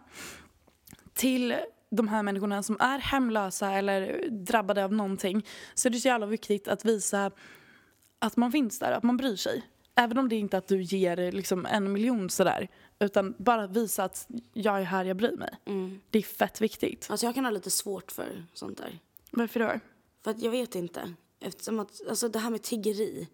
till 1.13 1.55
de 1.89 2.07
här 2.07 2.23
människorna 2.23 2.63
som 2.63 2.77
är 2.79 2.99
hemlösa 2.99 3.71
eller 3.71 4.29
drabbade 4.29 4.83
av 4.83 4.93
någonting 4.93 5.45
så 5.73 5.87
är 5.87 5.89
det 5.89 5.99
så 5.99 6.07
jävla 6.07 6.25
viktigt 6.25 6.67
att 6.67 6.85
visa 6.85 7.31
att 8.19 8.37
man 8.37 8.51
finns 8.51 8.79
där, 8.79 8.91
att 8.91 9.03
man 9.03 9.17
bryr 9.17 9.35
sig. 9.35 9.63
Även 9.95 10.17
om 10.17 10.29
det 10.29 10.35
inte 10.35 10.57
är 10.57 10.59
att 10.59 10.67
du 10.67 10.81
ger 10.81 11.31
liksom 11.31 11.65
en 11.65 11.91
miljon 11.91 12.29
sådär. 12.29 12.67
Utan 13.01 13.35
bara 13.37 13.67
visa 13.67 14.03
att 14.03 14.27
jag 14.53 14.79
är 14.79 14.83
här, 14.83 15.05
jag 15.05 15.17
bryr 15.17 15.37
mig. 15.37 15.57
Det 16.09 16.19
är 16.19 16.23
fett 16.23 16.61
viktigt. 16.61 17.07
Alltså 17.09 17.25
jag 17.25 17.35
kan 17.35 17.45
ha 17.45 17.51
lite 17.51 17.71
svårt 17.71 18.11
för 18.11 18.45
sånt 18.53 18.77
där. 18.77 18.99
Varför 19.31 19.59
då? 19.59 19.79
För 20.23 20.31
att 20.31 20.41
jag 20.41 20.51
vet 20.51 20.75
inte. 20.75 21.13
Eftersom 21.39 21.79
att, 21.79 22.01
alltså 22.09 22.27
det 22.27 22.39
här 22.39 22.49
med 22.49 22.61
tiggeri. 22.61 23.27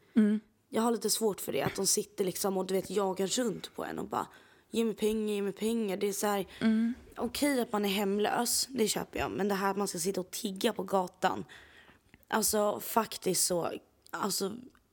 Jag 0.69 0.81
har 0.81 0.91
lite 0.91 1.09
svårt 1.09 1.41
för 1.41 1.51
det. 1.51 1.61
Att 1.61 1.75
de 1.75 1.87
sitter 1.87 2.25
liksom 2.25 2.57
och 2.57 2.65
du 2.65 2.73
vet 2.73 2.89
jagar 2.89 3.27
runt 3.27 3.75
på 3.75 3.85
en 3.85 3.99
och 3.99 4.07
bara 4.07 4.27
ge 4.71 4.85
mig 4.85 4.93
pengar, 4.93 5.33
ge 5.33 5.41
mig 5.41 5.53
pengar. 5.53 5.97
Det 5.97 6.07
är 6.07 6.13
så 6.13 6.27
här, 6.27 6.45
okej 7.17 7.61
att 7.61 7.71
man 7.71 7.85
är 7.85 7.89
hemlös, 7.89 8.67
det 8.69 8.87
köper 8.87 9.19
jag. 9.19 9.31
Men 9.31 9.47
det 9.47 9.55
här 9.55 9.71
att 9.71 9.77
man 9.77 9.87
ska 9.87 9.99
sitta 9.99 10.21
och 10.21 10.31
tigga 10.31 10.73
på 10.73 10.83
gatan. 10.83 11.45
Alltså 12.27 12.79
faktiskt 12.79 13.45
så, 13.45 13.71
alltså 14.11 14.51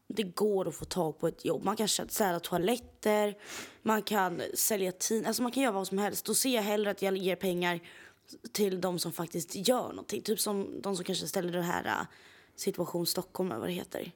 det 0.09 0.23
går 0.23 0.69
att 0.69 0.75
få 0.75 0.85
tag 0.85 1.19
på 1.19 1.29
ett 1.29 1.45
jobb. 1.45 1.65
Man 1.65 1.77
kan 1.77 1.89
städa 1.89 2.41
toaletter, 2.41 3.39
man 3.83 4.03
kan 4.03 4.43
sälja 4.55 4.93
tidningar, 4.93 5.29
alltså 5.29 5.43
man 5.43 5.53
kan 5.53 5.63
göra 5.63 5.73
vad 5.73 5.87
som 5.87 5.99
helst. 5.99 6.25
Då 6.25 6.35
ser 6.35 6.55
jag 6.55 6.63
hellre 6.63 6.91
att 6.91 7.03
jag 7.03 7.17
ger 7.17 7.37
pengar 7.37 7.81
till 8.53 8.81
de 8.81 8.99
som 8.99 9.13
faktiskt 9.13 9.69
gör 9.69 9.89
någonting. 9.89 10.23
Typ 10.23 10.41
som 10.41 10.81
de 10.83 10.97
som 10.97 11.05
kanske 11.05 11.27
ställer 11.27 11.53
det 11.53 11.63
här 11.63 11.85
äh, 11.85 12.07
Situation 12.57 13.07
Stockholm 13.07 13.51
eller 13.51 13.61
vad 13.61 13.69
det 13.69 13.73
heter. 13.73 14.13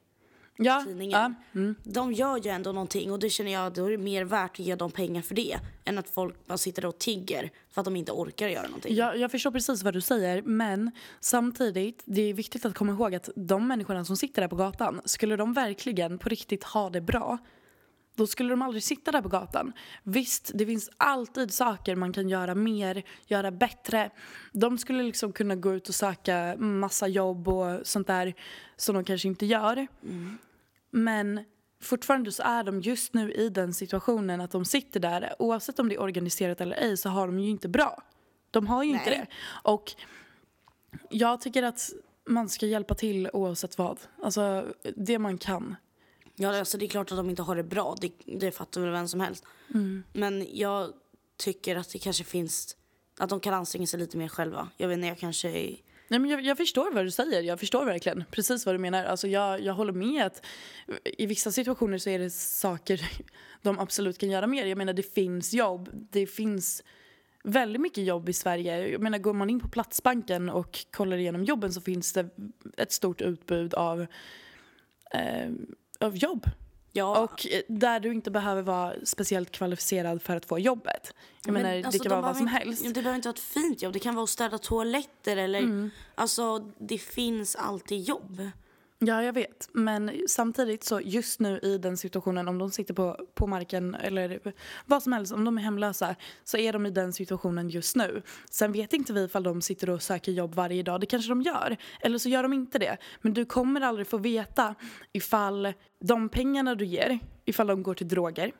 Ja, 0.61 0.83
Tidningen. 0.87 1.35
ja. 1.51 1.59
Mm. 1.59 1.75
De 1.83 2.13
gör 2.13 2.37
ju 2.37 2.49
ändå 2.49 2.71
någonting 2.71 3.11
och 3.11 3.19
det 3.19 3.29
känner 3.29 3.51
jag 3.51 3.73
då 3.73 3.85
är 3.85 3.91
det 3.91 3.97
mer 3.97 4.23
värt 4.23 4.51
att 4.51 4.59
ge 4.59 4.75
dem 4.75 4.91
pengar 4.91 5.21
för 5.21 5.35
det 5.35 5.59
än 5.85 5.97
att 5.97 6.09
folk 6.09 6.47
bara 6.47 6.57
sitter 6.57 6.85
och 6.85 6.97
tigger 6.97 7.51
för 7.71 7.81
att 7.81 7.85
de 7.85 7.95
inte 7.95 8.11
orkar 8.11 8.47
göra 8.47 8.67
någonting. 8.67 8.95
Jag, 8.95 9.17
jag 9.17 9.31
förstår 9.31 9.51
precis 9.51 9.83
vad 9.83 9.93
du 9.93 10.01
säger, 10.01 10.41
men 10.41 10.91
samtidigt, 11.19 12.03
det 12.05 12.21
är 12.21 12.33
viktigt 12.33 12.65
att 12.65 12.75
komma 12.75 12.91
ihåg 12.91 13.15
att 13.15 13.29
de 13.35 13.67
människorna 13.67 14.05
som 14.05 14.17
sitter 14.17 14.41
där 14.41 14.49
på 14.49 14.55
gatan, 14.55 15.01
skulle 15.05 15.35
de 15.35 15.53
verkligen 15.53 16.17
på 16.17 16.29
riktigt 16.29 16.63
ha 16.63 16.89
det 16.89 17.01
bra, 17.01 17.37
då 18.15 18.27
skulle 18.27 18.49
de 18.49 18.61
aldrig 18.61 18.83
sitta 18.83 19.11
där 19.11 19.21
på 19.21 19.29
gatan. 19.29 19.73
Visst, 20.03 20.51
det 20.53 20.65
finns 20.65 20.89
alltid 20.97 21.53
saker 21.53 21.95
man 21.95 22.13
kan 22.13 22.29
göra 22.29 22.55
mer, 22.55 23.03
göra 23.27 23.51
bättre. 23.51 24.09
De 24.53 24.77
skulle 24.77 25.03
liksom 25.03 25.31
kunna 25.31 25.55
gå 25.55 25.73
ut 25.73 25.89
och 25.89 25.95
söka 25.95 26.55
massa 26.57 27.07
jobb 27.07 27.47
och 27.47 27.87
sånt 27.87 28.07
där 28.07 28.33
som 28.77 28.95
de 28.95 29.03
kanske 29.03 29.27
inte 29.27 29.45
gör. 29.45 29.87
Men 30.91 31.43
fortfarande 31.81 32.31
så 32.31 32.43
är 32.43 32.63
de 32.63 32.81
just 32.81 33.13
nu 33.13 33.31
i 33.31 33.49
den 33.49 33.73
situationen 33.73 34.41
att 34.41 34.51
de 34.51 34.65
sitter 34.65 34.99
där. 34.99 35.35
Oavsett 35.39 35.79
om 35.79 35.89
det 35.89 35.95
är 35.95 36.01
organiserat 36.01 36.61
eller 36.61 36.75
ej 36.75 36.97
så 36.97 37.09
har 37.09 37.27
de 37.27 37.39
ju 37.39 37.49
inte 37.49 37.69
bra. 37.69 38.03
De 38.51 38.67
har 38.67 38.83
ju 38.83 38.89
inte 38.89 39.09
Nej. 39.09 39.19
det. 39.19 39.27
Och 39.69 39.95
jag 41.09 41.41
tycker 41.41 41.63
att 41.63 41.89
man 42.25 42.49
ska 42.49 42.65
hjälpa 42.65 42.95
till 42.95 43.29
oavsett 43.33 43.77
vad. 43.77 43.99
Alltså 44.23 44.65
det 44.95 45.19
man 45.19 45.37
kan. 45.37 45.75
Ja, 46.35 46.59
alltså 46.59 46.77
det 46.77 46.85
är 46.85 46.89
klart 46.89 47.11
att 47.11 47.17
de 47.17 47.29
inte 47.29 47.41
har 47.41 47.55
det 47.55 47.63
bra. 47.63 47.95
Det, 48.01 48.11
det 48.25 48.51
fattar 48.51 48.81
väl 48.81 48.91
vem 48.91 49.07
som 49.07 49.19
helst. 49.19 49.45
Men 50.13 50.47
jag 50.57 50.93
tycker 51.37 51.75
att 51.75 51.89
det 51.89 51.99
kanske 51.99 52.23
finns... 52.23 52.75
Att 53.17 53.29
de 53.29 53.39
kan 53.39 53.53
anstränga 53.53 53.87
sig 53.87 53.99
lite 53.99 54.17
mer 54.17 54.27
själva. 54.27 54.69
Jag 54.77 54.87
vet 54.87 54.95
inte, 54.95 55.07
jag 55.07 55.17
kanske 55.17 55.49
är... 55.49 55.75
Nej, 56.09 56.19
men 56.19 56.29
jag, 56.29 56.41
jag 56.41 56.57
förstår 56.57 56.91
vad 56.91 57.05
du 57.05 57.11
säger. 57.11 57.41
Jag 57.41 57.59
förstår 57.59 57.85
verkligen 57.85 58.23
precis 58.31 58.65
vad 58.65 58.75
du 58.75 58.79
menar. 58.79 59.05
Alltså 59.05 59.27
jag, 59.27 59.61
jag 59.61 59.73
håller 59.73 59.93
med 59.93 60.25
att 60.25 60.45
i 61.03 61.25
vissa 61.25 61.51
situationer 61.51 61.97
så 61.97 62.09
är 62.09 62.19
det 62.19 62.29
saker 62.29 63.01
de 63.61 63.79
absolut 63.79 64.17
kan 64.17 64.29
göra 64.29 64.47
mer. 64.47 64.65
Jag 64.65 64.77
menar 64.77 64.93
det 64.93 65.13
finns 65.13 65.53
jobb. 65.53 65.89
Det 65.93 66.27
finns 66.27 66.83
väldigt 67.43 67.81
mycket 67.81 68.03
jobb 68.03 68.29
i 68.29 68.33
Sverige. 68.33 68.87
Jag 68.87 69.01
menar 69.01 69.17
går 69.17 69.33
man 69.33 69.49
in 69.49 69.59
på 69.59 69.67
Platsbanken 69.67 70.49
och 70.49 70.85
kollar 70.91 71.17
igenom 71.17 71.43
jobben 71.43 71.73
så 71.73 71.81
finns 71.81 72.13
det 72.13 72.29
ett 72.77 72.91
stort 72.91 73.21
utbud 73.21 73.73
av, 73.73 74.01
eh, 75.11 75.49
av 75.99 76.17
jobb. 76.17 76.45
Ja, 76.91 77.19
Och 77.19 77.47
eh, 77.47 77.61
där 77.67 77.99
du 77.99 78.11
inte 78.11 78.31
behöver 78.31 78.61
vara 78.61 78.93
speciellt 79.03 79.51
kvalificerad 79.51 80.21
för 80.21 80.35
att 80.35 80.45
få 80.45 80.59
jobbet. 80.59 81.13
Jag 81.45 81.53
men 81.53 81.63
menar 81.63 81.77
alltså, 81.77 81.91
det 81.91 82.09
kan 82.09 82.21
vara 82.21 82.21
vad 82.21 82.37
som 82.37 82.45
behöver 82.45 82.65
helst. 82.65 82.83
Inte, 82.83 82.99
det 82.99 83.03
behöver 83.03 83.15
inte 83.15 83.27
vara 83.27 83.33
ett 83.33 83.39
fint 83.39 83.81
jobb. 83.81 83.93
Det 83.93 83.99
kan 83.99 84.15
vara 84.15 84.23
att 84.23 84.29
städa 84.29 84.57
toaletter 84.57 85.37
eller... 85.37 85.89
Alltså, 86.15 86.59
det 86.77 86.97
finns 86.97 87.55
alltid 87.55 88.01
jobb. 88.01 88.49
Ja, 89.01 89.23
jag 89.23 89.33
vet. 89.33 89.69
Men 89.73 90.11
samtidigt 90.27 90.83
så 90.83 91.01
just 91.01 91.39
nu 91.39 91.59
i 91.63 91.77
den 91.77 91.97
situationen, 91.97 92.47
om 92.47 92.57
de 92.57 92.71
sitter 92.71 92.93
på, 92.93 93.25
på 93.33 93.47
marken 93.47 93.95
eller 93.95 94.53
vad 94.85 95.03
som 95.03 95.13
helst, 95.13 95.33
om 95.33 95.43
de 95.43 95.57
är 95.57 95.61
hemlösa, 95.61 96.15
så 96.43 96.57
är 96.57 96.73
de 96.73 96.85
i 96.85 96.89
den 96.89 97.13
situationen 97.13 97.69
just 97.69 97.95
nu. 97.95 98.21
Sen 98.49 98.71
vet 98.71 98.93
inte 98.93 99.13
vi 99.13 99.23
ifall 99.23 99.43
de 99.43 99.61
sitter 99.61 99.89
och 99.89 100.01
söker 100.01 100.31
jobb 100.31 100.55
varje 100.55 100.83
dag. 100.83 101.01
Det 101.01 101.05
kanske 101.05 101.31
de 101.31 101.41
gör. 101.41 101.77
Eller 102.01 102.17
så 102.17 102.29
gör 102.29 102.43
de 102.43 102.53
inte 102.53 102.79
det. 102.79 102.97
Men 103.21 103.33
du 103.33 103.45
kommer 103.45 103.81
aldrig 103.81 104.07
få 104.07 104.17
veta 104.17 104.75
ifall 105.11 105.73
de 105.99 106.29
pengarna 106.29 106.75
du 106.75 106.85
ger, 106.85 107.19
ifall 107.45 107.67
de 107.67 107.83
går 107.83 107.93
till 107.93 108.07
droger. 108.07 108.51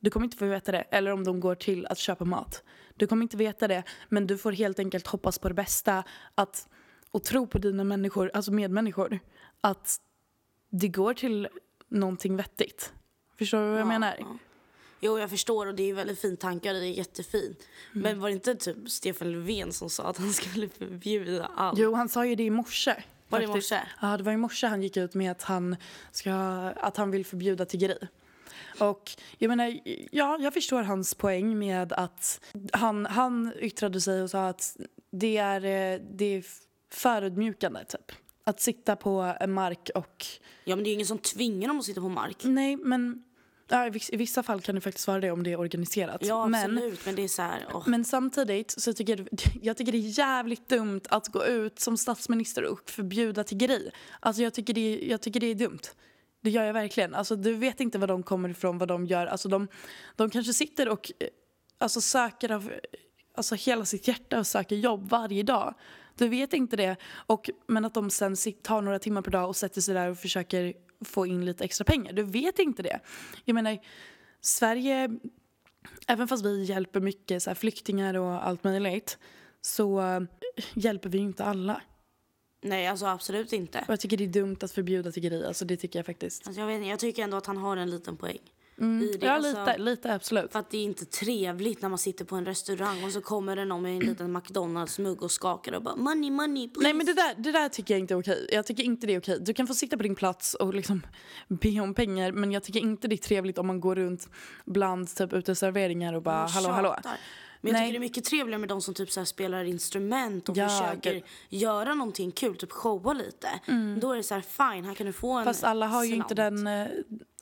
Du 0.00 0.10
kommer 0.10 0.24
inte 0.24 0.36
få 0.36 0.46
veta 0.46 0.72
det. 0.72 0.84
Eller 0.90 1.10
om 1.10 1.24
de 1.24 1.40
går 1.40 1.54
till 1.54 1.86
att 1.86 1.98
köpa 1.98 2.24
mat. 2.24 2.62
Du 2.94 3.06
kommer 3.06 3.22
inte 3.22 3.36
veta 3.36 3.68
det. 3.68 3.82
Men 4.08 4.26
du 4.26 4.38
får 4.38 4.52
helt 4.52 4.78
enkelt 4.78 5.06
hoppas 5.06 5.38
på 5.38 5.48
det 5.48 5.54
bästa. 5.54 6.04
Att, 6.34 6.68
och 7.10 7.24
tro 7.24 7.46
på 7.46 7.58
dina 7.58 7.84
människor, 7.84 8.30
alltså 8.34 8.52
medmänniskor. 8.52 9.20
Att 9.64 10.00
det 10.70 10.88
går 10.88 11.14
till 11.14 11.48
någonting 11.88 12.36
vettigt. 12.36 12.92
Förstår 13.38 13.58
du 13.58 13.64
vad 13.64 13.74
jag 13.74 13.80
Ja, 13.80 13.84
menar? 13.84 14.16
ja. 14.18 14.36
Jo, 15.00 15.18
jag 15.18 15.30
förstår 15.30 15.66
och 15.66 15.74
det 15.74 15.90
är 15.90 15.94
väldigt 15.94 16.20
fint 16.20 16.40
tankar. 16.40 16.74
Det 16.74 16.78
är 16.86 16.92
jättefint. 16.92 17.58
Mm. 17.92 18.02
Men 18.02 18.20
var 18.20 18.28
det 18.28 18.32
inte 18.34 18.54
typ 18.54 18.90
Stefan 18.90 19.32
Löfven 19.32 19.72
som 19.72 19.90
sa 19.90 20.04
att 20.04 20.18
han 20.18 20.32
skulle 20.32 20.68
förbjuda 20.68 21.50
allt? 21.56 21.78
Jo, 21.78 21.94
han 21.94 22.08
sa 22.08 22.26
ju 22.26 22.34
det 22.34 22.42
i 22.42 22.50
morse. 22.50 22.94
Var 23.28 23.38
det 23.38 23.44
i 23.44 23.48
morse? 23.48 23.80
Ja, 24.00 24.16
det 24.16 24.22
var 24.22 24.32
i 24.32 24.36
morse 24.36 24.66
han 24.66 24.82
gick 24.82 24.96
ut 24.96 25.14
med 25.14 25.30
att 25.30 25.42
han, 25.42 25.76
ska, 26.12 26.32
att 26.76 26.96
han 26.96 27.10
vill 27.10 27.26
förbjuda 27.26 27.64
tiggeri. 27.66 27.98
Och 28.78 29.10
jag 29.38 29.48
menar, 29.48 29.80
ja, 30.10 30.38
jag 30.40 30.54
förstår 30.54 30.82
hans 30.82 31.14
poäng 31.14 31.58
med 31.58 31.92
att 31.92 32.40
han, 32.72 33.06
han 33.06 33.52
yttrade 33.60 34.00
sig 34.00 34.22
och 34.22 34.30
sa 34.30 34.48
att 34.48 34.76
det 35.10 35.36
är, 35.36 35.64
eh, 35.64 36.00
det 36.10 36.24
är 36.24 36.44
förödmjukande, 36.90 37.84
typ. 37.84 38.12
Att 38.44 38.60
sitta 38.60 38.96
på 38.96 39.34
mark 39.48 39.90
och... 39.94 40.26
Ja, 40.64 40.76
men 40.76 40.84
det 40.84 40.88
är 40.88 40.90
ju 40.90 40.94
ingen 40.94 41.06
som 41.06 41.18
tvingar 41.18 41.68
dem 41.68 41.78
att 41.78 41.84
sitta 41.84 42.00
på 42.00 42.08
mark. 42.08 42.36
Nej, 42.44 42.76
men 42.76 43.24
ja, 43.68 43.86
i 43.86 43.90
viss- 43.90 44.10
i 44.12 44.16
vissa 44.16 44.42
fall 44.42 44.60
kan 44.60 44.74
det 44.74 44.80
faktiskt 44.80 45.06
vara 45.06 45.20
det 45.20 45.30
om 45.30 45.42
det 45.42 45.52
är 45.52 45.60
organiserat. 45.60 46.20
Ja, 46.24 46.46
men, 46.46 46.60
absolut. 46.70 47.06
Men, 47.06 47.14
det 47.14 47.22
är 47.24 47.28
så 47.28 47.42
här... 47.42 47.66
åh. 47.74 47.82
men 47.86 48.04
samtidigt 48.04 48.70
så 48.70 48.92
tycker 48.92 49.16
jag, 49.16 49.28
jag 49.62 49.76
tycker 49.76 49.92
det 49.92 49.98
är 49.98 50.18
jävligt 50.18 50.68
dumt 50.68 51.00
att 51.08 51.28
gå 51.28 51.44
ut 51.44 51.80
som 51.80 51.96
statsminister 51.96 52.64
och 52.64 52.90
förbjuda 52.90 53.44
tiggeri. 53.44 53.90
Alltså 54.20 54.42
jag 54.42 54.54
tycker 54.54 54.74
det, 54.74 55.00
jag 55.08 55.20
tycker 55.20 55.40
det 55.40 55.46
är 55.46 55.54
dumt. 55.54 55.80
Det 56.40 56.50
gör 56.50 56.64
jag 56.64 56.72
verkligen. 56.72 57.14
Alltså 57.14 57.36
du 57.36 57.54
vet 57.54 57.80
inte 57.80 57.98
var 57.98 58.06
de 58.06 58.22
kommer 58.22 58.48
ifrån, 58.48 58.78
vad 58.78 58.88
de 58.88 59.06
gör. 59.06 59.26
Alltså 59.26 59.48
de, 59.48 59.68
de 60.16 60.30
kanske 60.30 60.52
sitter 60.52 60.88
och 60.88 61.12
eh, 61.18 61.28
alltså, 61.78 62.00
söker 62.00 62.52
av 62.52 62.72
alltså, 63.34 63.54
hela 63.54 63.84
sitt 63.84 64.08
hjärta 64.08 64.38
och 64.38 64.46
söker 64.46 64.76
jobb 64.76 65.08
varje 65.08 65.42
dag. 65.42 65.74
Du 66.16 66.28
vet 66.28 66.52
inte 66.52 66.76
det. 66.76 66.96
Och, 67.26 67.50
men 67.66 67.84
att 67.84 67.94
de 67.94 68.10
sen 68.10 68.36
tar 68.62 68.82
några 68.82 68.98
timmar 68.98 69.22
per 69.22 69.30
dag 69.30 69.48
och 69.48 69.56
sätter 69.56 69.80
sig 69.80 69.94
där 69.94 70.10
och 70.10 70.18
försöker 70.18 70.74
få 71.04 71.26
in 71.26 71.44
lite 71.44 71.64
extra 71.64 71.84
pengar. 71.84 72.12
Du 72.12 72.22
vet 72.22 72.58
inte 72.58 72.82
det. 72.82 73.00
Jag 73.44 73.54
menar, 73.54 73.78
Sverige 74.40 75.18
även 76.06 76.28
fast 76.28 76.44
vi 76.44 76.64
hjälper 76.64 77.00
mycket 77.00 77.42
så 77.42 77.50
här, 77.50 77.54
flyktingar 77.54 78.14
och 78.14 78.46
allt 78.46 78.64
möjligt 78.64 79.18
så 79.60 80.00
eh, 80.00 80.20
hjälper 80.74 81.08
vi 81.08 81.18
ju 81.18 81.24
inte 81.24 81.44
alla. 81.44 81.82
Nej, 82.62 82.86
alltså 82.86 83.06
absolut 83.06 83.52
inte. 83.52 83.78
Och 83.78 83.92
jag 83.92 84.00
tycker 84.00 84.16
det 84.16 84.24
är 84.24 84.28
dumt 84.28 84.56
att 84.60 84.72
förbjuda 84.72 85.12
tiggeri. 85.12 85.44
Alltså 85.46 85.64
det 85.64 85.76
tycker 85.76 85.98
jag 85.98 86.06
faktiskt. 86.06 86.46
Alltså, 86.46 86.60
jag, 86.60 86.66
vet, 86.66 86.76
inte, 86.76 86.88
jag 86.88 86.98
tycker 86.98 87.22
ändå 87.22 87.36
att 87.36 87.46
han 87.46 87.56
har 87.56 87.76
en 87.76 87.90
liten 87.90 88.16
poäng. 88.16 88.40
I 88.78 88.80
det. 88.80 88.84
Mm. 88.84 89.18
Ja, 89.20 89.32
Alltså, 89.32 89.60
lite, 89.60 89.78
lite 89.78 90.14
absolut. 90.14 90.52
För 90.52 90.58
att 90.58 90.70
det 90.70 90.78
är 90.78 90.84
inte 90.84 91.04
trevligt 91.04 91.82
när 91.82 91.88
man 91.88 91.98
sitter 91.98 92.24
på 92.24 92.36
en 92.36 92.44
restaurang 92.44 93.04
och 93.04 93.10
så 93.12 93.20
kommer 93.20 93.56
det 93.56 93.64
någon 93.64 93.82
med 93.82 93.92
en 93.92 94.00
liten 94.00 94.32
McDonalds-mugg 94.36 95.22
och 95.22 95.30
skakar 95.30 95.72
och 95.72 95.82
bara 95.82 95.96
money, 95.96 96.30
money, 96.30 96.68
please. 96.68 96.82
Nej 96.82 96.94
men 96.94 97.06
det 97.06 97.14
där, 97.14 97.34
det 97.36 97.52
där 97.52 97.68
tycker 97.68 97.94
jag 97.94 97.98
inte 98.00 98.14
är 98.14 98.20
okej. 98.20 98.48
Jag 98.52 98.66
tycker 98.66 98.82
inte 98.82 99.06
det 99.06 99.14
är 99.14 99.20
okej. 99.20 99.38
Du 99.40 99.54
kan 99.54 99.66
få 99.66 99.74
sitta 99.74 99.96
på 99.96 100.02
din 100.02 100.14
plats 100.14 100.54
och 100.54 100.74
liksom 100.74 101.02
be 101.48 101.80
om 101.80 101.94
pengar 101.94 102.32
men 102.32 102.52
jag 102.52 102.62
tycker 102.62 102.80
inte 102.80 103.08
det 103.08 103.14
är 103.14 103.16
trevligt 103.16 103.58
om 103.58 103.66
man 103.66 103.80
går 103.80 103.94
runt 103.96 104.28
bland 104.64 105.16
typ 105.16 105.32
uteserveringar 105.32 106.14
och 106.14 106.22
bara 106.22 106.38
Man 106.38 106.48
hallå 106.48 106.68
hallå. 106.68 106.96
Men 107.64 107.72
jag 107.72 107.80
Nej. 107.80 107.88
tycker 107.88 107.92
det 108.00 108.04
är 108.04 108.08
mycket 108.08 108.24
trevligare 108.24 108.58
med 108.58 108.68
de 108.68 108.80
som 108.82 108.94
typ 108.94 109.10
så 109.10 109.24
spelar 109.24 109.64
instrument 109.64 110.48
och 110.48 110.56
Ja, 110.56 110.68
försöker 110.68 111.12
gud. 111.14 111.22
göra 111.48 111.94
någonting 111.94 112.30
kul, 112.32 112.56
typ 112.56 112.72
showa 112.72 113.12
lite. 113.12 113.48
Då 114.00 114.12
är 114.12 114.16
det 114.16 114.22
så 114.22 114.34
här 114.34 114.40
fine, 114.72 114.84
här 114.84 114.94
kan 114.94 115.06
du 115.06 115.12
få 115.12 115.30
en 115.32 115.36
Mm. 115.42 115.44
Fast 115.44 115.64
alla 115.64 115.86
har 115.86 116.04
ju 116.04 116.10
slant. 116.14 116.30
inte 116.30 116.34
den, 116.42 116.66
eh, 116.66 116.86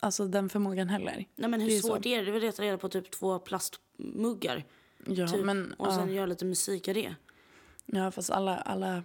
alltså, 0.00 0.26
den 0.26 0.48
förmågan 0.48 0.88
heller. 0.88 1.24
Nej 1.36 1.50
men 1.50 1.60
hur 1.60 1.68
det 1.68 1.76
är 1.76 1.80
så. 1.80 1.88
svårt 1.88 2.06
är 2.06 2.16
det? 2.18 2.24
Det 2.24 2.30
är 2.30 2.40
väl 2.40 2.48
att 2.48 2.60
reda 2.60 2.78
på 2.78 2.88
typ 2.88 3.10
två 3.10 3.38
plastmuggar. 3.38 4.64
Ja, 5.06 5.26
Typ, 5.28 5.44
men, 5.44 5.72
och 5.72 5.92
sen 5.92 6.08
ja. 6.08 6.14
göra 6.14 6.26
lite 6.26 6.44
musik 6.44 6.88
av 6.88 6.94
det. 6.94 7.14
ja 7.86 8.10
fast 8.10 8.30
alla, 8.30 8.56
alla 8.56 9.02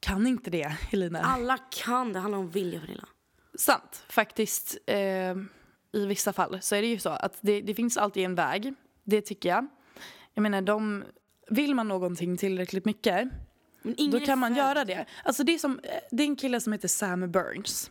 kan 0.00 0.26
inte 0.26 0.50
det 0.50 0.76
Elina. 0.92 1.20
Alla 1.20 1.58
kan, 1.58 2.12
det 2.12 2.18
handlar 2.18 2.38
om 2.38 2.50
vilja 2.50 2.80
Pernilla. 2.80 3.08
Sant, 3.58 4.04
faktiskt. 4.08 4.76
Eh, 4.86 4.96
I 5.92 6.06
vissa 6.06 6.32
fall 6.32 6.58
så 6.62 6.74
är 6.74 6.82
det 6.82 6.88
ju 6.88 6.98
så 6.98 7.08
att 7.08 7.38
det, 7.40 7.60
det 7.60 7.74
finns 7.74 7.96
alltid 7.96 8.24
en 8.24 8.34
väg. 8.34 8.74
Det 9.04 9.20
tycker 9.20 9.48
jag. 9.48 9.66
Jag 10.36 10.42
menar, 10.42 10.62
de, 10.62 11.04
vill 11.48 11.74
man 11.74 11.88
någonting 11.88 12.36
tillräckligt 12.36 12.84
mycket 12.84 13.28
då 14.10 14.20
kan 14.20 14.38
man 14.38 14.54
göra 14.54 14.84
det. 14.84 15.06
Alltså 15.24 15.44
det, 15.44 15.54
är 15.54 15.58
som, 15.58 15.80
det 16.10 16.22
är 16.22 16.26
en 16.26 16.36
kille 16.36 16.60
som 16.60 16.72
heter 16.72 16.88
Sam 16.88 17.30
Burns. 17.30 17.90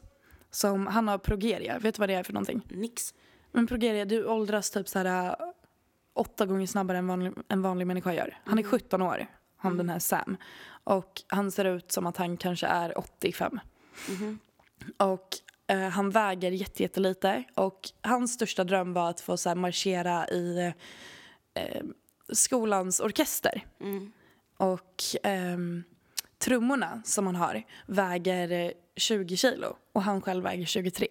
Som, 0.52 0.88
han 0.88 1.08
har 1.08 1.18
progeria. 1.18 1.80
Vet 1.80 1.96
du 1.96 2.00
vad 2.00 2.10
det 2.10 2.14
är 2.14 2.24
för 2.24 2.34
någonting? 2.34 2.62
Nix. 2.70 3.14
Men 3.52 3.68
progeria, 3.68 4.06
du 4.06 4.26
åldras 4.26 4.72
typ 4.72 4.88
så 4.88 5.00
här, 5.00 5.26
äh, 5.26 5.36
åtta 6.14 6.46
gånger 6.46 6.68
snabbare 6.68 6.98
än 6.98 7.08
vanlig, 7.08 7.34
en 7.48 7.62
vanlig 7.62 7.88
människa 7.88 8.14
gör. 8.14 8.38
Han 8.44 8.60
är 8.60 8.64
17 8.64 9.02
år, 9.02 9.28
han 9.58 9.78
den 9.78 9.90
här 9.90 10.00
Sam. 10.00 10.38
Och 10.68 11.22
han 11.28 11.52
ser 11.52 11.66
ut 11.66 11.92
som 11.92 12.06
att 12.06 12.18
han 12.18 12.38
kanske 12.38 12.68
är 12.68 12.98
85. 12.98 13.60
Och 14.98 15.28
eh, 15.68 15.90
han 15.90 16.10
väger 16.10 16.52
jätte, 16.52 16.84
jättelite. 16.84 17.44
Och 17.54 17.80
hans 18.02 18.34
största 18.34 18.64
dröm 18.64 18.94
var 18.94 19.10
att 19.10 19.22
få 19.22 19.38
så 19.38 19.56
marschera 19.56 20.28
i 20.28 20.74
eh, 21.54 21.84
skolans 22.34 23.00
orkester. 23.00 23.66
Och 24.58 25.04
ehm, 25.24 25.84
trummorna 26.38 27.02
som 27.06 27.26
han 27.26 27.36
har 27.36 27.64
väger 27.88 28.52
eh, 28.52 28.72
20 28.96 29.38
kilo 29.38 29.76
och 29.94 30.04
han 30.04 30.22
själv 30.22 30.44
väger 30.44 30.66
23. 30.66 31.08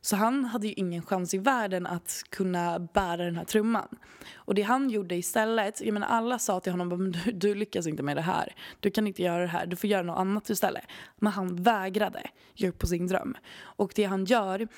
Så 0.00 0.16
han 0.16 0.44
hade 0.44 0.66
ju 0.66 0.72
ingen 0.72 1.02
chans 1.02 1.34
i 1.34 1.38
världen 1.38 1.86
att 1.86 2.22
kunna 2.28 2.78
bära 2.78 3.24
den 3.24 3.36
här 3.36 3.44
trumman. 3.44 3.88
Och 4.34 4.54
det 4.54 4.62
han 4.62 4.90
gjorde 4.90 5.14
istället, 5.14 5.80
jag 5.80 5.92
menar 5.92 6.06
alla 6.06 6.38
sa 6.38 6.60
till 6.60 6.72
honom 6.72 6.88
"Men 6.88 7.12
du, 7.12 7.32
du 7.32 7.54
lyckas 7.54 7.86
inte 7.86 8.02
med 8.02 8.16
det 8.16 8.22
här. 8.22 8.54
Du 8.80 8.90
kan 8.90 9.06
inte 9.06 9.22
göra 9.22 9.40
det 9.42 9.48
här, 9.48 9.66
du 9.66 9.76
får 9.76 9.90
göra 9.90 10.02
något 10.02 10.18
annat 10.18 10.50
istället. 10.50 10.84
Men 11.16 11.32
han 11.32 11.62
vägrade 11.62 12.22
ge 12.54 12.68
upp 12.68 12.78
på 12.78 12.86
sin 12.86 13.06
dröm. 13.06 13.36
Och 13.60 13.92
det 13.94 14.04
han 14.04 14.24
gör 14.24 14.68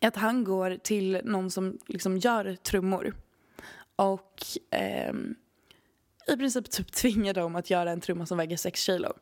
är 0.00 0.08
att 0.08 0.16
han 0.16 0.44
går 0.44 0.76
till 0.82 1.20
någon 1.24 1.50
som 1.50 1.78
liksom 1.86 2.18
gör 2.18 2.54
trummor. 2.56 3.14
Och 4.02 4.42
ehm, 4.70 5.34
i 6.32 6.36
princip 6.36 6.70
typ 6.70 6.92
tvinga 6.92 7.32
dem 7.32 7.56
att 7.56 7.70
göra 7.70 7.90
en 7.90 8.00
trumma 8.00 8.26
som 8.26 8.38
väger 8.38 8.56
6 8.56 8.80
kilo. 8.80 9.12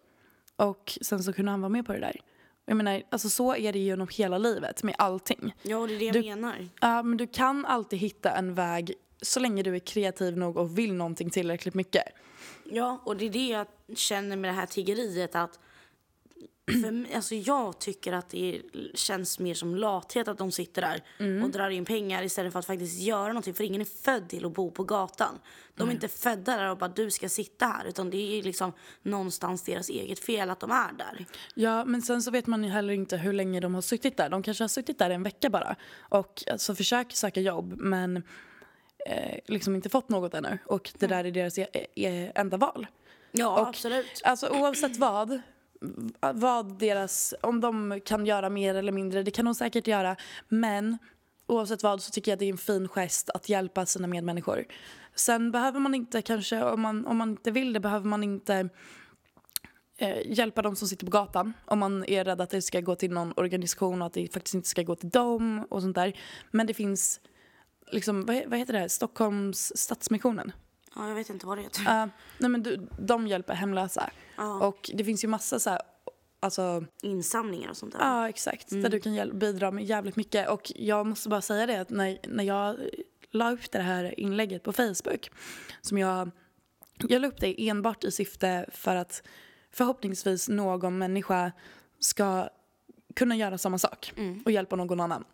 Och 0.56 0.98
sen 1.02 1.22
så 1.22 1.32
kunde 1.32 1.50
han 1.50 1.60
vara 1.60 1.68
med 1.68 1.86
på 1.86 1.92
det 1.92 1.98
där. 2.00 2.20
Jag 2.66 2.76
menar, 2.76 3.02
alltså 3.10 3.28
så 3.28 3.54
är 3.56 3.72
det 3.72 3.78
ju 3.78 3.84
genom 3.84 4.08
hela 4.12 4.38
livet 4.38 4.82
med 4.82 4.94
allting. 4.98 5.54
Ja, 5.62 5.76
och 5.76 5.88
det 5.88 5.94
är 5.94 5.98
det 5.98 6.04
jag 6.04 6.14
Du- 6.14 6.22
menar. 6.22 6.68
Ja, 6.80 7.02
men 7.02 7.16
du 7.16 7.26
kan 7.26 7.66
alltid 7.66 7.98
hitta 7.98 8.30
en 8.30 8.54
väg 8.54 8.94
så 9.22 9.40
länge 9.40 9.62
du 9.62 9.74
är 9.74 9.78
kreativ 9.78 10.36
nog 10.36 10.56
och 10.56 10.78
vill 10.78 10.94
någonting 10.94 11.30
tillräckligt 11.30 11.74
mycket. 11.74 12.02
Ja, 12.64 13.02
och 13.04 13.16
det 13.16 13.24
är 13.26 13.30
det 13.30 13.46
jag 13.48 13.66
känner 13.96 14.36
med 14.36 14.48
det 14.50 14.54
här 14.54 14.66
tiggeriet 14.66 15.34
att 15.34 15.58
för 16.83 17.14
alltså 17.16 17.35
jag 17.35 17.79
tycker 17.79 18.12
att 18.12 18.29
det 18.31 18.62
känns 18.94 19.38
mer 19.38 19.55
som 19.55 19.74
lathet 19.74 20.29
att 20.29 20.38
de 20.38 20.53
sitter 20.53 20.83
där 20.83 21.03
Mm. 21.18 21.44
och 21.44 21.50
drar 21.50 21.70
in 21.70 21.85
pengar 21.85 22.22
istället 22.22 22.53
för 22.53 22.59
att 22.59 22.66
faktiskt 22.66 23.00
göra 23.00 23.26
någonting. 23.29 23.55
För 23.55 23.64
ingen 23.64 23.81
är 23.81 24.03
född 24.05 24.29
till 24.29 24.44
att 24.46 24.53
bo 24.53 24.70
på 24.70 24.85
gatan. 24.85 25.38
De 25.74 25.88
är 25.88 25.92
inte 25.92 26.09
födda 26.09 26.57
där 26.57 26.70
och 26.70 26.79
bara 26.79 26.88
du 26.90 27.11
ska 27.11 27.29
sitta 27.29 27.66
här. 27.66 27.85
Utan 27.87 28.11
det 28.11 28.38
är 28.38 28.42
liksom 28.42 28.72
någonstans 29.03 29.62
deras 29.62 29.88
eget 29.88 30.18
fel 30.18 30.50
att 30.50 30.61
de 30.61 30.70
är 30.70 30.92
där. 30.98 31.26
Ja, 31.55 31.85
men 31.85 32.03
sen 32.03 32.22
så 32.22 32.31
vet 32.31 32.46
man 32.46 32.64
ju 32.64 32.70
heller 32.70 32.92
inte 32.94 33.16
hur 33.16 33.33
länge 33.33 33.61
de 33.61 33.74
har 33.74 33.83
suttit 33.83 34.16
där. 34.16 34.29
De 34.29 34.42
kanske 34.42 34.64
har 34.64 34.68
suttit 34.68 34.98
där 34.98 35.11
en 35.11 35.22
vecka 35.22 35.50
bara 35.50 35.76
och 35.98 36.44
alltså 36.50 36.74
försöker 36.74 37.16
söka 37.16 37.40
jobb 37.40 37.74
men 37.79 38.16
eh, 39.07 39.38
liksom 39.46 39.74
inte 39.74 39.88
fått 39.88 40.09
något 40.09 40.35
ännu. 40.35 40.59
Och 40.66 40.90
det 40.98 41.07
där 41.07 41.24
är 41.24 41.31
deras 41.31 41.59
e- 41.59 41.87
e- 41.94 42.33
enda 42.35 42.57
val. 42.57 42.87
Ja, 43.33 43.61
Och- 43.61 43.68
absolut. 43.68 44.20
Alltså 44.24 44.48
oavsett 44.48 44.96
vad, 44.96 45.40
vad 46.34 46.78
deras, 46.78 47.34
om 47.40 47.60
de 47.60 48.00
kan 48.04 48.26
göra 48.26 48.50
mer 48.50 48.74
eller 48.74 48.92
mindre, 48.92 49.22
det 49.22 49.30
kan 49.30 49.44
de 49.44 49.54
säkert 49.54 49.86
göra. 49.86 50.16
Men 50.48 50.98
oavsett 51.46 51.82
vad 51.82 52.02
så 52.02 52.10
tycker 52.10 52.30
jag 52.30 52.36
att 52.36 52.40
det 52.40 52.46
är 52.46 52.52
en 52.52 52.58
fin 52.58 52.88
gest 52.88 53.30
att 53.30 53.48
hjälpa 53.48 53.86
sina 53.86 54.06
medmänniskor. 54.06 54.64
Sen 55.14 55.50
behöver 55.50 55.80
man 55.80 55.94
inte 55.94 56.22
kanske, 56.22 56.62
om 56.62 56.80
man, 56.80 57.06
om 57.06 57.16
man 57.16 57.30
inte 57.30 57.50
vill 57.50 57.72
det, 57.72 57.80
behöver 57.80 58.06
man 58.06 58.24
inte 58.24 58.68
eh, 59.98 60.32
hjälpa 60.32 60.62
de 60.62 60.76
som 60.76 60.88
sitter 60.88 61.06
på 61.06 61.10
gatan. 61.10 61.52
Om 61.64 61.78
man 61.78 62.04
är 62.04 62.24
rädd 62.24 62.40
att 62.40 62.50
det 62.50 62.62
ska 62.62 62.80
gå 62.80 62.94
till 62.94 63.10
någon 63.10 63.32
organisation 63.36 64.02
och 64.02 64.06
att 64.06 64.12
det 64.12 64.32
faktiskt 64.32 64.54
inte 64.54 64.68
ska 64.68 64.82
gå 64.82 64.96
till 64.96 65.10
dem 65.10 65.66
och 65.70 65.82
sånt 65.82 65.94
där. 65.94 66.18
Men 66.50 66.66
det 66.66 66.74
finns, 66.74 67.20
liksom, 67.92 68.26
vad, 68.26 68.42
vad 68.46 68.58
heter 68.58 68.72
det, 68.72 68.78
här? 68.78 68.88
Stockholms 68.88 69.72
Stadsmissionen. 69.76 70.52
Ja, 70.94 71.09
jag 71.09 71.14
vet 71.14 71.31
inte 71.31 71.46
vad 71.46 71.59
det 71.59 71.62
heter. 71.62 71.81
Uh, 71.81 72.11
nej 72.38 72.50
men 72.50 72.62
du, 72.62 72.88
de 72.98 73.26
hjälper 73.26 73.55
hemlösa. 73.55 74.11
Ja. 74.37 74.66
Och 74.66 74.90
det 74.94 75.05
finns 75.05 75.24
ju 75.24 75.29
massa 75.29 75.61
så 75.61 75.70
här, 75.70 75.81
alltså, 76.40 76.85
Insamlingar 77.03 77.70
och 77.70 77.76
sånt 77.76 77.92
där. 77.92 78.00
ja 78.00 78.29
exakt, 78.29 78.70
där 78.70 78.88
du 78.88 79.00
kan 79.00 79.38
bidra 79.38 79.70
med 79.70 79.85
jävligt 79.85 80.16
mycket. 80.16 80.48
Och 80.48 80.72
jag 80.76 81.07
måste 81.07 81.29
bara 81.29 81.40
säga 81.40 81.66
det 81.66 81.81
att 81.81 81.90
när, 81.90 82.18
när 82.29 82.44
jag 82.44 82.76
la 83.31 83.53
upp 83.53 83.70
det 83.70 83.83
här 83.83 84.20
inlägget 84.20 84.62
på 84.62 84.72
Facebook, 84.72 85.31
som 85.81 85.98
jag, 85.98 86.31
jag 87.09 87.22
la 87.22 87.29
upp 87.29 87.40
det 87.40 87.68
enbart 87.68 88.05
i 88.05 88.11
syfte 88.11 88.66
för 88.72 88.96
att 88.96 89.22
förhoppningsvis 89.72 90.48
någon 90.48 90.98
människa 90.98 91.53
ska 91.98 92.48
kunna 93.14 93.37
göra 93.37 93.59
samma 93.59 93.79
sak 93.79 94.12
och 94.44 94.53
hjälpa 94.53 94.76
någon 94.76 95.00
annan. 95.00 95.24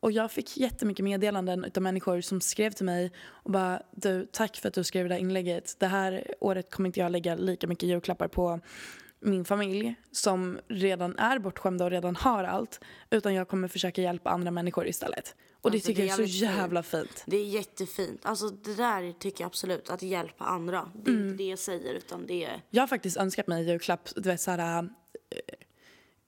Och 0.00 0.12
jag 0.12 0.30
fick 0.32 0.56
jättemycket 0.56 1.04
meddelanden 1.04 1.64
av 1.76 1.82
människor 1.82 2.20
som 2.20 2.40
skrev 2.40 2.70
till 2.70 2.84
mig 2.86 3.12
och 3.28 3.50
bara 3.50 3.82
du, 3.92 4.26
tack 4.32 4.56
för 4.56 4.68
att 4.68 4.74
du 4.74 4.84
skrev 4.84 5.08
det 5.08 5.14
här 5.14 5.20
inlägget. 5.20 5.76
Det 5.78 5.86
här 5.86 6.34
året 6.40 6.70
kommer 6.70 6.86
inte 6.88 7.00
jag 7.00 7.12
lägga 7.12 7.34
lika 7.34 7.66
mycket 7.66 7.88
julklappar 7.88 8.28
på 8.28 8.60
min 9.20 9.44
familj 9.44 9.94
som 10.12 10.58
redan 10.68 11.18
är 11.18 11.38
bortskämda 11.38 11.84
och 11.84 11.90
redan 11.90 12.16
har 12.16 12.44
allt. 12.44 12.80
Utan 13.10 13.34
jag 13.34 13.48
kommer 13.48 13.68
försöka 13.68 14.02
hjälpa 14.02 14.30
andra 14.30 14.50
människor 14.50 14.86
istället. 14.86 15.34
Och 15.60 15.70
det 15.70 15.76
Alltså, 15.76 15.86
tycker 15.86 16.02
det 16.02 16.08
jag 16.08 16.12
är 16.12 16.16
så 16.16 16.22
jävligt 16.22 16.40
fint. 16.50 16.58
jävla 16.58 16.82
fint. 16.82 17.24
Det 17.26 17.36
är 17.36 17.44
jättefint. 17.44 18.20
Alltså 18.26 18.48
det 18.48 18.74
där 18.74 19.12
tycker 19.12 19.44
jag 19.44 19.46
absolut, 19.46 19.90
att 19.90 20.02
hjälpa 20.02 20.44
andra. 20.44 20.90
Det 20.94 21.10
är 21.10 21.14
Mm. 21.14 21.28
inte 21.28 21.42
det 21.44 21.48
jag 21.48 21.58
säger 21.58 21.94
utan 21.94 22.26
det 22.26 22.44
är... 22.44 22.62
Jag 22.70 22.82
har 22.82 22.86
faktiskt 22.86 23.16
önskat 23.16 23.46
mig 23.46 23.64
julklapp, 23.68 24.08
du 24.16 24.28
vet 24.28 24.40
såhär, 24.40 24.82
uh, 24.82 24.88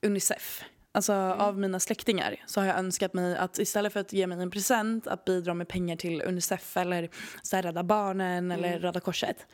Unicef. 0.02 0.64
Alltså 0.92 1.12
av 1.14 1.59
mina 1.59 1.81
släktingar 1.81 2.37
så 2.46 2.61
har 2.61 2.66
jag 2.66 2.79
önskat 2.79 3.14
mig 3.14 3.37
att 3.37 3.59
istället 3.59 3.92
för 3.92 4.00
att 4.00 4.12
ge 4.12 4.26
mig 4.26 4.42
en 4.42 4.50
present 4.50 5.07
att 5.07 5.24
bidra 5.24 5.55
med 5.55 5.68
pengar 5.68 5.96
till 5.96 6.23
Unicef 6.23 6.77
eller 6.77 7.10
så 7.42 7.56
här, 7.56 7.62
Rädda 7.62 7.83
Barnen 7.83 8.50
eller 8.50 8.79
Röda 8.79 9.00
Korset. 9.00 9.46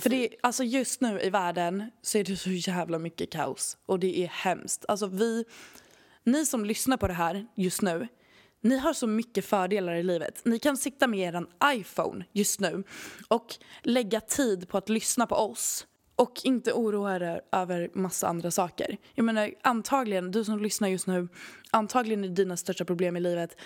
För 0.00 0.10
det, 0.10 0.28
alltså 0.42 0.64
just 0.64 1.00
nu 1.00 1.20
i 1.20 1.30
världen 1.30 1.90
så 2.02 2.18
är 2.18 2.24
det 2.24 2.36
så 2.36 2.50
jävla 2.50 2.98
mycket 2.98 3.32
kaos 3.32 3.76
och 3.86 3.98
det 3.98 4.18
är 4.24 4.28
hemskt. 4.28 4.84
Alltså 4.88 5.06
vi, 5.06 5.44
ni 6.24 6.46
som 6.46 6.64
lyssnar 6.64 6.96
på 6.96 7.08
det 7.08 7.14
här 7.14 7.46
just 7.54 7.82
nu, 7.82 8.08
ni 8.60 8.78
har 8.78 8.92
så 8.92 9.06
mycket 9.06 9.44
fördelar 9.44 9.94
i 9.94 10.02
livet. 10.02 10.40
Ni 10.44 10.58
kan 10.58 10.76
sitta 10.76 11.06
med 11.06 11.34
er 11.34 11.46
iPhone 11.74 12.24
just 12.32 12.60
nu 12.60 12.84
och 13.28 13.54
lägga 13.82 14.20
tid 14.20 14.68
på 14.68 14.78
att 14.78 14.88
lyssna 14.88 15.26
på 15.26 15.34
oss 15.34 15.86
och 16.22 16.40
inte 16.44 16.72
oroa 16.72 17.16
er 17.16 17.40
över 17.52 17.90
massa 17.94 18.28
andra 18.28 18.50
saker. 18.50 18.96
Jag 19.14 19.24
menar 19.24 19.50
antagligen, 19.62 20.30
du 20.30 20.44
som 20.44 20.62
lyssnar 20.62 20.88
just 20.88 21.06
nu, 21.06 21.28
antagligen 21.70 22.24
är 22.24 22.28
dina 22.28 22.56
största 22.56 22.84
problem 22.84 23.16
i 23.16 23.20
livet 23.20 23.56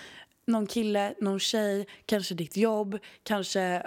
någon 0.47 0.67
kille, 0.67 1.13
någon 1.19 1.39
tjej, 1.39 1.87
kanske 2.05 2.35
ditt 2.35 2.57
jobb, 2.57 2.97
kanske 3.23 3.61
eh, 3.61 3.81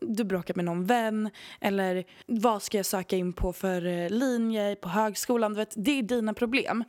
du 0.00 0.24
bråkat 0.24 0.56
med 0.56 0.64
någon 0.64 0.84
vän 0.84 1.30
eller 1.60 2.04
vad 2.26 2.62
ska 2.62 2.76
jag 2.76 2.86
söka 2.86 3.16
in 3.16 3.32
på 3.32 3.52
för 3.52 3.86
eh, 3.86 4.10
linje 4.10 4.76
på 4.76 4.88
högskolan. 4.88 5.52
Du 5.52 5.56
vet, 5.56 5.74
det 5.76 5.98
är 5.98 6.02
dina 6.02 6.34
problem. 6.34 6.84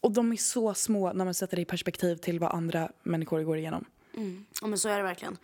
Och 0.00 0.12
de 0.12 0.32
är 0.32 0.36
så 0.36 0.74
små 0.74 1.12
när 1.12 1.24
man 1.24 1.34
sätter 1.34 1.56
det 1.56 1.62
i 1.62 1.64
perspektiv 1.64 2.16
till 2.16 2.40
vad 2.40 2.54
andra 2.54 2.90
människor 3.02 3.42
går 3.42 3.56
igenom. 3.56 3.84
Ja 4.60 4.66
men 4.66 4.78
så 4.78 4.88
är 4.88 4.96
det 4.96 5.02
verkligen. 5.02 5.36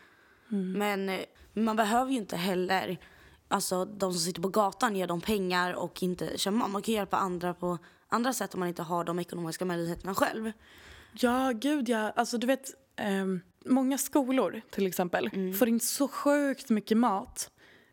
Mm. 0.52 0.72
Men 0.72 1.08
eh, 1.08 1.20
man 1.52 1.76
behöver 1.76 2.10
ju 2.10 2.18
inte 2.18 2.36
heller, 2.36 2.98
alltså 3.48 3.84
de 3.84 4.12
som 4.12 4.20
sitter 4.20 4.42
på 4.42 4.48
gatan 4.48 4.96
ger 4.96 5.06
dem 5.06 5.20
pengar 5.20 5.72
och 5.74 6.02
inte 6.02 6.38
kämpa. 6.38 6.68
Man 6.68 6.82
kan 6.82 6.94
hjälpa 6.94 7.16
andra 7.16 7.54
på 7.54 7.78
andra 8.08 8.32
sätt 8.32 8.54
om 8.54 8.60
man 8.60 8.68
inte 8.68 8.82
har 8.82 9.04
de 9.04 9.18
ekonomiska 9.18 9.64
möjligheterna 9.64 10.14
själv. 10.14 10.52
Ja, 11.12 11.52
gud 11.54 11.88
ja. 11.88 12.12
Alltså 12.16 12.38
du 12.38 12.46
vet, 12.46 12.70
ehm, 12.96 13.40
många 13.64 13.98
skolor 13.98 14.60
till 14.70 14.86
exempel 14.86 15.30
Mm. 15.32 15.54
får 15.54 15.68
in 15.68 15.80
så 15.80 16.08
sjukt 16.08 16.70
mycket 16.70 16.96
mat 16.96 17.50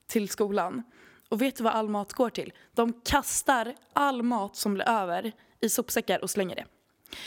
till 0.07 0.29
skolan. 0.29 0.83
Och 1.29 1.41
vet 1.41 1.55
du 1.55 1.63
vad 1.63 1.73
all 1.73 1.89
mat 1.89 2.13
går 2.13 2.29
till? 2.29 2.53
De 2.73 2.93
kastar 2.93 3.75
all 3.93 4.23
mat 4.23 4.55
som 4.55 4.73
blir 4.73 4.89
över 4.89 5.31
i 5.59 5.69
sopsäckar 5.69 6.19
och 6.23 6.29
slänger 6.29 6.55
det. 6.55 6.65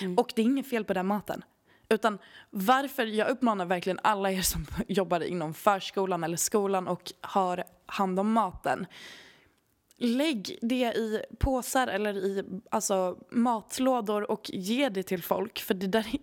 Mm. 0.00 0.18
Och 0.18 0.32
det 0.36 0.42
är 0.42 0.46
inget 0.46 0.68
fel 0.68 0.84
på 0.84 0.92
den 0.94 1.06
maten. 1.06 1.44
Utan 1.88 2.18
varför, 2.50 3.06
jag 3.06 3.28
uppmanar 3.28 3.66
verkligen 3.66 3.98
alla 4.02 4.30
er 4.32 4.42
som 4.42 4.66
jobbar 4.88 5.20
inom 5.20 5.54
förskolan 5.54 6.24
eller 6.24 6.36
skolan 6.36 6.88
och 6.88 7.12
har 7.20 7.64
hand 7.86 8.20
om 8.20 8.32
maten. 8.32 8.86
Lägg 9.96 10.58
det 10.62 10.96
i 10.96 11.22
påsar 11.38 11.86
eller 11.86 12.16
i 12.16 12.44
alltså, 12.70 13.18
matlådor 13.30 14.30
och 14.30 14.50
ge 14.52 14.88
det 14.88 15.02
till 15.02 15.22
folk. 15.22 15.58
För 15.62 15.74
det 15.74 15.86
där 15.86 16.08
är, 16.12 16.20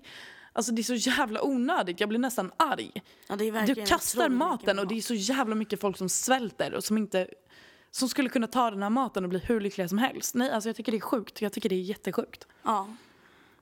alltså, 0.53 0.71
det 0.71 0.81
är 0.81 0.83
så 0.83 1.09
jävla 1.09 1.43
onödigt. 1.43 1.99
Jag 1.99 2.09
blir 2.09 2.19
nästan 2.19 2.51
arg. 2.57 2.91
Ja, 3.27 3.35
det 3.35 3.47
är 3.47 3.67
Du 3.67 3.85
kastar 3.85 4.29
maten 4.29 4.79
och 4.79 4.87
det 4.87 4.97
är 4.97 5.01
så 5.01 5.13
jävla 5.13 5.55
mycket 5.55 5.81
folk 5.81 5.97
som 5.97 6.09
svälter 6.09 6.73
och 6.73 6.83
som 6.83 6.97
inte 6.97 7.27
som 7.91 8.09
skulle 8.09 8.29
kunna 8.29 8.47
ta 8.47 8.71
den 8.71 8.83
här 8.83 8.89
maten 8.89 9.23
och 9.23 9.29
bli 9.29 9.39
hur 9.39 9.59
lyckliga 9.59 9.87
som 9.87 9.97
helst. 9.97 10.35
Nej, 10.35 10.51
alltså 10.51 10.69
jag 10.69 10.75
tycker 10.75 10.91
det 10.91 10.97
är 10.97 11.01
sjukt. 11.01 11.41
Jag 11.41 11.53
tycker 11.53 11.69
det 11.69 11.75
är 11.75 11.81
jättesjukt. 11.81 12.47
Ja. 12.63 12.95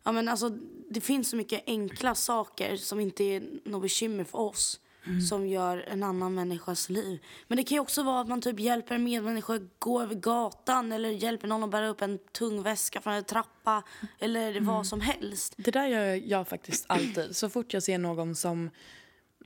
ja 0.04 0.12
men 0.12 0.28
alltså, 0.28 0.50
det 0.89 1.02
finns 1.02 1.30
så 1.30 1.36
mycket 1.36 1.64
enkla 1.68 2.16
saker 2.16 2.78
som 2.78 3.00
inte 3.00 3.24
är 3.24 3.43
något 3.66 3.82
bekymmer 3.82 4.24
för 4.24 4.38
oss. 4.38 4.80
Mm. 5.10 5.22
Som 5.22 5.47
gör 5.47 5.86
en 5.88 6.03
annan 6.03 6.36
människas 6.36 6.89
liv. 6.89 7.20
Men 7.47 7.57
det 7.57 7.64
kan 7.64 7.76
ju 7.76 7.80
också 7.80 8.03
vara 8.03 8.22
att 8.22 8.28
man 8.28 8.41
typ 8.41 8.60
hjälper 8.60 8.95
en 8.95 9.03
medmänniska 9.03 9.53
att 9.53 9.62
gå 9.80 10.01
över 10.01 10.16
gatan. 10.16 10.91
Eller 10.91 11.10
hjälper 11.10 11.47
någon 11.47 11.64
att 11.64 11.70
bära 11.72 11.88
upp 11.88 12.01
en 12.01 12.20
tung 12.32 12.64
väska 12.64 13.01
från 13.01 13.14
en 13.14 13.24
trappa. 13.24 13.84
Eller 14.20 14.51
Mm. 14.51 14.66
vad 14.66 14.88
som 14.88 15.01
helst. 15.01 15.53
Det 15.57 15.72
där 15.72 15.88
gör 15.88 16.22
jag 16.26 16.47
faktiskt 16.47 16.86
alltid. 16.88 17.36
Så 17.36 17.49
fort 17.49 17.74
jag 17.74 17.84
ser 17.84 17.97
någon 17.97 18.36
som... 18.36 18.70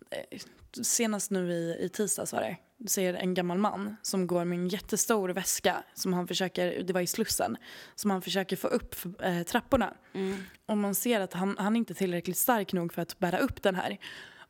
eh, 0.09 0.39
Senast 0.81 1.31
nu 1.31 1.51
i, 1.51 1.77
i 1.85 1.89
tisdags 1.89 2.33
var 2.33 2.41
det. 2.41 2.57
Ser 2.89 3.13
en 3.13 3.33
gammal 3.33 3.57
man 3.57 3.95
som 4.01 4.27
går 4.27 4.45
med 4.45 4.57
en 4.59 4.67
jättestor 4.67 5.29
väska 5.29 5.83
som 5.93 6.13
han 6.13 6.27
försöker, 6.27 6.83
det 6.83 6.93
var 6.93 7.01
i 7.01 7.07
Slussen, 7.07 7.57
som 7.95 8.11
han 8.11 8.21
försöker 8.21 8.55
få 8.55 8.67
upp 8.67 8.95
för, 8.95 9.13
eh, 9.25 9.43
trapporna. 9.43 9.93
Och 10.65 10.77
man 10.77 10.95
ser 10.95 11.19
att 11.19 11.33
han, 11.33 11.55
han 11.59 11.75
är 11.75 11.77
inte 11.77 11.93
tillräckligt 11.93 12.37
stark 12.37 12.73
nog 12.73 12.93
för 12.93 13.01
att 13.01 13.19
bära 13.19 13.37
upp 13.37 13.61
den 13.63 13.75
här. 13.75 13.97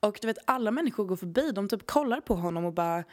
Och 0.03 0.19
du 0.21 0.27
vet, 0.27 0.37
alla 0.45 0.71
människor 0.71 1.05
går 1.05 1.15
förbi, 1.15 1.51
de 1.51 1.69
typ 1.69 1.87
kollar 1.87 2.21
på 2.21 2.35
honom 2.35 2.65
och 2.65 2.73
bara 2.73 3.03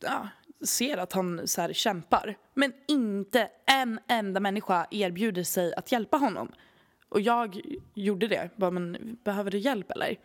ja, 0.00 0.28
ser 0.64 0.96
att 0.98 1.12
han 1.12 1.48
så 1.48 1.60
här, 1.60 1.72
kämpar. 1.72 2.36
Men 2.54 2.72
inte 2.88 3.48
en 3.66 4.00
enda 4.08 4.40
människa 4.40 4.86
erbjuder 4.90 5.44
sig 5.44 5.74
att 5.74 5.92
hjälpa 5.92 6.16
honom. 6.16 6.52
Och 7.08 7.20
jag 7.20 7.60
gjorde 7.94 8.28
det. 8.28 8.50
Bara, 8.56 8.70
men 8.70 9.16
behöver 9.24 9.50
du 9.50 9.58
hjälp 9.58 9.90
eller? 9.90 10.18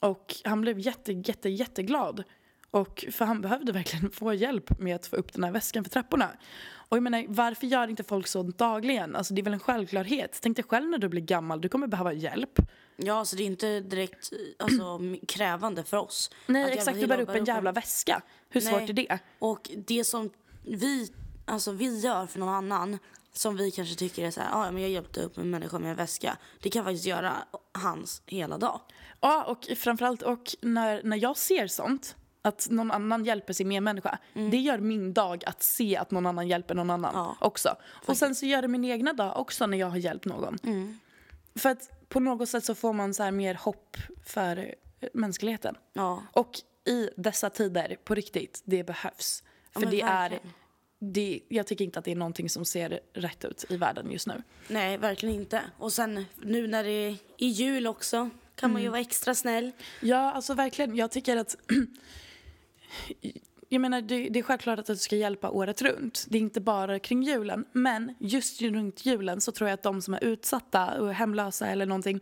Och 0.00 0.34
han 0.44 0.60
blev 0.60 0.78
jätte, 0.78 1.12
jätte, 1.12 1.48
jätteglad. 1.48 2.24
Och 2.70 3.04
för 3.10 3.24
han 3.24 3.40
behövde 3.40 3.72
verkligen 3.72 4.10
få 4.10 4.34
hjälp 4.34 4.78
med 4.78 4.96
att 4.96 5.06
få 5.06 5.16
upp 5.16 5.32
den 5.32 5.44
här 5.44 5.52
väskan 5.52 5.84
för 5.84 5.90
trapporna. 5.90 6.30
Och 6.74 6.96
jag 6.96 7.02
menar, 7.02 7.24
varför 7.28 7.66
gör 7.66 7.88
inte 7.88 8.04
folk 8.04 8.26
så 8.26 8.42
dagligen? 8.42 9.16
Alltså 9.16 9.34
det 9.34 9.40
är 9.40 9.44
väl 9.44 9.52
en 9.52 9.60
självklarhet. 9.60 10.38
Tänk 10.42 10.56
dig 10.56 10.64
själv 10.64 10.90
när 10.90 10.98
du 10.98 11.08
blir 11.08 11.22
gammal, 11.22 11.60
du 11.60 11.68
kommer 11.68 11.86
behöva 11.86 12.12
hjälp. 12.12 12.60
Ja, 12.96 13.14
alltså 13.14 13.36
det 13.36 13.42
är 13.42 13.46
inte 13.46 13.80
direkt 13.80 14.32
alltså, 14.58 15.00
krävande 15.28 15.84
för 15.84 15.96
oss. 15.96 16.30
Nej 16.46 16.62
hjälpa 16.62 16.76
exakt, 16.76 17.00
du 17.00 17.06
bär 17.06 17.20
upp 17.20 17.28
en 17.28 17.44
jävla 17.44 17.72
väska. 17.72 18.22
Hur 18.48 18.60
svårt 18.60 18.80
Nej. 18.80 18.90
är 18.90 18.94
det? 18.94 19.18
Och 19.38 19.70
det 19.76 20.04
som 20.04 20.30
vi, 20.64 21.12
alltså 21.44 21.72
vi 21.72 21.98
gör 21.98 22.26
för 22.26 22.38
någon 22.38 22.48
annan 22.48 22.98
som 23.32 23.56
vi 23.56 23.70
kanske 23.70 23.94
tycker 23.94 24.26
är 24.26 24.30
så 24.30 24.40
här, 24.40 24.48
ah, 24.52 24.70
men 24.70 24.82
jag 24.82 24.90
hjälpte 24.90 25.20
upp 25.20 25.38
en 25.38 25.50
människa 25.50 25.78
med 25.78 25.90
en 25.90 25.96
väska. 25.96 26.36
Det 26.62 26.70
kan 26.70 26.84
faktiskt 26.84 27.06
göra 27.06 27.32
hans 27.72 28.22
hela 28.26 28.58
dag. 28.58 28.80
Ja, 29.20 29.44
och 29.44 29.76
framförallt 29.76 30.22
och 30.22 30.54
när, 30.60 31.02
när 31.02 31.16
jag 31.16 31.36
ser 31.36 31.66
sånt, 31.66 32.16
att 32.42 32.68
någon 32.70 32.90
annan 32.90 33.24
hjälper 33.24 33.52
sin 33.52 33.68
medmänniska, 33.68 34.18
det 34.32 34.56
gör 34.56 34.78
min 34.78 35.12
dag 35.12 35.44
att 35.46 35.62
se 35.62 35.96
att 35.96 36.10
någon 36.10 36.26
annan 36.26 36.48
hjälper 36.48 36.74
någon 36.74 36.90
annan 36.90 37.12
Ja, 37.14 37.36
också. 37.40 37.76
Och 38.06 38.16
sen 38.16 38.34
så 38.34 38.46
gör 38.46 38.62
det 38.62 38.68
min 38.68 38.84
egna 38.84 39.12
dag 39.12 39.40
också 39.40 39.66
när 39.66 39.78
jag 39.78 39.90
har 39.90 39.96
hjälpt 39.96 40.24
någon. 40.24 40.58
För 41.54 41.68
att 41.68 41.90
på 42.12 42.20
något 42.20 42.48
sätt 42.48 42.64
så 42.64 42.74
får 42.74 42.92
man 42.92 43.14
så 43.14 43.22
här 43.22 43.30
mer 43.30 43.54
hopp 43.54 43.96
för 44.24 44.56
eh, 45.00 45.08
mänskligheten. 45.12 45.76
Ja, 45.92 46.22
Och 46.32 46.60
i 46.84 47.08
dessa 47.16 47.50
tider, 47.50 47.96
på 48.04 48.14
riktigt, 48.14 48.62
det 48.64 48.84
behövs. 48.84 49.42
För 49.72 49.80
men 49.80 49.90
det 49.90 50.00
är, 50.00 50.30
verkligen. 50.30 50.54
det, 50.98 51.40
jag 51.48 51.66
tycker 51.66 51.84
inte 51.84 51.98
att 51.98 52.04
det 52.04 52.10
är 52.10 52.16
någonting 52.16 52.48
som 52.50 52.64
ser 52.64 53.00
rätt 53.12 53.44
ut 53.44 53.64
i 53.68 53.76
världen 53.76 54.10
just 54.10 54.26
nu. 54.26 54.42
nej 54.68 54.96
verkligen 54.98 55.34
inte. 55.34 55.62
Och 55.78 55.92
sen 55.92 56.24
nu 56.36 56.66
när 56.66 56.84
det 56.84 56.90
är 56.90 57.16
i 57.36 57.46
jul 57.46 57.86
också 57.86 58.30
kan 58.54 58.72
man 58.72 58.82
ju 58.82 58.88
vara 58.88 59.00
extra 59.00 59.34
snäll. 59.34 59.72
Ja, 60.00 60.32
alltså 60.32 60.54
verkligen. 60.54 60.96
Jag 60.96 61.10
tycker 61.10 61.36
att... 61.36 61.56
Jag 63.72 63.80
menar, 63.80 64.02
det, 64.02 64.28
det 64.28 64.38
är 64.38 64.42
självklart 64.42 64.78
att 64.78 64.86
du 64.86 64.96
ska 64.96 65.16
hjälpa 65.16 65.50
året 65.50 65.82
runt. 65.82 66.26
Det 66.28 66.38
är 66.38 66.42
inte 66.42 66.60
bara 66.60 66.98
kring 66.98 67.22
julen. 67.22 67.64
Men 67.72 68.14
just 68.20 68.62
runt 68.62 69.06
julen 69.06 69.40
så 69.40 69.52
tror 69.52 69.68
jag 69.68 69.74
att 69.74 69.82
de 69.82 70.02
som 70.02 70.14
är 70.14 70.24
utsatta 70.24 71.00
och 71.00 71.14
hemlösa 71.14 71.66
eller 71.66 71.86
någonting 71.86 72.20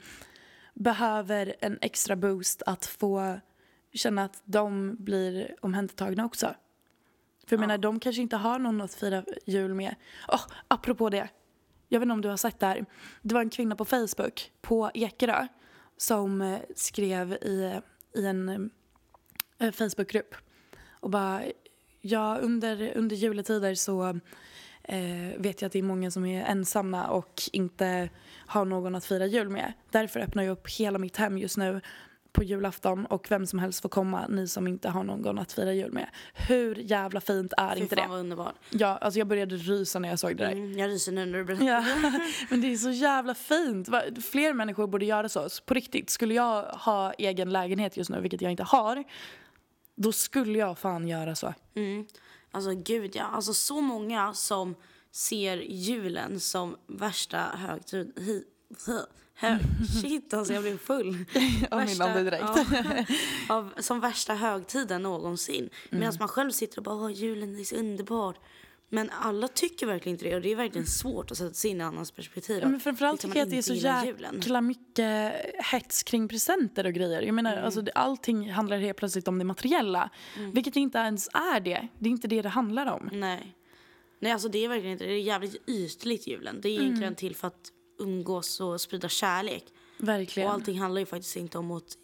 behöver 0.75 1.55
en 1.61 1.79
extra 1.81 2.17
boost 2.17 2.63
att 2.67 2.87
få 2.87 3.41
känna 3.93 4.25
att 4.25 4.43
de 4.45 4.97
blir 4.99 5.57
omhändertagna 5.61 6.25
också. 6.25 6.47
För 7.47 7.57
jag 7.57 7.61
menar, 7.61 7.79
de 7.79 8.01
kanske 8.01 8.23
inte 8.23 8.37
har 8.37 8.59
någon 8.59 8.81
att 8.81 8.95
fira 8.95 9.25
jul 9.47 9.75
med. 9.75 9.95
Oh, 10.29 10.47
apropå 10.69 11.11
det. 11.11 11.29
Jag 11.89 12.01
vet 12.01 12.05
inte 12.05 12.13
om 12.13 12.21
du 12.21 12.29
har 12.29 12.37
sett 12.37 12.61
det 12.61 12.67
här. 12.67 12.87
Det 13.23 13.35
var 13.35 13.41
en 13.41 13.51
kvinna 13.51 13.77
på 13.77 13.85
Facebook 13.85 14.53
på 14.61 14.91
Ekerö 14.95 15.47
som 15.97 16.43
eh, 16.43 16.59
skrev 16.77 17.33
i, 17.33 17.81
i 18.15 18.27
en 18.27 18.71
eh, 19.59 19.73
Facebookgrupp 19.73 20.35
och 21.01 21.11
bara 21.11 21.43
ja, 22.01 22.39
under, 22.43 22.93
under 22.97 23.17
juletider 23.17 23.75
så 23.75 24.21
eh, 24.83 25.39
vet 25.39 25.63
jag 25.63 25.67
att 25.67 25.73
det 25.73 25.79
är 25.79 25.83
många 25.83 26.11
som 26.11 26.27
är 26.27 26.45
ensamma 26.45 27.07
och 27.07 27.43
inte 27.53 28.09
har 28.47 28.65
någon 28.65 28.95
att 28.95 29.05
fira 29.05 29.27
jul 29.27 29.49
med. 29.49 29.73
Därför 29.91 30.21
öppnar 30.21 30.43
jag 30.43 30.53
upp 30.53 30.71
hela 30.71 30.99
mitt 30.99 31.17
hem 31.17 31.39
just 31.39 31.57
nu 31.57 31.81
på 32.33 32.45
julafton 32.45 33.07
och 33.07 33.31
vem 33.31 33.47
som 33.47 33.59
helst 33.59 33.83
får 33.83 33.89
komma, 33.89 34.27
ni 34.29 34.49
som 34.49 34.67
inte 34.67 34.89
har 34.89 35.05
någon 35.05 35.39
att 35.39 35.53
fira 35.53 35.73
jul 35.73 35.93
med. 35.93 36.07
Hur 36.35 36.75
jävla 36.75 37.21
fint 37.21 37.53
är 37.57 37.75
Fy 37.75 37.81
inte 37.81 37.97
fan 37.97 38.05
det? 38.05 38.11
vad 38.11 38.21
underbart. 38.21 38.55
Ja, 38.71 38.99
alltså 39.01 39.19
jag 39.19 39.27
började 39.29 39.57
rysa 39.57 39.99
när 39.99 40.09
jag 40.09 40.19
såg 40.19 40.37
det 40.37 40.45
där. 40.45 40.53
Mm, 40.53 40.79
jag 40.79 40.91
ryser 40.91 41.13
nu 41.13 41.27
när 41.27 41.39
du 41.39 41.45
berättar. 41.45 41.65
Ja, 41.67 41.85
men 42.51 42.61
det 42.61 42.73
är 42.73 42.77
så 42.77 42.91
jävla 42.91 43.35
fint. 43.35 43.89
Fler 44.31 44.53
människor 44.55 44.87
borde 44.87 45.05
göra 45.05 45.29
så. 45.29 45.49
På 45.65 45.75
riktigt, 45.75 46.11
skulle 46.11 46.35
jag 46.35 46.63
ha 46.63 47.13
egen 47.13 47.51
lägenhet 47.51 47.97
just 47.97 48.11
nu, 48.11 48.21
vilket 48.21 48.41
jag 48.41 48.51
inte 48.51 48.63
har, 48.63 49.05
då 50.03 50.13
skulle 50.13 50.59
jag 50.59 50.79
fan 50.79 51.09
göra 51.09 51.35
så. 51.35 51.55
Mm. 51.75 52.07
Alltså 52.51 52.75
gud 52.75 53.17
ja, 53.17 53.25
alltså 53.25 53.55
så 53.55 53.81
många 53.81 54.35
som 54.35 54.75
ser 55.11 55.57
julen 55.57 56.41
som 56.41 56.77
värsta 56.87 57.39
högtid... 57.39 58.13
Hi, 58.17 58.45
hi, 58.87 59.01
hö, 59.35 59.59
shit 60.03 60.35
alltså 60.35 60.55
jag 60.55 60.63
blev 60.63 60.79
full. 60.79 61.25
Av 61.71 61.85
min 61.85 62.03
andedräkt. 62.03 62.45
ja, 62.45 63.05
av, 63.55 63.73
som 63.79 64.01
värsta 64.01 64.35
högtiden 64.35 65.03
någonsin. 65.03 65.59
Mm. 65.59 66.01
Medan 66.01 66.15
man 66.19 66.29
själv 66.29 66.51
sitter 66.51 66.79
och 66.79 66.85
bara 66.85 66.95
Åh, 66.95 67.13
julen 67.13 67.59
är 67.59 67.65
så 67.65 67.77
underbar. 67.77 68.37
Men 68.93 69.11
alla 69.11 69.49
tycker 69.49 69.87
verkligen 69.87 70.15
inte 70.15 70.25
det 70.25 70.35
och 70.35 70.43
det 70.43 70.53
är 70.53 70.57
verkligen 70.57 70.87
svårt 70.87 71.31
att 71.31 71.37
sätta 71.39 71.55
sig 71.55 71.71
in 71.71 71.81
i 71.81 71.85
annans 71.85 72.11
perspektiv. 72.11 72.59
Ja, 72.63 72.69
men 72.69 72.81
framförallt 72.81 73.15
Liksom 73.15 73.31
tycker 73.31 73.41
jag 73.41 73.47
att 73.47 73.51
det 73.51 73.59
är 73.59 73.63
så 73.63 74.27
jäkla 74.35 74.61
mycket 74.61 75.33
hets 75.73 76.03
kring 76.03 76.29
presenter 76.29 76.87
och 76.87 76.93
grejer. 76.93 77.23
Jag 77.23 77.35
menar, 77.35 77.57
alltså, 77.57 77.83
det, 77.83 77.93
allting 77.93 78.51
handlar 78.53 78.79
helt 78.79 78.97
plötsligt 78.99 79.29
om 79.29 79.39
det 79.39 79.45
materiella. 79.45 80.11
Vilket 80.53 80.77
inte 80.77 80.99
ens 80.99 81.29
är 81.29 81.61
det. 81.61 81.89
Det 81.99 82.09
är 82.09 82.11
inte 82.11 82.29
det 82.29 82.43
det 82.43 82.49
handlar 82.49 82.87
om. 82.87 83.09
Nej. 83.13 83.57
Nej, 84.19 84.33
alltså 84.33 84.49
det 84.49 84.65
är 84.65 84.69
verkligen 84.69 84.93
inte 84.93 85.05
det. 85.05 85.13
Är 85.13 85.21
jävligt 85.21 85.69
ytligt 85.69 86.27
julen. 86.27 86.61
Det 86.61 86.69
är 86.69 86.73
egentligen 86.73 87.03
Mm. 87.03 87.15
till 87.15 87.37
för 87.37 87.49
att 87.49 87.73
umgås 87.99 88.61
och 88.61 88.81
sprida 88.81 89.09
kärlek. 89.09 89.65
Verkligen. 89.99 90.49
Och 90.49 90.55
allting 90.55 90.79
handlar 90.81 91.01
ju 91.01 91.07
faktiskt 91.07 91.37
inte 91.37 91.59
om 91.59 91.71
att 91.71 91.97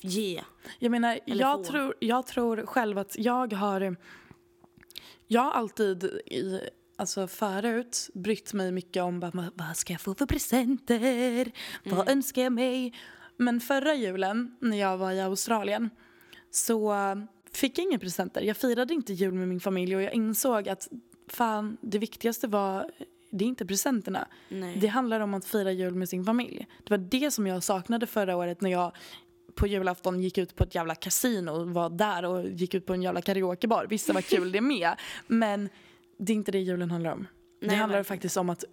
ge. 0.00 0.42
Jag 0.78 0.90
menar, 0.90 1.20
Eller 1.26 1.40
jag 1.40 1.66
få. 1.66 1.72
tror, 1.72 1.94
jag 2.00 2.26
tror 2.26 2.66
själv 2.66 2.98
att 2.98 3.16
jag 3.18 3.52
har... 3.52 3.96
Jag 5.26 5.40
har 5.42 5.50
alltid 5.50 6.04
i, 6.04 6.60
alltså 6.96 7.26
förut 7.26 8.10
brytt 8.14 8.52
mig 8.52 8.72
mycket 8.72 9.02
om 9.02 9.20
bara, 9.20 9.30
"Men 9.34 9.50
vad 9.54 9.76
ska 9.76 9.92
jag 9.92 10.00
få 10.00 10.14
för 10.14 10.26
presenter, 10.26 11.52
vad 11.84 12.08
önskar 12.08 12.42
jag 12.42 12.52
mig. 12.52 12.94
Men 13.36 13.60
förra 13.60 13.94
julen 13.94 14.56
när 14.60 14.76
jag 14.76 14.98
var 14.98 15.12
i 15.12 15.20
Australien 15.20 15.90
så 16.50 16.94
fick 17.52 17.78
jag 17.78 17.86
inga 17.86 17.98
presenter. 17.98 18.42
Jag 18.42 18.56
firade 18.56 18.94
inte 18.94 19.12
jul 19.12 19.34
med 19.34 19.48
min 19.48 19.60
familj 19.60 19.96
och 19.96 20.02
jag 20.02 20.14
insåg 20.14 20.68
att 20.68 20.88
fan, 21.28 21.76
det 21.80 21.98
viktigaste 21.98 22.46
var 22.46 22.90
det 23.30 23.44
är 23.44 23.48
inte 23.48 23.66
presenterna. 23.66 24.28
Nej. 24.48 24.76
Det 24.80 24.86
handlar 24.86 25.20
om 25.20 25.34
att 25.34 25.44
fira 25.44 25.72
jul 25.72 25.94
med 25.94 26.08
sin 26.08 26.24
familj. 26.24 26.66
Det 26.84 26.90
var 26.90 26.98
det 26.98 27.30
som 27.30 27.46
jag 27.46 27.62
saknade 27.62 28.06
förra 28.06 28.36
året 28.36 28.60
när 28.60 28.70
jag 28.70 28.92
på 29.54 29.66
julafton 29.66 30.20
gick 30.22 30.38
ut 30.38 30.56
på 30.56 30.64
ett 30.64 30.74
jävla 30.74 30.94
kasino 30.94 31.50
och 31.50 31.68
var 31.70 31.90
där 31.90 32.24
och 32.24 32.48
gick 32.48 32.74
ut 32.74 32.86
på 32.86 32.94
en 32.94 33.02
jävla 33.02 33.22
karaokebar. 33.22 33.86
Visst 33.90 34.06
det 34.06 34.12
var 34.12 34.20
kul 34.20 34.52
det 34.52 34.60
med. 34.60 34.94
Men 35.26 35.68
det 36.18 36.32
är 36.32 36.34
inte 36.34 36.52
det 36.52 36.58
julen 36.58 36.90
handlar 36.90 37.12
om. 37.12 37.26
det 37.60 37.66
Nej, 37.66 37.76
handlar 37.76 37.98
verkligen. 37.98 38.16
faktiskt 38.18 38.36
om 38.36 38.50
att 38.50 38.64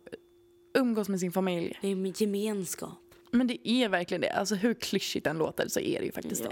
umgås 0.78 1.10
med 1.10 1.20
sin 1.20 1.32
familj. 1.32 1.78
Det 1.82 1.88
är 1.88 1.96
med 1.96 2.22
gemenskap. 2.22 2.98
Men 3.32 3.48
det 3.48 3.70
är 3.70 3.90
verkligen 3.90 4.22
det. 4.22 4.30
Alltså 4.30 4.56
hur 4.56 4.74
klyschigt 4.74 5.24
den 5.24 5.38
låter 5.38 5.68
så 5.68 5.80
är 5.80 6.00
det 6.00 6.06
ju 6.06 6.12
faktiskt 6.12 6.44
Ja. 6.44 6.50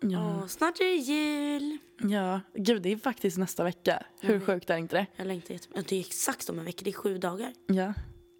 det. 0.00 0.08
Ja. 0.08 0.36
Åh, 0.42 0.46
snart 0.46 0.80
är 0.80 0.84
det 0.84 0.94
jul. 0.94 1.78
ja. 2.12 2.40
Gud, 2.54 2.82
det 2.82 2.92
är 2.92 2.96
faktiskt 2.96 3.38
nästa 3.38 3.64
vecka. 3.64 4.06
Hur 4.20 4.40
sjukt 4.40 4.70
är 4.70 4.76
inte 4.76 4.96
det? 4.96 5.06
Jag 5.16 5.26
längtar 5.26 5.54
jättemycket. 5.54 5.88
Det 5.88 5.96
är 5.96 6.00
exakt 6.00 6.48
om 6.48 6.58
en 6.58 6.64
vecka. 6.64 6.80
Det 6.84 6.90
är 6.90 6.94
sju 6.94 7.18
dagar. 7.18 7.52
Ja. 7.66 7.86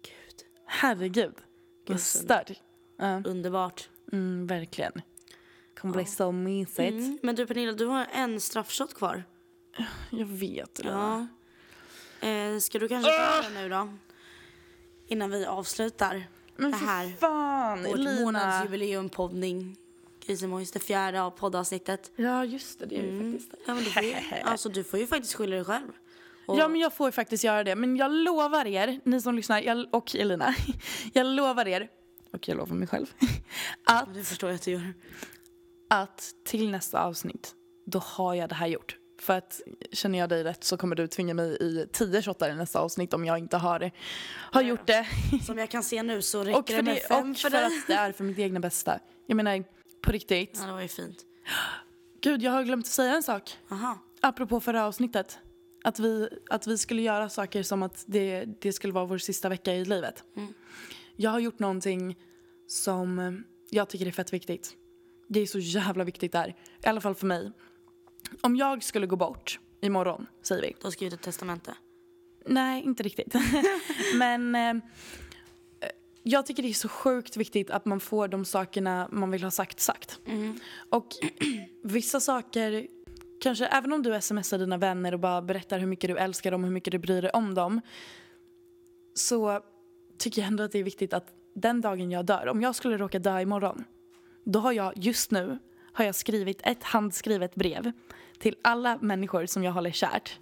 Gud. 0.03 0.35
Herregud. 0.65 1.33
Vad 1.87 1.99
stört. 1.99 2.51
Ja, 2.97 3.21
Underbart. 3.25 3.89
Mm, 4.11 4.47
verkligen. 4.47 4.91
kommer 5.79 5.93
bli 5.93 6.05
så 6.05 6.31
mysigt. 6.31 6.79
Mm. 6.79 7.19
Men 7.23 7.35
du 7.35 7.45
Pernilla, 7.47 7.71
du 7.73 7.85
har 7.85 8.07
en 8.13 8.39
straffshot 8.41 8.93
kvar. 8.93 9.23
Jag 10.09 10.25
vet 10.25 10.75
det. 10.75 10.87
Ja. 10.89 11.27
Eh, 12.27 12.57
ska 12.59 12.79
du 12.79 12.87
kanske 12.87 13.11
ta 13.11 13.41
den 13.41 13.53
nu 13.53 13.69
då? 13.69 13.89
Innan 15.07 15.29
vi 15.31 15.45
avslutar 15.45 16.23
Men 16.55 16.71
det 16.71 16.77
här. 16.77 17.09
fan, 17.19 17.83
Vårt 17.83 17.93
Elina. 17.95 18.21
månadsjubileumpoddning. 18.21 19.77
Grisemojs, 20.25 20.71
det 20.71 20.79
fjärde 20.79 21.21
av 21.21 21.31
poddavsnittet. 21.31 22.11
Ja, 22.15 22.45
just 22.45 22.79
det. 22.79 22.85
Det 22.85 22.97
är 22.97 23.01
det 23.03 23.09
Mm. 23.09 23.31
faktiskt. 23.31 23.53
Ja, 23.67 23.73
men 23.73 23.83
du, 23.83 23.89
får 23.89 24.03
ju, 24.03 24.15
alltså, 24.43 24.69
du 24.69 24.83
får 24.83 24.99
ju 24.99 25.07
faktiskt 25.07 25.33
skylla 25.33 25.55
dig 25.55 25.65
själv. 25.65 25.87
Och, 26.47 26.57
Ja, 26.57 26.67
men 26.67 26.81
jag 26.81 26.93
får 26.93 27.11
faktiskt 27.11 27.43
göra 27.43 27.63
det. 27.63 27.75
Men 27.75 27.97
jag 27.97 28.11
lovar 28.11 28.67
er, 28.67 28.99
ni 29.03 29.21
som 29.21 29.35
lyssnar, 29.35 29.61
jag, 29.61 29.85
och 29.91 30.15
Elina. 30.15 30.55
Jag 31.13 31.27
lovar 31.27 31.67
er, 31.67 31.89
och 32.33 32.47
jag 32.47 32.57
lovar 32.57 32.75
mig 32.75 32.87
själv, 32.87 33.13
att, 33.83 34.13
Det 34.13 34.23
förstår 34.23 34.49
jag 34.49 34.55
att 34.55 34.61
du 34.61 34.71
gör. 34.71 34.93
att 35.89 36.31
till 36.45 36.71
nästa 36.71 37.01
avsnitt, 37.03 37.55
då 37.85 37.99
har 37.99 38.33
jag 38.33 38.49
det 38.49 38.55
här 38.55 38.67
gjort. 38.67 38.95
För 39.21 39.37
att 39.37 39.61
känner 39.91 40.19
jag 40.19 40.29
dig 40.29 40.43
rätt 40.43 40.63
så 40.63 40.77
kommer 40.77 40.95
du 40.95 41.07
tvinga 41.07 41.33
mig 41.33 41.57
i 41.61 41.87
tio 41.93 42.21
shottar 42.21 42.49
i 42.49 42.55
nästa 42.55 42.79
avsnitt 42.79 43.13
om 43.13 43.25
jag 43.25 43.37
inte 43.37 43.57
har, 43.57 43.91
har 44.51 44.61
gjort 44.61 44.87
det. 44.87 45.07
Som 45.45 45.57
jag 45.57 45.69
kan 45.69 45.83
se 45.83 46.03
nu 46.03 46.21
så 46.21 46.43
räcker 46.43 46.59
Och 46.59 46.67
för, 46.69 46.75
det 46.75 46.83
med 46.83 46.95
det, 46.95 47.07
fem 47.07 47.31
och 47.31 47.37
för 47.37 47.49
för 47.49 47.57
dig. 47.57 47.65
att 47.65 47.87
det 47.87 47.93
är 47.93 48.11
för 48.11 48.23
mitt 48.23 48.39
egna 48.39 48.59
bästa. 48.59 48.99
Jag 49.27 49.35
menar, 49.35 49.63
på 50.01 50.11
riktigt. 50.11 50.57
Ja, 50.61 50.65
det 50.67 50.71
var 50.73 50.81
ju 50.81 50.87
fint. 50.87 51.17
Gud, 52.21 52.41
jag 52.43 52.51
har 52.51 52.63
glömt 52.63 52.85
att 52.85 52.91
säga 52.91 53.13
en 53.15 53.23
sak. 53.23 53.57
Aha. 53.71 53.97
Apropå 54.21 54.59
förra 54.59 54.85
avsnittet. 54.85 55.39
Att 55.83 55.99
vi, 55.99 56.29
att 56.49 56.67
vi 56.67 56.77
skulle 56.77 57.01
göra 57.01 57.29
saker 57.29 57.63
som 57.63 57.83
att 57.83 58.03
det, 58.07 58.45
det 58.61 58.73
skulle 58.73 58.93
vara 58.93 59.05
vår 59.05 59.17
sista 59.17 59.49
vecka 59.49 59.73
i 59.73 59.85
livet. 59.85 60.23
Jag 61.21 61.31
har 61.31 61.39
gjort 61.39 61.59
någonting 61.59 62.17
som 62.67 63.19
eh, 63.19 63.31
jag 63.69 63.89
tycker 63.89 64.05
är 64.05 64.11
fett 64.11 64.33
viktigt. 64.33 64.75
Det 65.27 65.39
är 65.39 65.45
så 65.45 65.59
jävla 65.59 66.03
viktigt 66.03 66.31
där. 66.31 66.55
I 66.83 66.87
alla 66.87 67.01
fall 67.01 67.15
för 67.15 67.25
mig. 67.25 67.51
Om 68.41 68.55
jag 68.55 68.83
skulle 68.83 69.07
gå 69.07 69.15
bort 69.15 69.59
imorgon, 69.81 70.27
säger 70.41 70.61
vi. 70.61 70.67
Du 70.67 70.83
har 70.83 70.91
skrivit 70.91 71.13
ett 71.13 71.21
testamente. 71.21 71.73
Nej, 72.45 72.83
inte 72.83 73.03
riktigt. 73.03 73.33
Men 74.15 74.55
eh, 74.55 74.73
jag 76.23 76.45
tycker 76.45 76.63
det 76.63 76.69
är 76.69 76.73
så 76.73 76.89
sjukt 76.89 77.37
viktigt 77.37 77.69
att 77.69 77.85
man 77.85 77.99
får 77.99 78.27
de 78.27 78.45
sakerna 78.45 79.09
man 79.11 79.31
vill 79.31 79.43
ha 79.43 79.51
sagt 79.51 79.79
sagt. 79.79 80.19
Och 80.89 81.07
vissa 81.83 82.19
saker, 82.19 82.87
kanske 83.41 83.65
även 83.65 83.93
om 83.93 84.03
du 84.03 84.21
smsar 84.21 84.57
dina 84.57 84.77
vänner 84.77 85.13
och 85.13 85.19
bara 85.19 85.41
berättar 85.41 85.79
hur 85.79 85.87
mycket 85.87 86.09
du 86.09 86.17
älskar 86.17 86.51
dem, 86.51 86.63
hur 86.63 86.71
mycket 86.71 86.91
du 86.91 86.97
bryr 86.97 87.21
dig 87.21 87.31
om 87.31 87.53
dem. 87.53 87.81
Så 89.13 89.61
tycker 90.19 90.41
jag 90.41 90.47
ändå 90.47 90.63
att 90.63 90.71
det 90.71 90.79
är 90.79 90.83
viktigt 90.83 91.13
att 91.13 91.33
den 91.55 91.81
dagen 91.81 92.11
jag 92.11 92.25
dör, 92.25 92.47
om 92.47 92.61
jag 92.61 92.75
skulle 92.75 92.97
råka 92.97 93.19
dö 93.19 93.41
imorgon. 93.41 93.83
Då 94.43 94.59
har 94.59 94.71
jag 94.71 94.93
just 94.95 95.31
nu 95.31 95.59
har 95.93 96.05
jag 96.05 96.15
skrivit 96.15 96.61
ett 96.63 96.83
handskrivet 96.83 97.55
brev 97.55 97.91
till 98.39 98.55
alla 98.61 98.97
människor 99.01 99.45
som 99.45 99.63
jag 99.63 99.71
håller 99.71 99.91
kärt 99.91 100.39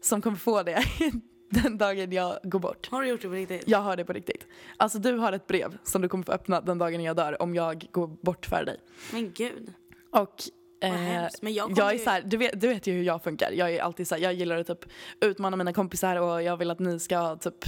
som 0.00 0.22
kommer 0.22 0.36
få 0.36 0.62
det 0.62 0.82
den 1.50 1.78
dagen 1.78 2.12
jag 2.12 2.38
går 2.42 2.58
bort. 2.58 2.88
Har 2.90 3.02
du 3.02 3.08
gjort 3.08 3.22
det 3.22 3.28
på 3.28 3.34
riktigt? 3.34 3.68
Jag 3.68 3.78
har 3.78 3.96
det 3.96 4.04
på 4.04 4.12
riktigt. 4.12 4.46
Alltså 4.76 4.98
du 4.98 5.12
har 5.12 5.32
ett 5.32 5.46
brev 5.46 5.78
som 5.82 6.02
du 6.02 6.08
kommer 6.08 6.24
få 6.24 6.32
öppna 6.32 6.60
den 6.60 6.78
dagen 6.78 7.00
jag 7.00 7.16
dör 7.16 7.42
om 7.42 7.54
jag 7.54 7.86
går 7.92 8.06
bort 8.06 8.46
för 8.46 8.64
dig. 8.64 8.76
Men 9.12 9.32
gud. 9.32 9.72
Och 10.10 10.42
eh. 10.80 11.28
Men 11.42 11.54
jag 11.54 11.72
jag, 11.76 11.94
är 11.94 11.98
så 11.98 12.10
här, 12.10 12.22
du, 12.22 12.36
vet, 12.36 12.60
du 12.60 12.68
vet 12.68 12.86
ju 12.86 12.92
hur 12.92 13.02
jag 13.02 13.22
funkar. 13.22 13.52
Jag 13.52 13.74
är 13.74 13.82
alltid 13.82 14.08
så 14.08 14.14
här, 14.14 14.22
jag 14.22 14.34
gillar 14.34 14.56
att 14.56 14.66
typ 14.66 14.84
utmana 15.20 15.56
mina 15.56 15.72
kompisar 15.72 16.16
och 16.16 16.42
jag 16.42 16.56
vill 16.56 16.70
att 16.70 16.78
ni 16.78 17.00
ska 17.00 17.36
typ 17.36 17.64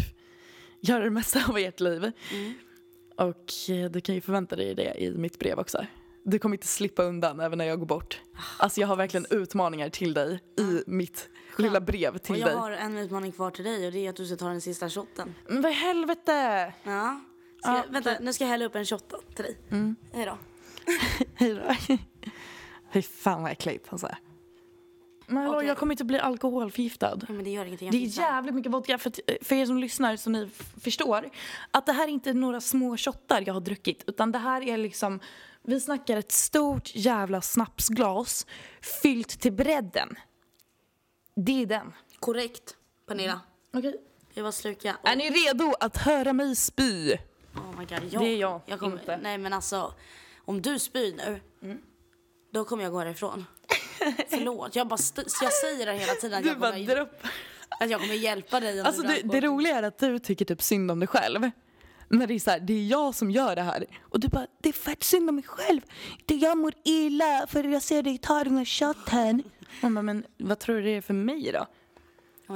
göra 0.88 1.04
det 1.04 1.10
mesta 1.10 1.40
av 1.48 1.58
ert 1.58 1.80
liv. 1.80 2.12
Mm. 2.32 2.54
Och 3.16 3.70
eh, 3.70 3.90
du 3.90 4.00
kan 4.00 4.14
ju 4.14 4.20
förvänta 4.20 4.56
dig 4.56 4.74
det 4.74 4.94
i 4.94 5.10
mitt 5.10 5.38
brev 5.38 5.58
också. 5.58 5.86
Du 6.24 6.38
kommer 6.38 6.54
inte 6.56 6.66
slippa 6.66 7.02
undan 7.02 7.40
även 7.40 7.58
när 7.58 7.64
jag 7.64 7.78
går 7.78 7.86
bort. 7.86 8.20
Alltså 8.58 8.80
jag 8.80 8.88
har 8.88 8.96
verkligen 8.96 9.26
utmaningar 9.30 9.88
till 9.88 10.14
dig 10.14 10.40
i 10.58 10.82
mitt 10.86 11.28
lilla 11.58 11.80
brev 11.80 12.14
Och 12.14 12.22
till 12.22 12.38
jag 12.38 12.48
dig. 12.48 12.56
har 12.56 12.70
en 12.70 12.98
utmaning 12.98 13.32
kvar 13.32 13.50
till 13.50 13.64
dig 13.64 13.86
och 13.86 13.92
det 13.92 14.06
är 14.06 14.10
att 14.10 14.16
du 14.16 14.26
ska 14.26 14.36
ta 14.36 14.48
den 14.48 14.60
sista 14.60 14.90
shotten. 14.90 15.34
Men 15.48 15.62
vad 15.62 15.72
i 15.72 15.74
helvete! 15.74 16.72
Ja. 16.82 17.20
Ska 17.62 17.70
Ja, 17.72 17.84
vänta, 17.88 18.16
nu 18.20 18.32
ska 18.32 18.44
jag 18.44 18.48
hälla 18.50 18.64
upp 18.64 18.74
en 18.74 18.86
shot 18.86 19.14
till 19.34 19.44
dig. 19.44 19.58
Mm. 19.70 19.96
Hej 20.12 20.26
då. 20.26 20.38
Hej 21.34 21.54
då. 21.54 21.96
Fy 22.92 23.02
fan 23.02 23.42
vad 23.42 23.52
äckligt 23.52 23.86
alltså. 23.90 24.08
Men 25.26 25.36
hallå, 25.36 25.56
Okej. 25.56 25.68
jag 25.68 25.78
kommer 25.78 25.92
inte 25.92 26.04
bli 26.04 26.18
alkoholförgiftad. 26.18 27.18
Ja, 27.28 27.34
men 27.34 27.44
det 27.44 27.50
gör 27.50 27.64
ingenting. 27.64 27.90
Det 27.90 27.96
är 27.96 28.18
jävligt 28.18 28.54
mycket 28.54 28.72
vodka. 28.72 28.98
För, 28.98 29.10
att- 29.10 29.46
för 29.46 29.54
er 29.56 29.66
som 29.66 29.78
lyssnar 29.78 30.16
så 30.16 30.30
ni 30.30 30.50
förstår 30.80 31.30
att 31.70 31.86
det 31.86 31.92
här 31.92 32.04
är 32.04 32.12
inte 32.12 32.32
några 32.32 32.60
små 32.60 32.96
shottar 32.96 33.42
jag 33.46 33.54
har 33.54 33.60
druckit. 33.60 34.04
Utan 34.06 34.32
det 34.32 34.38
här 34.38 34.62
är 34.62 34.76
liksom, 34.76 35.20
vi 35.62 35.80
snackar 35.80 36.16
ett 36.16 36.32
stort 36.32 36.90
jävla 36.94 37.40
snapsglas 37.40 38.46
fyllt 39.02 39.40
till 39.40 39.52
bredden. 39.52 40.08
Det 41.36 41.62
är 41.62 41.66
den. 41.66 41.92
Korrekt, 42.20 42.76
Pernilla. 43.08 43.40
Okej. 43.72 43.96
Jag 44.34 44.44
var 44.44 44.52
sluka. 44.52 44.96
Är 45.02 45.16
ni 45.16 45.30
redo 45.30 45.74
att 45.80 45.96
höra 45.96 46.32
mig 46.32 46.56
spy? 46.56 47.12
Oh 47.54 47.78
my 47.78 47.84
god, 47.84 47.98
jag, 48.10 48.22
Det 48.22 48.28
är 48.28 48.36
jag, 48.36 48.60
jag 48.66 48.78
kommer, 48.80 48.98
inte. 49.00 49.16
Nej 49.16 49.38
men 49.38 49.52
alltså, 49.52 49.92
om 50.44 50.62
du 50.62 50.78
spyr 50.78 51.14
nu, 51.16 51.40
då 52.52 52.64
kommer 52.64 52.82
jag 52.82 52.92
gå 52.92 52.98
härifrån. 52.98 53.44
Förlåt, 54.28 54.76
jag, 54.76 54.88
bara 54.88 54.94
st- 54.94 55.22
jag 55.42 55.52
säger 55.52 55.86
det 55.86 55.92
hela 55.92 56.12
tiden 56.12 56.38
att, 56.38 56.42
Du 56.42 56.48
jag 56.48 56.58
bara 56.58 56.72
kommer, 56.72 56.94
dropp. 56.96 57.22
att 57.80 57.90
jag 57.90 58.00
kommer 58.00 58.14
hjälpa 58.14 58.60
dig. 58.60 58.80
Alltså 58.80 59.02
du 59.02 59.08
det, 59.08 59.22
det 59.22 59.40
roliga 59.40 59.76
är 59.78 59.82
att 59.82 59.98
du 59.98 60.18
tycker 60.18 60.44
typ 60.44 60.62
synd 60.62 60.90
om 60.90 61.00
dig 61.00 61.06
själv. 61.08 61.50
När 62.08 62.26
det 62.26 62.34
är 62.34 62.38
så 62.38 62.50
här, 62.50 62.60
det 62.60 62.72
är 62.72 62.86
jag 62.86 63.14
som 63.14 63.30
gör 63.30 63.56
det 63.56 63.62
här. 63.62 63.86
Och 64.02 64.20
du 64.20 64.28
bara, 64.28 64.46
det 64.62 64.68
är 64.68 64.72
fett 64.72 65.02
synd 65.04 65.28
om 65.28 65.34
mig 65.34 65.44
själv. 65.44 65.80
Det 66.24 66.34
jag 66.34 66.58
mår 66.58 66.72
illa 66.84 67.46
för 67.48 67.64
jag 67.64 67.82
ser 67.82 68.02
dig 68.02 68.18
ta 68.18 68.44
den 68.44 68.56
här 68.58 68.64
shoten. 68.64 69.42
Man 69.80 69.94
bara, 69.94 70.02
men 70.02 70.24
vad 70.38 70.58
tror 70.58 70.76
du 70.76 70.82
det 70.82 70.90
är 70.90 71.00
för 71.00 71.14
mig 71.14 71.52
då? 71.52 71.66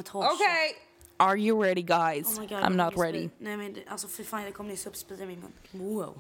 Ta 0.03 0.23
shot. 0.23 0.39
Are 1.21 1.39
you 1.39 1.63
ready 1.63 1.83
guys? 1.83 2.39
Oh 2.39 2.41
God, 2.41 2.53
I'm 2.53 2.85
not 2.85 2.99
ready. 3.05 3.29
Nej 3.39 3.57
men 3.57 3.77
alltså 3.89 4.09
för 4.09 4.23
fan 4.25 4.45
det 4.45 4.53
kommer 4.53 4.71
nyss 4.71 4.87
upp 4.87 4.97
spya 4.97 5.17
i 5.23 5.27
min 5.27 5.41
mun. 5.41 5.53
Wow. 5.71 6.17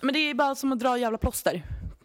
Men 0.00 0.12
det 0.14 0.18
är 0.18 0.34
bara 0.34 0.54
som 0.54 0.72
att 0.72 0.78
dra 0.78 0.98
jävla 0.98 1.18
plåster. 1.18 1.62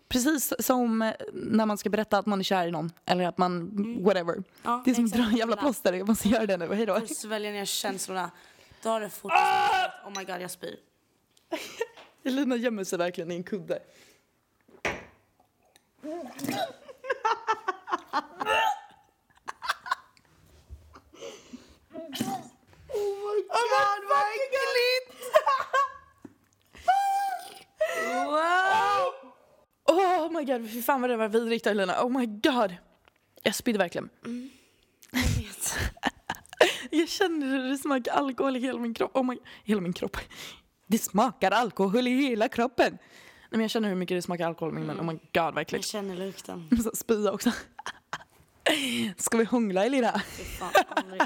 Precis 0.10 0.54
som 0.60 1.14
när 1.34 1.66
man 1.66 1.78
ska 1.78 1.90
berätta 1.90 2.18
att 2.18 2.26
man 2.26 2.40
är 2.40 2.44
kär 2.44 2.68
i 2.68 2.72
någon. 2.72 2.92
Eller 3.06 3.28
att 3.28 3.38
man, 3.38 3.72
whatever. 4.04 4.44
Ja, 4.64 4.82
det 4.86 4.92
är 4.92 4.96
som 4.96 5.06
att 5.06 5.12
dra 5.12 5.24
en 5.24 5.36
jävla 5.36 5.56
plåster. 5.56 5.94
Jag 5.94 6.08
måste 6.08 6.28
göra 6.28 6.46
det 6.46 6.58
nu. 6.58 6.74
Hej 6.74 6.86
då. 6.86 6.94
Och 6.94 7.10
svälja 7.10 7.52
ner 7.52 7.66
känslorna. 7.66 8.32
Dra 8.84 9.00
det 9.00 9.10
fort. 9.10 9.32
Oh 10.06 10.18
my 10.18 10.24
god 10.24 10.42
jag 10.42 10.52
spyr. 10.52 10.76
Elina 12.24 12.56
gömmer 12.56 12.84
sig 12.84 12.98
verkligen 12.98 13.32
i 13.32 13.36
en 13.36 13.44
kudde. 13.44 13.80
Oh 22.90 23.14
my 23.24 23.42
god, 23.52 24.02
vad 24.10 24.26
äckligt! 24.36 25.10
Wow! 28.26 29.14
Oh 29.86 30.27
my 30.40 30.46
god, 30.46 30.72
fy 30.72 30.82
fan 30.82 31.02
vad 31.02 31.10
det 31.10 31.18
var 31.18 31.28
vidrigt 31.28 31.68
Elina. 31.68 32.04
Oh 32.04 32.20
my 32.20 32.26
god. 32.26 32.76
Jag 33.44 33.56
spydde 33.56 33.80
verkligen. 33.80 34.10
Jag 35.12 35.22
vet. 35.22 35.74
Jag 36.92 37.10
känner 37.10 37.48
hur 37.48 37.70
det 37.70 37.78
smakar 37.78 38.12
alkohol 38.12 38.58
i 38.58 38.60
hela 38.60 38.80
min 38.80 38.94
kropp. 38.94 39.16
Oh 39.16 39.24
my, 39.24 39.38
hela 39.64 39.82
min 39.82 39.94
kropp. 39.94 40.18
Det 40.88 40.98
smakar 40.98 41.52
alkohol 41.52 42.08
i 42.08 42.12
hela 42.12 42.50
kroppen. 42.50 42.92
Nej, 42.94 43.50
men 43.50 43.62
jag 43.62 43.70
känner 43.70 43.90
hur 43.90 43.96
mycket 43.96 44.18
det 44.18 44.22
smakar 44.22 44.48
alkohol 44.48 44.74
i 44.74 44.76
min 44.76 44.86
mun. 44.86 45.00
Oh 45.00 45.06
my 45.06 45.14
god, 45.14 45.54
vad 45.54 45.74
Jag 45.74 45.84
känner 45.84 46.16
lukten. 46.16 46.68
Måste 46.72 46.96
spya 46.96 47.32
också. 47.32 47.52
Ska 49.18 49.38
vi 49.38 49.44
hångla 49.44 49.86
Elina? 49.86 50.22
Fy 50.28 50.44
fan, 50.44 50.72
aldrig. 50.90 51.22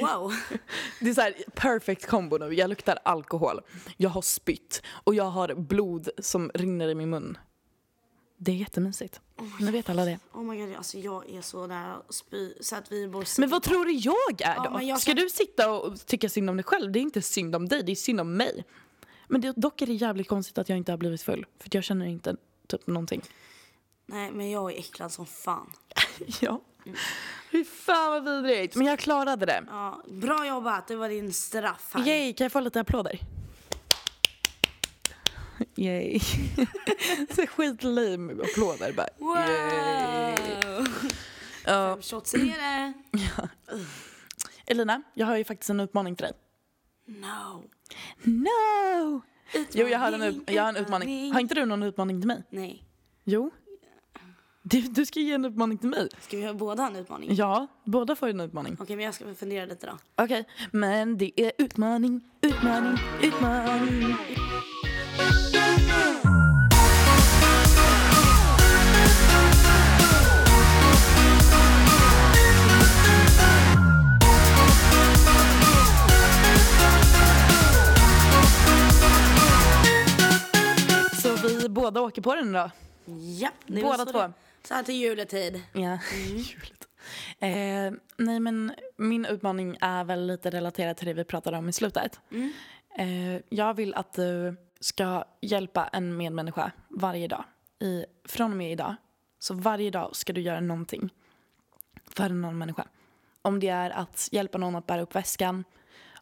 Wow. 0.00 0.32
Det 1.00 1.10
är 1.10 1.14
så 1.14 1.20
här 1.20 1.34
perfect 1.54 2.06
combo 2.06 2.38
nu. 2.38 2.54
Jag 2.54 2.70
luktar 2.70 2.98
alkohol, 3.04 3.60
jag 3.96 4.10
har 4.10 4.22
spytt 4.22 4.82
och 5.04 5.14
jag 5.14 5.24
har 5.24 5.54
blod 5.54 6.08
som 6.18 6.50
rinner 6.54 6.88
i 6.88 6.94
min 6.94 7.10
mun. 7.10 7.38
Det 8.42 8.52
är 8.52 8.56
jättemysigt. 8.56 9.20
Nu 9.60 9.70
vet 9.70 9.88
alla 9.88 10.04
det. 10.04 10.18
Oh 10.32 10.42
my 10.42 10.60
god, 10.66 10.76
alltså 10.76 10.98
jag 10.98 11.30
är 11.30 11.40
så 11.42 11.66
nära 11.66 11.94
att 11.94 12.14
spy 12.14 12.52
så 12.60 12.76
att 12.76 12.92
vi 12.92 13.08
bor 13.08 13.40
Men 13.40 13.48
vad 13.50 13.62
tror 13.62 13.84
du 13.84 13.92
jag 13.92 14.40
är 14.42 14.54
Ja, 14.56 14.62
då? 14.64 14.70
men 14.70 14.86
jag 14.86 15.00
Ska 15.00 15.10
kan- 15.14 15.16
du 15.24 15.30
sitta 15.30 15.70
och 15.72 16.06
tycka 16.06 16.28
synd 16.28 16.50
om 16.50 16.56
dig 16.56 16.64
själv? 16.64 16.92
Det 16.92 16.98
är 16.98 17.00
inte 17.00 17.22
synd 17.22 17.56
om 17.56 17.68
dig, 17.68 17.82
det 17.82 17.92
är 17.92 17.96
synd 17.96 18.20
om 18.20 18.36
mig. 18.36 18.64
Men 19.28 19.40
det, 19.40 19.52
dock 19.56 19.82
är 19.82 19.86
det 19.86 19.92
jävligt 19.92 20.28
konstigt 20.28 20.58
att 20.58 20.68
jag 20.68 20.78
inte 20.78 20.92
har 20.92 20.96
blivit 20.96 21.22
full. 21.22 21.46
För 21.58 21.68
jag 21.72 21.84
känner 21.84 22.06
inte 22.06 22.36
typ 22.66 22.86
någonting. 22.86 23.22
Nej 24.06 24.30
men 24.32 24.50
jag 24.50 24.72
är 24.72 24.78
äcklad 24.78 25.12
som 25.12 25.26
fan. 25.26 25.72
Ja. 26.40 26.60
Fy 27.52 27.64
fan 27.64 28.10
vad 28.10 28.24
vidrigt. 28.24 28.74
Men 28.76 28.86
jag 28.86 28.98
klarade 28.98 29.46
det. 29.46 29.64
Ja, 29.70 30.02
bra 30.08 30.46
jobbat, 30.46 30.88
det 30.88 30.96
var 30.96 31.08
din 31.08 31.32
straff 31.32 31.90
här. 31.94 32.06
Yay, 32.08 32.32
kan 32.32 32.44
jag 32.44 32.52
få 32.52 32.60
lite 32.60 32.80
applåder? 32.80 33.20
Yay. 35.76 36.18
så 37.36 37.46
skitlame 37.46 38.32
applåder 38.32 38.92
bara. 38.92 39.08
Wow! 39.18 40.86
Ja. 41.64 41.94
Fem 41.94 42.02
shots 42.02 42.34
är 42.34 42.38
det. 42.38 42.92
Elina, 44.66 45.02
jag 45.14 45.26
har 45.26 45.36
ju 45.36 45.44
faktiskt 45.44 45.70
en 45.70 45.80
utmaning 45.80 46.16
till 46.16 46.24
dig. 46.24 46.32
No. 47.06 47.64
No! 48.22 49.22
Jo, 49.72 49.86
jag 49.88 49.98
har 49.98 50.12
en, 50.12 50.22
ut- 50.22 50.50
jag 50.50 50.62
har 50.62 50.68
en 50.68 50.76
utmaning. 50.76 51.08
utmaning. 51.08 51.32
Har 51.32 51.40
inte 51.40 51.54
du 51.54 51.64
någon 51.64 51.82
utmaning 51.82 52.20
till 52.20 52.28
mig? 52.28 52.42
Nej. 52.50 52.84
Jo. 53.24 53.50
Du, 54.62 54.80
du 54.80 55.06
ska 55.06 55.20
ge 55.20 55.32
en 55.32 55.44
utmaning 55.44 55.78
till 55.78 55.88
mig. 55.88 56.08
Ska 56.20 56.36
vi 56.36 56.44
ha 56.46 56.52
båda 56.54 56.86
en 56.86 56.96
utmaning? 56.96 57.34
Ja, 57.34 57.66
båda 57.84 58.16
får 58.16 58.28
en 58.28 58.40
utmaning. 58.40 58.76
Okej, 58.80 58.96
men 58.96 59.04
jag 59.04 59.14
ska 59.14 59.34
fundera 59.34 59.64
lite 59.66 59.86
då. 59.86 59.98
Okej, 60.24 60.44
men 60.72 61.18
det 61.18 61.40
är 61.40 61.52
utmaning, 61.58 62.20
utmaning, 62.42 62.98
utmaning. 63.22 64.16
Båda 81.90 82.00
åker 82.06 82.22
på 82.22 82.34
den 82.34 82.52
då? 82.52 82.70
Ja, 83.40 83.50
det 83.66 83.82
Båda 83.82 84.04
två. 84.06 84.18
det- 84.18 84.32
Så 84.64 84.74
här 84.74 84.82
till 84.82 84.94
juletid. 84.94 85.62
Ja, 85.72 85.98
Juligt. 86.26 86.88
Eh, 87.38 87.92
nej 88.16 88.40
men 88.40 88.72
min 88.96 89.24
utmaning 89.24 89.76
är 89.80 90.04
väl 90.04 90.26
lite 90.26 90.50
relaterad 90.50 90.96
till 90.96 91.06
det 91.06 91.12
vi 91.14 91.24
pratade 91.24 91.58
om 91.58 91.68
i 91.68 91.72
slutet. 91.72 92.20
Eh, 92.98 93.36
jag 93.48 93.74
vill 93.74 93.94
att 93.94 94.12
du 94.12 94.56
ska 94.80 95.24
hjälpa 95.40 95.86
en 95.86 96.16
medmänniska 96.16 96.72
varje 96.88 97.28
dag. 97.28 97.44
I, 97.78 98.04
från 98.24 98.50
och 98.50 98.56
med 98.56 98.72
idag. 98.72 98.94
Så 99.38 99.54
varje 99.54 99.90
dag 99.90 100.16
ska 100.16 100.32
du 100.32 100.40
göra 100.40 100.60
någonting 100.60 101.10
för 102.06 102.24
en 102.24 102.44
annan 102.44 102.58
människa. 102.58 102.84
Om 103.42 103.60
det 103.60 103.68
är 103.68 103.90
att 103.90 104.28
hjälpa 104.32 104.58
någon 104.58 104.74
att 104.76 104.86
bära 104.86 105.00
upp 105.02 105.14
väskan. 105.14 105.64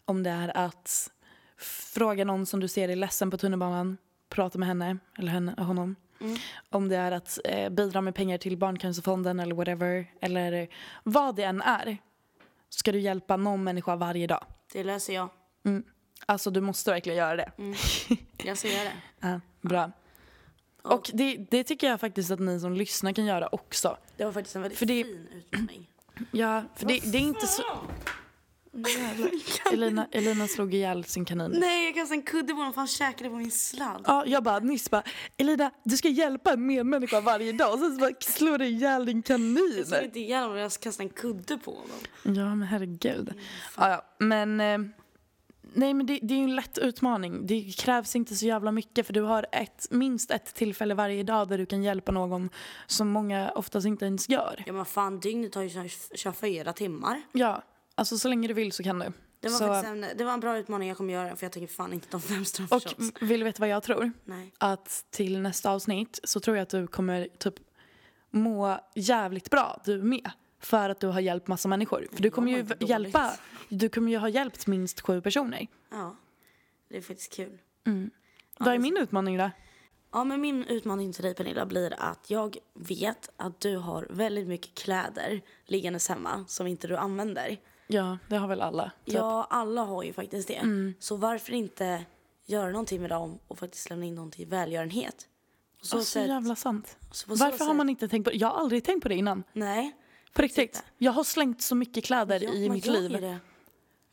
Om 0.05 0.23
det 0.23 0.31
är 0.31 0.57
att 0.57 1.11
fråga 1.95 2.25
någon 2.25 2.47
som 2.47 2.61
du 2.61 2.69
ser 2.69 2.89
är 2.89 2.97
ledsen 2.97 3.31
på 3.31 3.37
tunnelbanan. 3.39 3.97
Prata 4.29 4.59
med 4.59 4.68
henne 4.68 4.99
eller 5.18 5.33
henne, 5.33 5.55
honom. 5.59 5.97
Om 6.70 6.89
det 6.89 6.97
är 6.97 7.12
att 7.12 7.39
eh, 7.45 7.68
bidra 7.70 8.01
med 8.01 8.14
pengar 8.14 8.39
till 8.39 8.57
Barncancerfonden 8.57 9.41
eller 9.41 9.55
whatever. 9.55 10.07
Eller 10.20 10.68
vad 11.03 11.37
det 11.37 11.43
än 11.43 11.62
är. 11.62 11.99
Ska 12.68 12.93
du 12.93 12.99
hjälpa 13.01 13.37
någon 13.37 13.64
människa 13.64 13.97
varje 13.97 14.26
dag. 14.26 14.45
Det 14.72 14.85
löser 14.85 15.14
jag. 15.14 15.29
Alltså 16.26 16.51
du 16.51 16.61
måste 16.61 16.91
verkligen 16.91 17.18
göra 17.18 17.37
det. 17.37 17.51
Jag 18.45 18.59
ska 18.59 18.68
göra 18.68 18.85
det. 18.85 18.93
Ja, 19.29 19.41
bra. 19.61 19.91
Och 20.83 21.11
det, 21.14 21.37
det 21.51 21.64
tycker 21.64 21.87
jag 21.91 22.01
faktiskt 22.01 22.31
att 22.31 22.39
ni 22.41 22.61
som 22.61 22.72
lyssnar 22.72 23.12
kan 23.12 23.26
göra 23.26 23.49
också. 23.53 23.97
Det 24.16 24.24
var 24.24 24.33
faktiskt 24.33 24.57
en 24.57 24.62
väldigt 24.62 24.79
För 24.79 24.87
det- 24.87 25.05
fin 25.05 25.29
utmaning. 25.35 25.91
Ja, 26.31 26.62
för 26.76 26.87
det, 26.87 27.01
det 27.12 27.18
är 27.18 27.22
inte 27.22 27.47
så... 27.47 27.62
Elina, 29.72 30.07
Elina 30.12 30.49
slog 30.49 30.74
ihjäl 30.74 31.05
sin 31.05 31.24
kanin. 31.24 31.57
Nej, 31.61 31.85
jag 31.85 31.95
kastade 31.95 32.18
en 32.18 32.22
kudde 32.22 32.53
på 32.53 32.59
honom 32.59 32.72
för 32.72 32.81
han 32.81 32.89
käkade 32.89 33.31
på 33.31 33.37
min 33.37 33.51
sladd. 33.51 34.05
Ja, 34.07 34.24
jag 34.26 34.43
bara 34.43 34.59
nyss 34.59 34.91
bara, 34.91 35.03
Elina 35.37 35.70
du 35.85 35.97
ska 35.97 36.09
hjälpa 36.09 36.53
en 36.53 36.66
medmänniska 36.66 37.20
varje 37.20 37.53
dag 37.53 37.72
och 37.72 37.79
sen 37.79 37.95
så 37.95 38.01
bara 38.01 38.12
slår 38.20 38.59
du 38.59 38.66
ihjäl 38.66 39.07
din 39.07 39.22
kanin. 39.22 39.74
Jag 39.76 39.87
slog 39.87 40.03
inte 40.03 40.20
ihjäl 40.20 40.43
honom, 40.43 40.59
jag 40.59 40.72
kastade 40.72 41.09
en 41.09 41.14
kudde 41.14 41.59
på 41.59 41.70
honom. 41.70 41.99
Ja 42.22 42.55
men 42.55 42.62
herregud. 42.62 43.33
Ja, 43.76 43.89
ja. 43.89 44.03
Men, 44.18 44.61
eh, 44.61 44.79
nej, 45.74 45.95
men 45.95 46.07
det, 46.07 46.18
det 46.22 46.35
är 46.35 46.39
ju 46.39 46.45
en 46.45 46.57
lätt 46.57 46.79
utmaning. 46.79 47.47
Det 47.47 47.76
krävs 47.79 48.16
inte 48.16 48.37
så 48.37 48.47
jävla 48.47 48.72
mycket 48.72 49.07
för 49.07 49.12
du 49.12 49.20
har 49.20 49.47
ett, 49.53 49.87
minst 49.91 50.31
ett 50.31 50.55
tillfälle 50.55 50.95
varje 50.95 51.22
dag 51.22 51.49
där 51.49 51.59
du 51.59 51.66
kan 51.66 51.83
hjälpa 51.83 52.12
någon 52.12 52.51
som 52.87 53.09
många 53.09 53.51
oftast 53.51 53.87
inte 53.87 54.05
ens 54.05 54.29
gör. 54.29 54.62
Ja 54.66 54.72
men 54.72 54.85
fan, 54.85 55.20
dygnet 55.20 55.53
tar 55.53 55.62
ju 55.62 55.89
24 56.14 56.72
timmar. 56.72 57.22
Ja, 57.33 57.62
alltså 57.99 58.18
så 58.18 58.28
länge 58.28 58.49
du 58.49 58.55
vill 58.55 58.72
så 58.72 58.82
kan 58.82 58.99
du. 58.99 59.12
Det 59.40 59.49
var, 59.49 59.59
så, 59.59 59.72
en, 59.72 60.07
det 60.16 60.24
var 60.24 60.32
en 60.32 60.40
bra 60.40 60.59
utmaning 60.59 60.88
jag 60.88 60.96
kommer 60.96 61.12
göra 61.12 61.36
för 61.36 61.44
jag 61.44 61.53
tänker 61.53 61.74
fan 61.74 61.92
inte 61.92 62.09
ta 62.09 62.20
fem 62.20 62.40
och 62.40 62.46
straffshots. 62.46 62.94
vill 63.20 63.40
du 63.40 63.44
veta 63.44 63.61
vad 63.61 63.68
jag 63.68 63.82
tror? 63.82 64.12
Nej. 64.24 64.53
Att 64.59 65.05
till 65.11 65.40
nästa 65.40 65.70
avsnitt 65.70 66.20
så 66.24 66.40
tror 66.40 66.57
jag 66.57 66.62
att 66.62 66.68
du 66.68 66.86
kommer 66.86 67.28
typ 67.38 67.55
må 68.30 68.78
jävligt 68.94 69.51
bra 69.51 69.80
du 69.84 70.03
med. 70.03 70.30
För 70.61 70.90
att 70.90 71.01
du 71.01 71.07
har 71.07 71.20
hjälpt 71.20 71.46
massa 71.46 71.68
människor. 71.68 72.07
För 72.12 72.22
du 72.22 72.30
kommer 72.30 72.53
ju 72.53 72.66
hjälpa, 72.80 73.32
du 73.68 73.88
kommer 73.88 74.11
ju 74.11 74.18
ha 74.18 74.28
hjälpt 74.28 74.66
minst 74.66 75.01
sju 75.01 75.20
personer. 75.20 75.66
Ja, 75.90 76.16
det 76.88 76.96
är 76.96 77.03
faktiskt 77.03 77.32
kul. 77.32 77.59
Vad 78.59 78.74
är 78.74 78.78
min 78.78 78.96
utmaning 78.96 79.38
då? 79.38 79.51
Ja, 80.12 80.24
men 80.24 80.40
min 80.40 80.64
utmaning 80.64 81.12
till 81.12 81.24
dig 81.24 81.34
Pernilla 81.34 81.66
blir 81.66 81.94
att 81.99 82.30
jag 82.30 82.57
vet 82.74 83.30
att 83.36 83.61
du 83.61 83.76
har 83.76 84.07
väldigt 84.11 84.49
mycket 84.49 84.74
kläder 84.74 85.42
liggandes 85.64 86.09
hemma 86.09 86.44
som 86.49 86.66
inte 86.66 86.86
du 86.86 86.96
använder. 86.96 87.59
Ja, 87.91 88.18
det 88.28 88.36
har 88.36 88.49
väl 88.49 88.61
alla. 88.61 88.93
Typ. 89.05 89.14
Ja, 89.14 89.47
alla 89.51 89.82
har 89.84 90.03
ju 90.03 90.12
faktiskt 90.12 90.49
det. 90.49 90.62
Så 90.99 91.16
varför 91.16 91.53
inte 91.53 92.05
göra 92.47 92.70
någonting 92.70 93.01
med 93.01 93.11
dem 93.11 93.39
och 93.49 93.59
faktiskt 93.59 93.91
lämna 93.91 94.07
in 94.07 94.16
dem 94.16 94.30
till 94.30 94.47
välgörenhet? 94.47 95.26
Så 95.82 95.86
Så, 95.89 95.99
så 95.99 96.05
sätt- 96.05 96.28
jävla 96.28 96.57
sant. 96.57 96.97
så 97.11 97.28
på 97.28 97.36
så 97.36 97.45
Varför 97.45 97.64
har 97.64 97.74
man 97.74 97.89
inte 97.89 98.09
tänkt 98.09 98.24
på 98.24 98.30
det? 98.30 98.36
Jag 98.36 98.49
har 98.49 98.61
aldrig 98.61 98.84
tänkt 98.84 99.03
på 99.03 99.09
det 99.09 99.14
innan. 99.14 99.43
Nej. 99.53 99.97
På 100.32 100.43
riktigt. 100.43 100.76
inte. 100.76 100.86
Jag 100.99 101.12
har 101.12 101.24
slängt 101.24 101.62
så 101.62 101.74
mycket 101.74 102.05
kläder 102.05 102.41
Ja, 102.45 102.51
i 102.53 102.70
mitt 102.70 102.86
liv. 102.86 103.12
Det. 103.20 103.39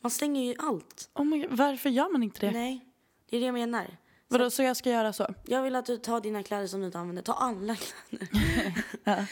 Man 0.00 0.10
slänger 0.10 0.42
ju 0.44 0.54
allt. 0.58 1.10
Oh 1.14 1.24
my 1.24 1.42
God, 1.42 1.50
varför 1.58 1.90
gör 1.90 2.12
man 2.12 2.22
inte 2.22 2.46
det? 2.46 2.52
Nej, 2.52 2.84
det 3.30 3.36
är 3.36 3.40
det 3.40 3.46
jag 3.46 3.52
menar. 3.52 3.96
Vadå, 4.28 4.50
så 4.50 4.62
jag 4.62 4.76
ska 4.76 4.90
göra 4.90 5.12
så? 5.12 5.34
Jag 5.46 5.62
vill 5.62 5.76
att 5.76 5.86
du 5.86 5.96
tar 5.96 6.20
dina 6.20 6.42
kläder 6.42 6.66
som 6.66 6.80
du 6.80 6.86
inte 6.86 6.98
använder. 6.98 7.22
Ta 7.22 7.32
alla 7.32 7.76
kläder. 7.76 8.28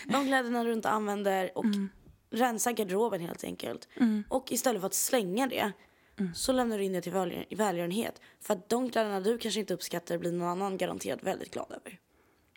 De 0.12 0.26
kläderna 0.26 0.64
du 0.64 0.72
inte 0.72 0.90
använder 0.90 1.58
och 1.58 1.64
Mm. 1.64 1.88
Rensa 2.34 2.72
garderoben 2.72 3.20
helt 3.20 3.44
enkelt. 3.44 3.88
Och 4.28 4.52
istället 4.52 4.80
för 4.82 4.86
att 4.86 4.94
slänga 4.94 5.46
det 5.46 5.72
Mm. 6.18 6.34
så 6.34 6.52
lämnar 6.52 6.78
du 6.78 6.84
in 6.84 6.92
det 6.92 7.00
till 7.00 7.12
välgör- 7.12 7.46
välgörenhet. 7.56 8.20
För 8.40 8.54
att 8.54 8.68
de 8.68 8.90
kläderna 8.90 9.20
du 9.20 9.38
kanske 9.38 9.60
inte 9.60 9.74
uppskattar 9.74 10.18
blir 10.18 10.32
någon 10.32 10.48
annan 10.48 10.76
garanterat 10.76 11.22
väldigt 11.22 11.50
glad 11.50 11.66
över. 11.70 11.98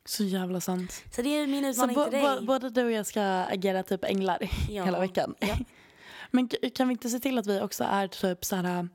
Så 0.06 0.24
jävla 0.24 0.62
sant. 0.62 1.04
Så 1.16 1.22
det 1.22 1.30
är 1.30 1.48
min 1.48 1.66
utmaning 1.66 1.96
till 1.96 2.12
dig. 2.12 2.42
både 2.42 2.70
du 2.70 2.84
och 2.86 2.92
jag 2.92 3.06
ska 3.06 3.22
agera 3.24 3.84
typ 3.84 4.04
änglar 4.04 4.38
Ja. 4.70 4.86
hela 4.86 5.00
veckan. 5.00 5.36
Ja. 5.40 5.56
Men 6.32 6.48
kan 6.48 6.88
vi 6.88 6.92
inte 6.92 7.10
se 7.10 7.20
till 7.20 7.38
att 7.38 7.48
vi 7.48 7.62
också 7.62 7.84
är 7.84 8.08
typ 8.08 8.46
så 8.46 8.56
här 8.56 8.80
äh, 8.80 8.86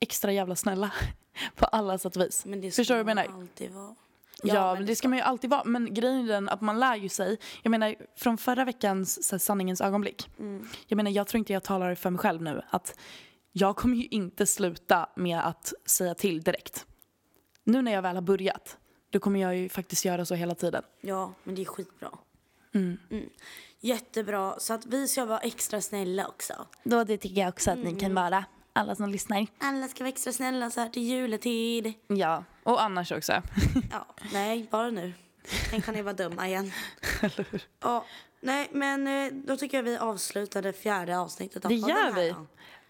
extra 0.00 0.32
jävla 0.32 0.56
snälla 0.56 0.92
på 1.56 1.64
alla 1.66 1.98
sätt 1.98 2.16
och 2.16 2.22
vis? 2.22 2.44
Men 2.46 2.60
det 2.60 2.70
ska 2.70 2.80
Förstår 2.80 2.94
du 2.94 3.02
vad 3.02 3.10
jag 3.10 3.16
menar? 3.16 3.40
alltid 3.40 3.70
vara. 3.70 3.94
Ja, 4.54 4.74
men 4.74 4.86
det 4.86 4.96
ska 4.96 5.08
man 5.08 5.18
ju 5.18 5.24
alltid 5.24 5.50
vara. 5.50 5.64
Men 5.64 5.94
grejen 5.94 6.20
är 6.24 6.26
den 6.32 6.48
att 6.48 6.60
man 6.60 6.80
lär 6.80 6.96
ju 6.96 7.08
sig. 7.08 7.38
Jag 7.62 7.70
menar 7.70 7.94
från 8.16 8.38
förra 8.38 8.64
veckans 8.64 9.26
så 9.28 9.34
här, 9.34 9.38
sanningens 9.38 9.80
ögonblick. 9.80 10.30
Mm. 10.38 10.68
Jag 10.86 10.96
menar 10.96 11.10
jag 11.10 11.26
tror 11.26 11.38
inte 11.38 11.52
jag 11.52 11.62
talar 11.62 11.94
för 11.94 12.10
mig 12.10 12.18
själv 12.18 12.42
nu. 12.42 12.62
Att 12.70 12.98
jag 13.52 13.76
kommer 13.76 13.96
ju 13.96 14.04
inte 14.06 14.46
sluta 14.46 15.08
med 15.16 15.40
att 15.40 15.72
säga 15.86 16.14
till 16.14 16.42
direkt. 16.42 16.86
Nu 17.64 17.82
när 17.82 17.92
jag 17.92 18.02
väl 18.02 18.14
har 18.16 18.22
börjat. 18.22 18.76
Då 19.10 19.18
kommer 19.18 19.40
jag 19.40 19.56
ju 19.56 19.68
faktiskt 19.68 20.04
göra 20.04 20.24
så 20.24 20.34
hela 20.34 20.54
tiden. 20.54 20.82
Ja, 21.00 21.32
men 21.44 21.54
det 21.54 21.62
är 21.62 21.66
skitbra. 21.66 22.10
Mm. 22.74 22.98
Jättebra. 23.80 24.54
Så 24.58 24.74
att 24.74 24.86
vi 24.86 25.08
ska 25.08 25.24
vara 25.24 25.38
extra 25.38 25.80
snälla 25.80 26.26
också. 26.28 26.66
Då 26.84 27.04
det 27.04 27.16
tycker 27.18 27.40
jag 27.40 27.48
också 27.48 27.70
att 27.70 27.76
Mm. 27.76 27.92
ni 27.94 28.00
kan 28.00 28.14
vara. 28.14 28.44
Alla 28.76 28.94
som 28.94 29.10
lyssnar. 29.10 29.46
Alla 29.58 29.88
ska 29.88 30.04
vara 30.04 30.08
extra 30.08 30.32
snälla 30.32 30.70
så 30.70 30.80
här 30.80 30.88
till 30.88 31.02
juletid. 31.02 31.92
Ja, 32.06 32.44
och 32.62 32.82
annars 32.82 33.12
också. 33.12 33.32
Ja, 33.92 34.06
nej, 34.32 34.68
bara 34.70 34.90
nu. 34.90 35.12
Sen 35.70 35.82
kan 35.82 35.94
ni 35.94 36.02
vara 36.02 36.14
dumma 36.14 36.48
igen. 36.48 36.72
Ja, 37.80 38.04
nej, 38.40 38.68
men 38.72 39.06
eh, 39.06 39.32
då 39.32 39.56
tycker 39.56 39.76
jag 39.76 39.84
vi 39.84 39.96
avslutar 39.96 40.62
det 40.62 40.72
fjärde 40.72 41.18
avsnittet 41.18 41.64
av 41.64 41.70
Det 41.70 41.80
podden 41.80 41.96
gör 41.96 42.02
här 42.12 42.22
vi. 42.22 42.30
då. 42.30 42.46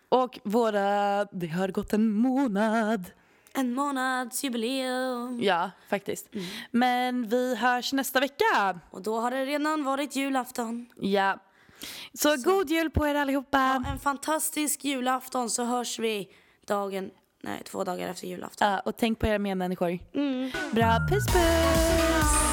Och 0.09 0.39
våra, 0.45 1.25
det 1.25 1.47
har 1.47 1.69
gått 1.69 1.93
en 1.93 2.11
månad. 2.11 3.05
En 3.53 3.75
månads 3.75 4.45
jubileum. 4.45 5.41
Ja, 5.43 5.71
faktiskt. 5.89 6.35
Mm. 6.35 6.47
Men 6.71 7.29
vi 7.29 7.57
hörs 7.57 7.93
nästa 7.93 8.21
vecka. 8.21 8.81
Och 8.91 9.03
då 9.03 9.21
har 9.21 9.31
det 9.31 9.45
redan 9.45 9.85
varit 9.85 10.17
julafton. 10.17 10.87
Ja. 11.01 11.39
Så, 12.13 12.37
god 12.45 12.71
jul 12.71 12.91
på 12.91 13.07
er 13.07 13.15
allihopa. 13.15 13.85
En 13.93 13.99
fantastisk 13.99 14.85
julafton 14.85 15.51
så 15.51 15.65
hörs 15.65 15.99
vi 15.99 16.29
dagen, 16.69 17.11
nej 17.43 17.63
två 17.65 17.85
dagar 17.85 18.09
efter 18.09 18.27
julafton. 18.27 18.69
Ja, 18.69 18.79
och 18.79 18.97
tänk 18.97 19.19
på 19.19 19.27
era 19.27 19.39
medmänniskor. 19.39 19.99
Bra, 20.75 20.99
puss 21.11 21.27
puss. 21.27 22.46